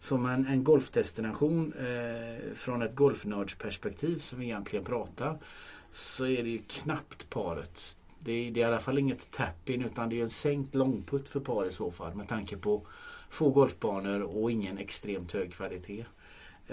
Som 0.00 0.26
en, 0.26 0.46
en 0.46 0.64
golfdestination 0.64 1.72
eh, 1.72 2.54
från 2.54 2.82
ett 2.82 2.94
golfnördsperspektiv 2.94 4.18
som 4.18 4.38
vi 4.38 4.44
egentligen 4.44 4.84
pratar 4.84 5.38
så 5.90 6.26
är 6.26 6.42
det 6.42 6.50
ju 6.50 6.58
knappt 6.58 7.30
paret. 7.30 7.96
Det 8.18 8.32
är, 8.32 8.50
det 8.50 8.60
är 8.60 8.64
i 8.64 8.68
alla 8.68 8.80
fall 8.80 8.98
inget 8.98 9.30
tappin 9.30 9.84
utan 9.84 10.08
det 10.08 10.18
är 10.18 10.22
en 10.22 10.30
sänkt 10.30 10.74
långputt 10.74 11.28
för 11.28 11.40
par 11.40 11.68
i 11.68 11.72
så 11.72 11.90
fall 11.90 12.14
med 12.14 12.28
tanke 12.28 12.56
på 12.56 12.86
få 13.30 13.50
golfbanor 13.50 14.22
och 14.22 14.50
ingen 14.50 14.78
extremt 14.78 15.32
hög 15.32 15.52
kvalitet. 15.52 16.04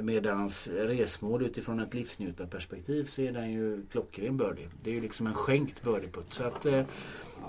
Medans 0.01 0.67
resmål 0.67 1.45
utifrån 1.45 1.79
ett 1.79 1.93
livsnjutarperspektiv 1.93 3.05
så 3.05 3.21
är 3.21 3.31
den 3.31 3.51
ju 3.51 3.81
klockren 3.91 4.37
birdie. 4.37 4.67
Det 4.83 4.89
är 4.89 4.93
ju 4.95 5.01
liksom 5.01 5.27
en 5.27 5.33
skänkt 5.33 5.83
birdieputt. 5.83 6.33
Så 6.33 6.43
att 6.43 6.65
eh, 6.65 6.83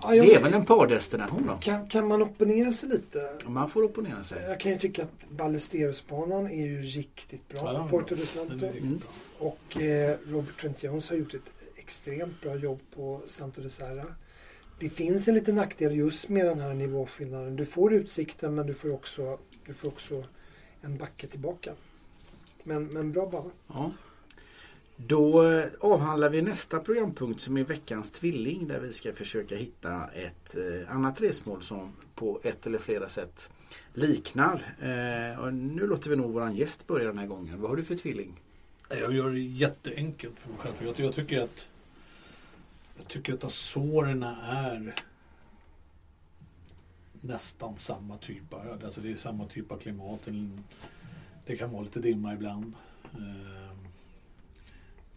Ja, 0.03 0.14
jag- 0.14 0.26
det 0.26 0.34
är 0.34 0.42
väl 0.42 0.55
en 0.55 0.64
pardestination 0.64 1.46
då. 1.46 1.59
kan, 1.61 1.88
kan 1.88 2.09
man 2.09 2.22
opponera 2.22 2.72
sig 2.72 2.88
lite? 2.88 3.32
Man 3.46 3.70
får 3.70 3.82
opponera 3.82 4.24
sig. 4.24 4.42
Jag 4.48 4.61
kan 4.61 4.72
ju 4.72 4.78
tycka 4.78 5.03
att 5.03 5.30
Ballesterosbanan 5.30 6.46
är 6.51 6.66
ju 6.66 6.82
riktigt 6.82 7.48
bra 7.48 7.61
Ja, 7.72 7.82
på 7.82 7.88
Porto 7.88 8.14
de 8.14 8.26
Santo. 8.26 8.66
Mm. 8.66 9.01
Och 9.38 9.80
eh, 9.80 10.16
Robert 10.26 10.61
Trent 10.61 10.82
Jones 10.82 11.09
har 11.11 11.16
gjort 11.16 11.34
ett 11.34 11.51
extremt 11.76 12.40
bra 12.42 12.57
jobb 12.57 12.80
på 12.96 13.20
Santo 13.26 13.61
de 13.62 13.68
Serra. 13.70 14.05
Det 14.78 14.88
finns 14.90 15.28
en 15.28 15.34
liten 15.34 15.55
nackdel 15.55 15.96
just 15.96 16.28
med 16.28 16.46
den 16.46 16.61
här 16.61 16.74
nivåskillnaden. 16.74 17.57
Du 17.57 17.66
får 17.66 17.92
utsikten 17.92 18.55
men 18.55 18.66
du 18.66 18.74
får 18.74 18.92
också, 18.92 19.38
du 19.66 19.74
får 19.74 19.88
också 19.88 20.24
en 20.80 20.96
backe 20.96 21.26
tillbaka. 21.26 21.72
Men, 22.65 22.85
men 22.85 23.13
bra 23.13 23.27
bana. 23.27 23.51
Ja. 23.67 23.93
Då 24.97 25.43
eh, 25.43 25.65
avhandlar 25.81 26.31
vi 26.31 26.43
nästa 26.43 26.79
programpunkt 26.81 27.41
som 27.41 27.57
är 27.57 27.65
veckans 27.65 28.11
tvilling 28.11 28.69
där 28.69 28.81
vi 28.81 28.93
ska 28.93 29.13
försöka 29.13 29.57
hitta 29.57 30.07
ett 30.07 30.57
eh, 30.57 30.95
annat 30.95 31.21
resmål 31.21 31.63
som 31.63 31.93
på 32.15 32.41
ett 32.43 32.67
eller 32.67 32.79
flera 32.79 33.09
sätt 33.09 33.51
liknar. 33.95 34.75
Eh, 34.81 35.41
och 35.41 35.55
nu 35.55 35.87
låter 35.87 36.11
vi 36.11 36.17
nog 36.17 36.33
våran 36.33 36.57
gäst 36.57 36.87
börja 36.87 37.07
den 37.07 37.19
här 37.19 37.27
gången. 37.27 37.61
Vad 37.61 37.71
har 37.71 37.77
du 37.77 37.85
för 37.85 37.97
tvilling? 37.97 38.41
Jag 38.89 39.13
gör 39.13 39.31
det 39.31 39.41
jätteenkelt 39.41 40.39
för 40.39 40.49
mig 40.49 40.59
själv. 40.59 40.75
För 40.75 40.85
jag, 40.85 41.01
jag 41.01 41.15
tycker 41.15 41.43
att 41.43 41.69
jag 42.97 43.09
tycker 43.09 43.35
att 43.35 43.45
Azorerna 43.45 44.37
är 44.43 44.95
nästan 47.21 47.77
samma 47.77 48.17
typ. 48.17 48.55
Alltså 48.85 49.01
det 49.01 49.13
är 49.13 49.17
samma 49.17 49.47
typ 49.47 49.73
av 49.73 49.77
klimat. 49.79 50.29
En- 50.29 50.65
Det 51.51 51.57
kan 51.57 51.70
vara 51.72 51.82
lite 51.82 52.01
dimma 52.01 52.34
ibland. 52.34 52.74
Ehm, 53.14 53.76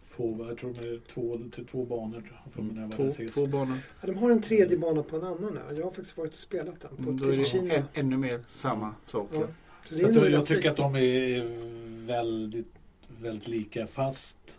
Få, 0.00 0.46
jag 0.48 0.58
tror 0.58 0.74
det 0.74 0.88
är 0.88 1.00
två, 1.08 1.40
två 1.70 1.84
banor 1.84 2.32
för 2.50 2.62
när 2.62 2.82
var 2.82 2.90
två, 2.90 3.10
sist. 3.10 3.34
två 3.34 3.46
banor. 3.46 3.78
Ja, 4.00 4.06
de 4.06 4.16
har 4.18 4.30
en 4.30 4.42
tredje 4.42 4.78
bana 4.78 5.02
på 5.02 5.16
en 5.16 5.24
annan 5.24 5.56
ö. 5.56 5.72
Jag 5.76 5.84
har 5.84 5.90
faktiskt 5.90 6.16
varit 6.16 6.32
och 6.32 6.38
spelat 6.38 6.80
den. 6.80 6.96
På 6.96 7.02
Mm, 7.02 7.16
Då 7.16 7.24
är 7.24 7.36
det 7.36 7.36
Ticino. 7.44 7.74
än, 7.74 7.82
ännu 7.94 8.16
mer 8.16 8.40
samma 8.50 8.94
sak. 9.06 9.28
Ja. 9.32 9.46
Så 9.84 9.98
Så 9.98 10.04
jag, 10.04 10.30
jag 10.30 10.46
tycker 10.46 10.70
att 10.70 10.76
de 10.76 10.96
är 10.96 11.44
väldigt, 12.06 12.72
väldigt 13.20 13.48
lika 13.48 13.86
fast 13.86 14.58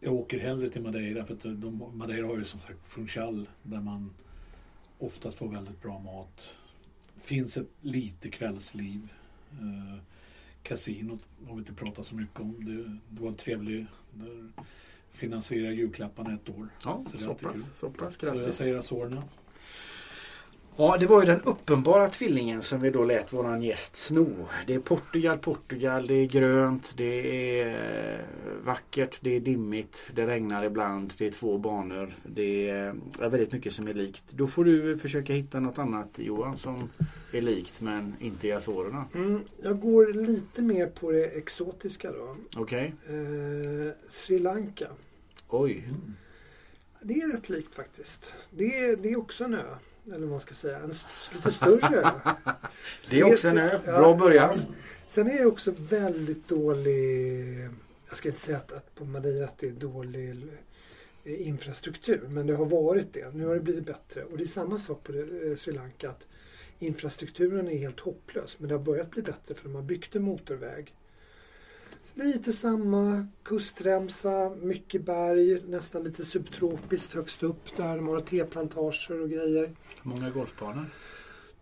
jag 0.00 0.12
åker 0.14 0.38
hellre 0.38 0.68
till 0.68 0.82
Madeira 0.82 1.24
för 1.26 1.34
att 1.34 1.42
de, 1.42 1.90
Madeira 1.94 2.26
har 2.26 2.38
ju 2.38 2.44
som 2.44 2.60
sagt 2.60 2.88
Funchal 2.88 3.48
där 3.62 3.80
man 3.80 4.14
oftast 4.98 5.38
får 5.38 5.48
väldigt 5.48 5.82
bra 5.82 5.98
mat. 5.98 6.54
Finns 7.20 7.56
ett 7.56 7.68
lite 7.80 8.28
kvällsliv. 8.30 9.08
Casinot 10.64 11.24
har 11.46 11.54
vi 11.54 11.58
inte 11.58 11.72
pratat 11.72 12.06
så 12.06 12.14
mycket 12.14 12.40
om. 12.40 12.64
Det, 12.64 12.98
det 13.16 13.22
var 13.22 13.28
en 13.28 13.34
trevlig, 13.34 13.86
där 14.12 14.48
finansierar 15.10 15.70
julklapparna 15.72 16.34
ett 16.34 16.48
år. 16.48 16.68
Ja, 16.84 17.04
Så 17.10 17.18
så 17.18 17.34
pass, 17.34 17.60
så 17.78 17.90
pass. 17.90 18.14
Så 18.20 18.26
jag 18.26 18.36
Grattis. 18.36 18.56
säger 18.56 18.76
Azorerna. 18.76 19.22
Ja, 20.76 20.96
det 21.00 21.06
var 21.06 21.20
ju 21.20 21.26
den 21.26 21.40
uppenbara 21.40 22.08
tvillingen 22.08 22.62
som 22.62 22.80
vi 22.80 22.90
då 22.90 23.04
lät 23.04 23.32
våran 23.32 23.62
gäst 23.62 23.96
sno. 23.96 24.48
Det 24.66 24.74
är 24.74 24.78
Portugal, 24.78 25.38
Portugal, 25.38 26.06
det 26.06 26.14
är 26.14 26.26
grönt, 26.26 26.94
det 26.96 27.60
är 27.60 27.68
eh, 28.14 28.20
vackert, 28.64 29.18
det 29.20 29.36
är 29.36 29.40
dimmigt, 29.40 30.10
det 30.14 30.26
regnar 30.26 30.64
ibland, 30.64 31.12
det 31.18 31.26
är 31.26 31.30
två 31.30 31.58
banor. 31.58 32.14
Det 32.22 32.68
är 32.70 32.94
är 33.20 33.28
väldigt 33.28 33.52
mycket 33.52 33.72
som 33.72 33.88
är 33.88 33.94
likt. 33.94 34.24
Då 34.32 34.46
får 34.46 34.64
du 34.64 34.98
försöka 34.98 35.32
hitta 35.32 35.60
något 35.60 35.78
annat 35.78 36.18
Johan 36.18 36.56
som 36.56 36.90
är 37.32 37.40
likt 37.40 37.80
men 37.80 38.16
inte 38.20 38.48
i 38.48 38.52
Azorerna. 38.52 39.04
Mm, 39.14 39.40
jag 39.62 39.80
går 39.80 40.12
lite 40.12 40.62
mer 40.62 40.86
på 40.86 41.12
det 41.12 41.24
exotiska 41.24 42.12
då. 42.12 42.36
Okej? 42.56 42.94
Eh, 43.06 43.92
Sri 44.08 44.38
Lanka. 44.38 44.86
Oj. 45.48 45.88
Det 47.02 47.14
är 47.14 47.32
rätt 47.32 47.48
likt 47.48 47.74
faktiskt. 47.74 48.34
Det 48.50 48.78
är, 48.78 48.96
det 48.96 49.12
är 49.12 49.18
också 49.18 49.44
en 49.44 49.54
ö. 49.54 49.74
Eller 50.06 50.18
vad 50.18 50.28
man 50.28 50.40
ska 50.40 50.54
säga. 50.54 50.78
En 50.78 50.92
lite 51.34 51.50
större 51.50 51.96
ö. 51.96 52.10
Det 53.10 53.20
är 53.20 53.32
också 53.32 53.48
en 53.48 53.58
ö. 53.58 53.78
Bra 53.84 54.14
början. 54.14 54.58
Sen 55.08 55.30
är 55.30 55.38
det 55.38 55.46
också 55.46 55.74
väldigt 55.78 56.48
dålig... 56.48 57.68
Jag 58.08 58.18
ska 58.18 58.28
inte 58.28 58.40
säga 58.40 58.58
att, 58.58 58.72
att 58.72 58.94
på 58.94 59.04
Madeira 59.04 59.44
att 59.44 59.58
det 59.58 59.66
är 59.66 59.72
dålig 59.72 60.46
eh, 61.24 61.46
infrastruktur. 61.48 62.26
Men 62.28 62.46
det 62.46 62.54
har 62.54 62.66
varit 62.66 63.12
det. 63.12 63.34
Nu 63.34 63.46
har 63.46 63.54
det 63.54 63.60
blivit 63.60 63.86
bättre. 63.86 64.24
Och 64.24 64.38
det 64.38 64.44
är 64.44 64.48
samma 64.48 64.78
sak 64.78 65.02
på 65.04 65.12
eh, 65.12 65.56
Sri 65.56 65.72
Lanka. 65.72 66.10
Att 66.10 66.26
infrastrukturen 66.78 67.68
är 67.68 67.78
helt 67.78 68.00
hopplös. 68.00 68.56
Men 68.58 68.68
det 68.68 68.74
har 68.74 68.82
börjat 68.82 69.10
bli 69.10 69.22
bättre 69.22 69.54
för 69.54 69.64
de 69.64 69.74
har 69.74 69.82
byggt 69.82 70.16
en 70.16 70.22
motorväg. 70.22 70.94
Lite 72.14 72.52
samma 72.52 73.26
kustremsa, 73.42 74.50
mycket 74.62 75.04
berg, 75.04 75.62
nästan 75.68 76.04
lite 76.04 76.24
subtropiskt 76.24 77.14
högst 77.14 77.42
upp 77.42 77.76
där. 77.76 77.96
De 77.96 78.08
har 78.08 78.20
teplantager 78.20 79.20
och 79.20 79.30
grejer. 79.30 79.76
Hur 80.02 80.10
många 80.10 80.30
golfbanor? 80.30 80.86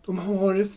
De 0.05 0.17
har 0.17 0.67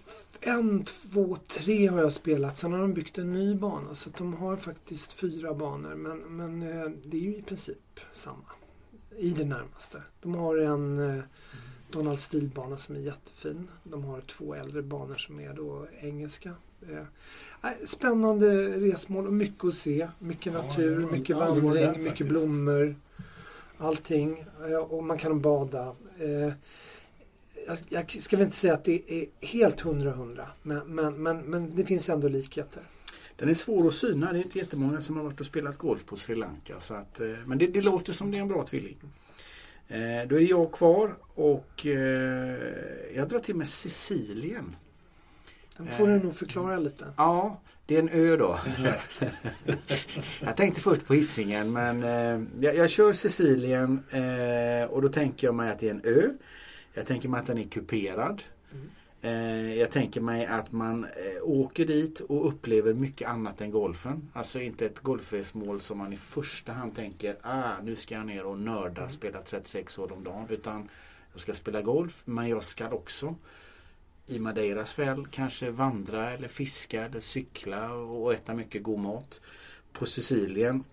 en, 0.40 0.84
två, 0.84 1.36
tre 1.36 1.86
har 1.86 1.98
jag 1.98 2.12
spelat. 2.12 2.58
Sen 2.58 2.72
har 2.72 2.78
de 2.78 2.94
byggt 2.94 3.18
en 3.18 3.32
ny 3.32 3.54
bana. 3.54 3.94
Så 3.94 4.10
de 4.18 4.34
har 4.34 4.56
faktiskt 4.56 5.12
fyra 5.12 5.54
banor. 5.54 5.94
Men, 5.94 6.18
men 6.18 6.62
eh, 6.62 6.90
det 7.04 7.16
är 7.16 7.20
ju 7.20 7.36
i 7.36 7.42
princip 7.42 8.00
samma. 8.12 8.52
I 9.16 9.30
det 9.30 9.44
närmaste. 9.44 10.02
De 10.20 10.34
har 10.34 10.58
en 10.58 10.98
eh, 10.98 11.24
Donald 11.90 12.20
Steele-bana 12.20 12.76
som 12.76 12.96
är 12.96 13.00
jättefin. 13.00 13.68
De 13.84 14.04
har 14.04 14.20
två 14.20 14.54
äldre 14.54 14.82
banor 14.82 15.16
som 15.16 15.40
är 15.40 15.54
då 15.54 15.86
engelska. 16.00 16.54
Eh, 16.82 17.70
Spännande 17.86 18.68
resmål 18.80 19.26
och 19.26 19.32
mycket 19.32 19.64
att 19.64 19.74
se. 19.74 20.08
Mycket 20.18 20.52
Ja, 20.52 20.62
natur, 20.62 21.00
har 21.02 21.10
mycket 21.10 21.36
varit 21.36 21.54
där 21.54 21.60
vandring, 21.60 21.86
mycket 21.90 22.04
faktiskt. 22.08 22.28
blommor. 22.28 22.96
Allting. 23.78 24.44
Eh, 24.68 24.76
Och 24.78 25.04
man 25.04 25.18
kan 25.18 25.40
bada. 25.40 25.94
Eh, 26.18 26.52
jag, 27.88 28.10
ska 28.10 28.36
väl 28.36 28.44
inte 28.46 28.56
säga 28.56 28.74
att 28.74 28.84
det 28.84 29.12
är 29.12 29.26
helt 29.46 29.80
hundra 29.80 30.10
hundra. 30.10 30.48
Men, 30.62 30.94
men, 30.94 31.22
men, 31.22 31.38
men 31.38 31.76
det 31.76 31.84
finns 31.84 32.08
ändå 32.08 32.28
likheter. 32.28 32.82
Den 33.36 33.48
är 33.48 33.54
svår 33.54 33.86
att 33.88 33.94
syna. 33.94 34.32
Det 34.32 34.38
är 34.38 34.42
inte 34.42 34.58
jättemånga 34.58 35.00
som 35.00 35.16
har 35.16 35.24
varit 35.24 35.40
och 35.40 35.46
spelat 35.46 35.78
golf 35.78 36.04
på 36.06 36.16
Sri 36.16 36.34
Lanka. 36.34 36.80
Så 36.80 36.94
att, 36.94 37.20
men 37.46 37.58
det, 37.58 37.66
det 37.66 37.82
låter 37.82 38.12
som 38.12 38.30
det 38.30 38.36
är 38.36 38.40
en 38.40 38.48
bra 38.48 38.64
tvilling. 38.66 38.96
Eh, 39.88 39.98
då 39.98 40.36
är 40.36 40.40
det 40.40 40.44
jag 40.44 40.72
kvar 40.72 41.16
och 41.34 41.86
eh, 41.86 42.58
jag 43.14 43.28
drar 43.28 43.38
till 43.38 43.54
med 43.54 43.68
Sicilien. 43.68 44.76
Den 45.76 45.86
får 45.86 46.06
du 46.06 46.18
nog 46.18 46.36
förklara 46.36 46.78
lite. 46.78 47.06
Ja, 47.16 47.60
det 47.86 47.94
är 47.94 47.98
en 47.98 48.08
ö 48.08 48.36
då. 48.36 48.58
jag 50.40 50.56
tänkte 50.56 50.80
först 50.80 51.06
på 51.06 51.14
Hisingen 51.14 51.72
men 51.72 52.02
eh, 52.02 52.48
jag, 52.60 52.76
jag 52.76 52.90
kör 52.90 53.12
Sicilien 53.12 54.02
eh, 54.10 54.90
och 54.90 55.02
då 55.02 55.08
tänker 55.08 55.46
jag 55.46 55.54
mig 55.54 55.70
att 55.70 55.78
det 55.78 55.86
är 55.86 55.94
en 55.94 56.04
ö. 56.04 56.28
Jag 56.94 57.06
tänker 57.06 57.28
mig 57.28 57.40
att 57.40 57.46
den 57.46 57.58
är 57.58 57.68
kuperad. 57.68 58.42
Eh, 59.26 59.74
jag 59.74 59.90
tänker 59.90 60.20
mig 60.20 60.46
att 60.46 60.72
man 60.72 61.04
eh, 61.04 61.42
åker 61.42 61.86
dit 61.86 62.20
och 62.20 62.48
upplever 62.48 62.94
mycket 62.94 63.28
annat 63.28 63.60
än 63.60 63.70
golfen. 63.70 64.30
Alltså 64.32 64.60
inte 64.60 64.86
ett 64.86 65.00
golfresmål 65.00 65.80
som 65.80 65.98
man 65.98 66.12
i 66.12 66.16
första 66.16 66.72
hand 66.72 66.94
tänker 66.94 67.36
ah, 67.42 67.72
nu 67.82 67.96
ska 67.96 68.14
jag 68.14 68.26
ner 68.26 68.44
och 68.44 68.58
nörda, 68.58 69.08
spela 69.08 69.42
36 69.42 69.98
år 69.98 70.12
om 70.12 70.24
dagen. 70.24 70.46
Utan 70.48 70.88
jag 71.32 71.40
ska 71.40 71.54
spela 71.54 71.82
golf 71.82 72.22
men 72.24 72.48
jag 72.48 72.64
ska 72.64 72.88
också 72.88 73.34
i 74.26 74.38
Madeiras 74.38 74.92
fäll 74.92 75.26
kanske 75.26 75.70
vandra 75.70 76.30
eller 76.30 76.48
fiska 76.48 77.04
eller 77.04 77.20
cykla 77.20 77.92
och 77.92 78.34
äta 78.34 78.54
mycket 78.54 78.82
god 78.82 78.98
mat. 78.98 79.40
På 79.92 80.06
Sicilien 80.06 80.84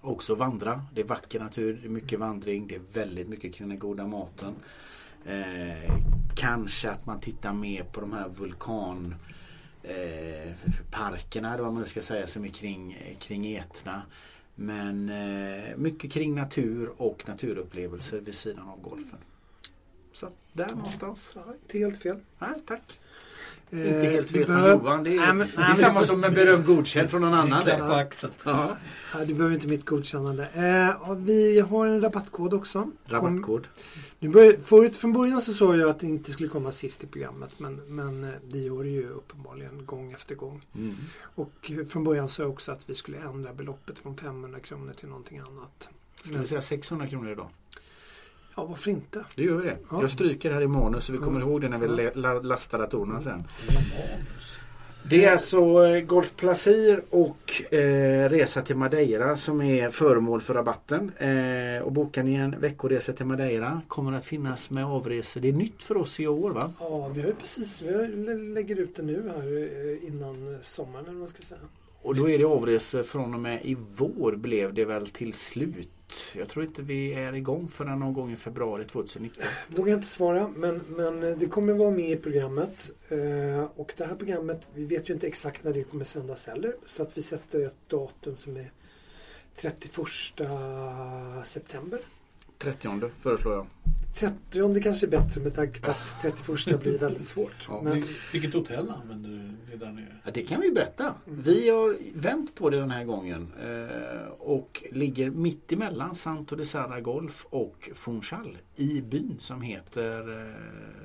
också 0.00 0.34
vandra. 0.34 0.82
Det 0.94 1.00
är 1.00 1.04
vacker 1.04 1.40
natur, 1.40 1.78
det 1.82 1.88
är 1.88 1.90
mycket 1.90 2.18
vandring, 2.18 2.66
det 2.66 2.74
är 2.74 2.82
väldigt 2.92 3.28
mycket 3.28 3.54
kring 3.54 3.68
den 3.68 3.78
goda 3.78 4.06
maten. 4.06 4.54
Eh, 5.26 5.92
kanske 6.36 6.90
att 6.90 7.06
man 7.06 7.20
tittar 7.20 7.52
mer 7.52 7.82
på 7.82 8.00
de 8.00 8.12
här 8.12 8.28
vulkan 8.28 9.14
eh, 9.82 10.52
parkerna 10.90 11.54
eller 11.54 11.64
vad 11.64 11.72
man 11.72 11.82
nu 11.82 11.88
ska 11.88 12.02
säga 12.02 12.26
som 12.26 12.44
är 12.44 12.48
kring, 12.48 12.98
kring 13.20 13.56
Etna. 13.56 14.02
Men 14.54 15.08
eh, 15.08 15.76
mycket 15.76 16.12
kring 16.12 16.34
natur 16.34 16.92
och 16.96 17.28
naturupplevelser 17.28 18.20
vid 18.20 18.34
sidan 18.34 18.68
av 18.68 18.80
golfen. 18.80 19.18
Så 20.18 20.26
att 20.26 20.32
där 20.52 20.68
någonstans. 20.76 21.32
Ja, 21.36 21.54
inte 21.62 21.78
helt 21.78 22.02
fel. 22.02 22.16
Nej, 22.38 22.50
tack. 22.66 23.00
Eh, 23.70 23.78
Inte 23.94 24.06
helt 24.08 24.28
du 24.28 24.32
fel 24.34 24.46
från 24.46 24.56
behöver- 24.56 24.84
Johan. 24.84 25.04
Det 25.04 25.10
är, 25.10 25.16
Nej, 25.16 25.26
men- 25.34 25.38
det 25.38 25.44
nej, 25.56 25.64
är 25.64 25.68
men- 25.68 25.76
samma 25.76 26.02
som 26.02 26.20
med 26.20 26.34
beröm 26.34 26.64
godkänd 26.64 27.10
från 27.10 27.20
någon 27.20 27.34
annan. 27.34 27.64
Det. 27.64 27.76
på 27.76 27.92
axeln. 27.92 28.32
Ja. 28.44 28.76
Ja, 29.14 29.24
du 29.24 29.34
behöver 29.34 29.54
inte 29.54 29.66
mitt 29.66 29.84
godkännande. 29.84 30.48
Eh, 30.48 31.10
och 31.10 31.28
vi 31.28 31.60
har 31.60 31.86
en 31.86 32.00
rabattkod 32.00 32.54
också. 32.54 32.82
Kom, 32.82 32.92
Rabattkod. 33.06 33.66
nu 34.18 34.28
börj- 34.28 34.60
förut, 34.64 34.96
från 34.96 35.12
början 35.12 35.42
så 35.42 35.52
sa 35.54 35.76
jag 35.76 35.90
att 35.90 35.98
det 36.00 36.06
inte 36.06 36.32
skulle 36.32 36.48
komma 36.48 36.72
sist 36.72 37.04
i 37.04 37.06
programmet 37.06 37.50
men, 37.58 37.74
men 37.86 38.24
eh, 38.24 38.30
det 38.50 38.58
gör 38.58 38.82
det 38.82 38.90
ju 38.90 39.08
uppenbarligen 39.08 39.86
gång 39.86 40.12
efter 40.12 40.34
gång. 40.34 40.66
Mm. 40.74 40.94
Och 41.34 41.70
eh, 41.70 41.86
från 41.86 42.04
början 42.04 42.28
sa 42.28 42.42
jag 42.42 42.50
också 42.52 42.72
att 42.72 42.90
vi 42.90 42.94
skulle 42.94 43.18
ändra 43.18 43.52
beloppet 43.54 43.98
från 43.98 44.16
500 44.16 44.60
kronor 44.60 44.92
till 44.92 45.08
någonting 45.08 45.38
annat. 45.38 45.88
Ska 46.22 46.32
Men, 46.32 46.40
vi 46.40 46.46
säga 46.48 46.62
600 46.62 47.06
kronor 47.06 47.30
idag? 47.32 47.48
Ja, 48.58 48.64
varför 48.64 48.90
inte? 48.90 49.24
Det 49.34 49.42
gör 49.42 49.56
vi 49.56 49.68
det. 49.68 49.76
Ja. 49.90 49.98
Jag 50.00 50.10
stryker 50.10 50.50
här 50.50 50.60
i 50.62 50.66
manus 50.66 51.04
så 51.04 51.12
vi 51.12 51.18
kommer 51.18 51.40
Ja. 51.40 51.46
ihåg 51.46 51.60
det 51.60 51.68
när 51.68 51.78
vi 51.78 51.86
Ja. 51.86 52.10
la- 52.14 52.32
la- 52.34 52.40
lastar 52.42 52.78
datorerna 52.78 53.20
sen. 53.20 53.42
Det 55.10 55.24
är 55.24 55.32
alltså 55.32 55.86
eh, 55.86 56.00
Golf 56.04 56.32
Placir 56.36 57.02
och 57.10 57.74
eh, 57.74 58.28
resa 58.28 58.62
till 58.62 58.76
Madeira 58.76 59.36
som 59.36 59.62
är 59.62 59.90
föremål 59.90 60.40
för 60.40 60.54
rabatten. 60.54 61.12
Eh, 61.18 61.82
och 61.82 61.92
bokar 61.92 62.22
ni 62.22 62.34
en 62.34 62.60
veckoresa 62.60 63.12
till 63.12 63.26
Madeira 63.26 63.80
kommer 63.88 64.12
att 64.12 64.26
finnas 64.26 64.70
med 64.70 64.84
avresor. 64.84 65.40
Det 65.40 65.48
är 65.48 65.52
nytt 65.52 65.82
för 65.82 65.96
oss 65.96 66.20
i 66.20 66.26
år 66.26 66.50
va? 66.50 66.72
Ja, 66.80 67.08
vi 67.14 67.20
har 67.20 67.28
ju 67.28 67.34
precis, 67.34 67.82
vi 67.82 67.94
har, 67.94 68.08
lä- 68.08 68.54
lägger 68.54 68.76
ut 68.76 68.96
det 68.96 69.02
nu 69.02 69.22
här 69.36 69.46
eh, 70.02 70.08
innan 70.08 70.58
sommaren 70.62 71.04
eller 71.04 71.12
vad 71.12 71.18
man 71.20 71.28
ska 71.28 71.42
säga. 71.42 71.60
Och 72.02 72.14
då 72.14 72.28
är 72.30 72.38
det 72.38 72.44
avresor 72.44 73.02
från 73.02 73.34
och 73.34 73.40
med 73.40 73.60
i 73.64 73.76
vår 73.96 74.32
blev 74.36 74.74
det 74.74 74.84
väl 74.84 75.06
till 75.06 75.32
slut. 75.34 75.88
Jag 76.36 76.48
tror 76.48 76.64
inte 76.64 76.82
vi 76.82 77.14
är 77.14 77.34
igång 77.34 77.68
förrän 77.68 77.98
någon 77.98 78.12
gång 78.12 78.32
i 78.32 78.36
februari 78.36 78.84
2019. 78.84 79.44
Vågar 79.68 79.90
jag 79.90 79.98
inte 79.98 80.08
svara 80.08 80.48
men, 80.56 80.80
men 80.88 81.38
det 81.38 81.46
kommer 81.46 81.72
vara 81.72 81.90
med 81.90 82.10
i 82.10 82.16
programmet. 82.16 82.90
Eh, 83.08 83.64
och 83.76 83.94
det 83.96 84.04
här 84.04 84.14
programmet, 84.14 84.68
vi 84.74 84.84
vet 84.84 85.10
ju 85.10 85.14
inte 85.14 85.26
exakt 85.26 85.64
när 85.64 85.72
det 85.72 85.82
kommer 85.82 86.04
sändas 86.04 86.46
heller. 86.46 86.76
Så 86.86 87.02
att 87.02 87.18
vi 87.18 87.22
sätter 87.22 87.66
ett 87.66 87.76
datum 87.88 88.36
som 88.36 88.56
är 88.56 88.70
31 89.56 89.92
september. 91.44 92.00
30 92.58 93.10
föreslår 93.22 93.54
jag. 93.54 93.66
30 94.14 94.80
kanske 94.82 95.06
är 95.06 95.10
bättre 95.10 95.40
med 95.40 95.54
tanke 95.54 95.80
på 95.80 95.90
att 95.90 96.22
31 96.22 96.80
blir 96.80 96.98
väldigt 96.98 97.26
svårt. 97.26 97.66
Ja, 97.68 97.80
Men, 97.84 97.92
Vil- 98.02 98.14
Vilket 98.32 98.54
hotell 98.54 98.90
använder 98.90 99.28
ni 99.70 99.76
där 99.76 99.92
nere? 99.92 100.16
Ja, 100.24 100.30
det 100.34 100.42
kan 100.42 100.60
vi 100.60 100.70
berätta. 100.72 101.14
Vi 101.24 101.68
har 101.68 101.96
vänt 102.14 102.54
på 102.54 102.70
det 102.70 102.80
den 102.80 102.90
här 102.90 103.04
gången 103.04 103.52
eh, 103.62 104.28
och 104.38 104.82
ligger 104.92 105.30
mitt 105.30 105.72
emellan 105.72 106.14
Santo 106.14 106.56
de 106.56 106.64
Serra 106.64 107.00
Golf 107.00 107.46
och 107.50 107.90
Funchal 107.94 108.58
i 108.76 109.00
byn 109.00 109.34
som 109.38 109.62
heter 109.62 110.46
eh, 110.46 110.54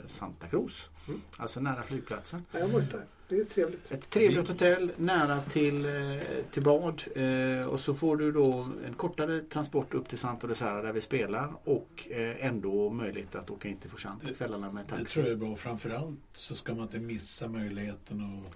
Santa 0.08 0.48
Cruz. 0.48 0.90
Mm. 1.08 1.22
Alltså 1.38 1.60
nära 1.60 1.84
flygplatsen. 1.84 2.46
ja, 2.52 2.60
jag 2.60 2.66
har 2.66 2.74
varit 2.74 2.92
där. 2.92 3.06
Det 3.28 3.36
är 3.38 3.44
trevligt. 3.44 3.92
Ett 3.92 4.10
trevligt 4.10 4.48
hotell 4.48 4.92
nära 4.98 5.40
till, 5.42 5.86
eh, 5.86 6.22
till 6.52 6.64
bad 6.64 7.04
eh, 7.16 7.68
och 7.68 7.80
så 7.80 7.94
får 7.94 8.18
du 8.18 8.32
då 8.32 8.68
en 8.88 8.94
kortare 8.94 9.42
transport 9.42 9.94
upp 9.94 10.10
till 10.10 10.18
Santo 10.18 10.48
de 10.48 10.56
Serra 10.56 10.82
där 10.82 10.92
vi 10.94 11.02
spelar 11.02 11.54
och 11.64 12.08
eh, 12.12 12.46
ändå 12.46 12.90
möjlighet 12.90 13.36
att 13.36 13.50
åka 13.50 13.68
in 13.68 13.78
till 13.78 13.90
Funchal 13.90 14.20
på 14.28 14.34
kvällarna 14.34 14.72
med 14.72 14.86
Det 14.86 14.90
taxi. 14.90 15.06
tror 15.06 15.26
jag 15.26 15.34
är 15.34 15.38
bra. 15.38 15.56
Framförallt 15.56 16.20
så 16.34 16.56
ska 16.56 16.74
man 16.74 16.84
inte 16.84 17.00
missa 17.00 17.48
möjligheten 17.48 18.44
att 18.46 18.52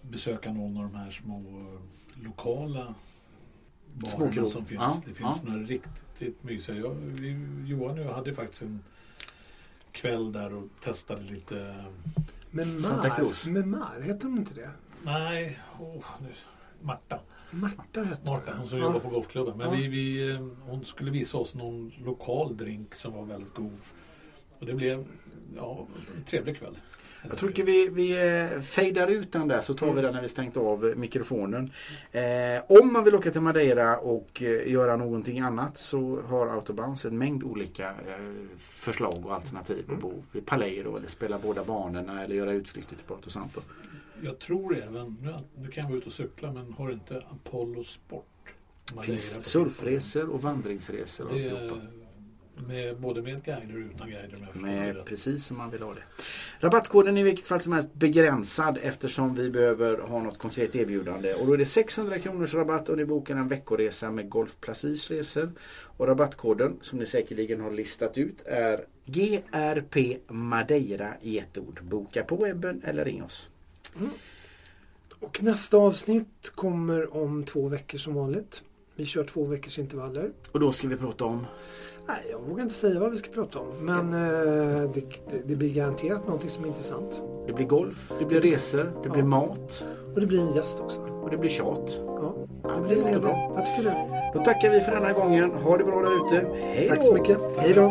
besöka 0.00 0.52
någon 0.52 0.76
av 0.76 0.82
de 0.82 0.94
här 0.94 1.10
små 1.10 1.42
lokala 2.24 2.94
barerna 3.94 4.48
som 4.48 4.64
finns. 4.66 4.80
Ja, 4.80 5.02
det 5.06 5.14
finns 5.14 5.42
ja. 5.44 5.50
några 5.52 5.66
riktigt 5.66 6.42
mysiga. 6.42 6.76
Jag, 6.76 6.96
Johan 7.66 7.98
och 7.98 8.04
jag 8.04 8.12
hade 8.12 8.34
faktiskt 8.34 8.62
en 8.62 8.80
kväll 9.96 10.32
där 10.32 10.54
och 10.54 10.64
testade 10.80 11.22
lite 11.22 11.84
Men 12.50 12.82
Santa 12.82 13.08
Mar, 13.08 13.16
Cruz. 13.16 13.46
men 13.46 13.70
Mar, 13.70 14.00
heter 14.02 14.28
hon 14.28 14.38
inte 14.38 14.54
det? 14.54 14.70
Nej, 15.02 15.58
åh, 15.80 16.04
nu, 16.20 16.28
Marta. 16.82 17.20
Marta 17.50 18.02
heter 18.02 18.26
Marta, 18.30 18.54
hon 18.58 18.68
som 18.68 18.78
Ja. 18.78 18.84
jobbar 18.84 19.00
på 19.00 19.08
golfklubben. 19.08 19.58
Men 19.58 19.66
Ja. 19.66 19.72
vi, 19.76 19.88
vi, 19.88 20.30
eh, 20.32 20.46
hon 20.66 20.84
skulle 20.84 21.10
visa 21.10 21.36
oss 21.38 21.54
någon 21.54 21.92
lokal 22.04 22.56
drink 22.56 22.94
som 22.94 23.12
var 23.12 23.24
väldigt 23.24 23.54
god. 23.54 23.78
Och 24.58 24.66
det 24.66 24.74
blev 24.74 25.04
ja, 25.56 25.86
en 26.16 26.24
trevlig 26.24 26.56
kväll. 26.58 26.78
Jag 27.28 27.38
tror 27.38 27.50
inte 27.50 27.62
vi, 27.62 27.88
vi 27.88 28.10
eh, 28.10 28.60
fejdar 28.60 29.08
ut 29.08 29.32
den 29.32 29.48
där 29.48 29.60
så 29.60 29.74
tar 29.74 29.92
vi 29.92 30.02
den 30.02 30.14
när 30.14 30.22
vi 30.22 30.28
stängt 30.28 30.56
av 30.56 30.86
eh, 30.86 30.94
mikrofonen. 30.94 31.72
Eh, 32.12 32.22
om 32.68 32.92
man 32.92 33.04
vill 33.04 33.14
åka 33.14 33.30
till 33.30 33.40
Madeira 33.40 33.98
och 33.98 34.42
eh, 34.42 34.72
göra 34.72 34.96
någonting 34.96 35.40
annat 35.40 35.78
så 35.78 36.20
har 36.20 36.46
Autobounce 36.46 37.08
en 37.08 37.18
mängd 37.18 37.42
olika 37.44 37.94
förslag 38.58 39.26
och 39.26 39.34
alternativ 39.34 39.84
att 39.92 40.00
bo 40.00 40.12
vid 40.32 40.46
Paleiro 40.46 40.96
eller 40.96 41.08
spela 41.08 41.38
båda 41.38 41.64
banorna 41.64 42.24
eller 42.24 42.34
göra 42.34 42.52
utflykter 42.52 42.96
till 42.96 43.04
Porto 43.04 43.30
Santo. 43.30 43.60
Jag 44.22 44.38
tror 44.38 44.76
även, 44.76 45.16
nu, 45.22 45.34
nu 45.54 45.68
kan 45.68 45.82
jag 45.84 45.88
vara 45.90 45.98
ute 45.98 46.06
och 46.06 46.12
cykla, 46.12 46.52
men 46.52 46.72
har 46.72 46.92
inte 46.92 47.16
Apollo 47.30 47.84
Sport 47.84 48.24
Det 48.84 48.94
Madeira 48.94 49.12
finns 49.12 49.36
på 49.36 49.42
surfresor 49.42 50.28
och 50.28 50.42
vandringsresor 50.42 51.26
och 51.26 51.34
Det 51.34 51.50
alltihopa. 51.50 51.80
Med, 52.56 52.96
både 52.96 53.22
med 53.22 53.44
guider 53.44 53.74
och 53.74 53.90
utan 53.94 54.10
guider 54.10 54.36
om 54.36 54.42
jag 54.44 54.52
förstår 54.52 54.66
det 54.68 54.74
Med 54.74 54.96
rätt. 54.96 55.04
precis 55.06 55.44
som 55.44 55.56
man 55.56 55.70
vill 55.70 55.82
ha 55.82 55.94
det. 55.94 56.02
Rabattkoden 56.60 57.16
är 57.16 57.20
i 57.20 57.24
vilket 57.24 57.46
fall 57.46 57.60
som 57.60 57.72
helst 57.72 57.94
begränsad 57.94 58.78
eftersom 58.82 59.34
vi 59.34 59.50
behöver 59.50 59.98
ha 59.98 60.22
något 60.22 60.38
konkret 60.38 60.76
erbjudande. 60.76 61.34
Och 61.34 61.46
då 61.46 61.52
är 61.52 61.56
det 61.58 61.66
600 61.66 62.18
kronors 62.18 62.54
rabatt 62.54 62.88
om 62.88 62.96
ni 62.96 63.04
bokar 63.04 63.36
en 63.36 63.48
veckoresa 63.48 64.10
med 64.10 64.28
Golf 64.28 64.56
Placis 64.60 65.10
resor. 65.10 65.52
Och 65.96 66.06
rabattkoden 66.06 66.76
som 66.80 66.98
ni 66.98 67.06
säkerligen 67.06 67.60
har 67.60 67.70
listat 67.70 68.18
ut 68.18 68.42
är 68.46 68.84
GRP 69.06 70.18
Madeira 70.28 71.12
i 71.22 71.38
ett 71.38 71.58
ord. 71.58 71.80
Boka 71.82 72.24
på 72.24 72.36
webben 72.36 72.82
eller 72.84 73.04
ring 73.04 73.22
oss. 73.22 73.50
Och 75.20 75.42
nästa 75.42 75.76
avsnitt 75.76 76.50
kommer 76.54 77.16
om 77.16 77.44
två 77.44 77.68
veckor 77.68 77.98
som 77.98 78.14
vanligt. 78.14 78.62
Vi 78.94 79.06
kör 79.06 79.24
två 79.24 79.44
veckors 79.44 79.78
intervaller. 79.78 80.30
Och 80.52 80.60
då 80.60 80.72
ska 80.72 80.88
vi 80.88 80.96
prata 80.96 81.24
om 81.24 81.46
Nej, 82.08 82.26
jag 82.30 82.38
vågar 82.48 82.62
inte 82.62 82.74
säga 82.74 83.00
vad 83.00 83.10
vi 83.10 83.16
ska 83.16 83.30
prata 83.30 83.58
om. 83.58 83.66
Men 83.80 84.12
eh, 84.12 84.90
det, 84.94 85.00
det, 85.30 85.42
det 85.44 85.56
blir 85.56 85.74
garanterat 85.74 86.26
någonting 86.26 86.50
som 86.50 86.64
är 86.64 86.68
intressant. 86.68 87.20
Det 87.46 87.52
blir 87.52 87.66
golf, 87.66 88.12
det 88.18 88.24
blir 88.24 88.40
resor, 88.40 88.92
det 89.02 89.08
blir 89.08 89.22
Ja. 89.22 89.26
mat 89.28 89.86
Och 90.14 90.20
det 90.20 90.26
blir 90.26 90.40
en 90.40 90.52
gäst 90.54 90.80
också. 90.80 91.00
och 91.00 91.30
det 91.30 91.36
blir 91.36 91.50
tjat. 91.50 92.00
Ja, 92.06 92.34
Ja, 92.62 92.68
det 92.88 92.94
det 92.94 93.02
blir 93.02 93.12
det. 93.20 93.50
Jag 93.56 93.66
tycker 93.66 93.82
det. 93.90 94.30
Då 94.34 94.44
tackar 94.44 94.70
vi 94.70 94.80
för 94.80 94.92
denna 94.92 95.12
gången. 95.12 95.50
Ha 95.50 95.76
det 95.76 95.84
bra 95.84 96.02
där 96.02 96.26
ute. 96.26 96.46
Hej 96.54 96.88
Tack 96.88 96.98
då! 96.98 97.04
så 97.04 97.14
mycket. 97.14 97.38
Hej 97.56 97.72
då. 97.74 97.82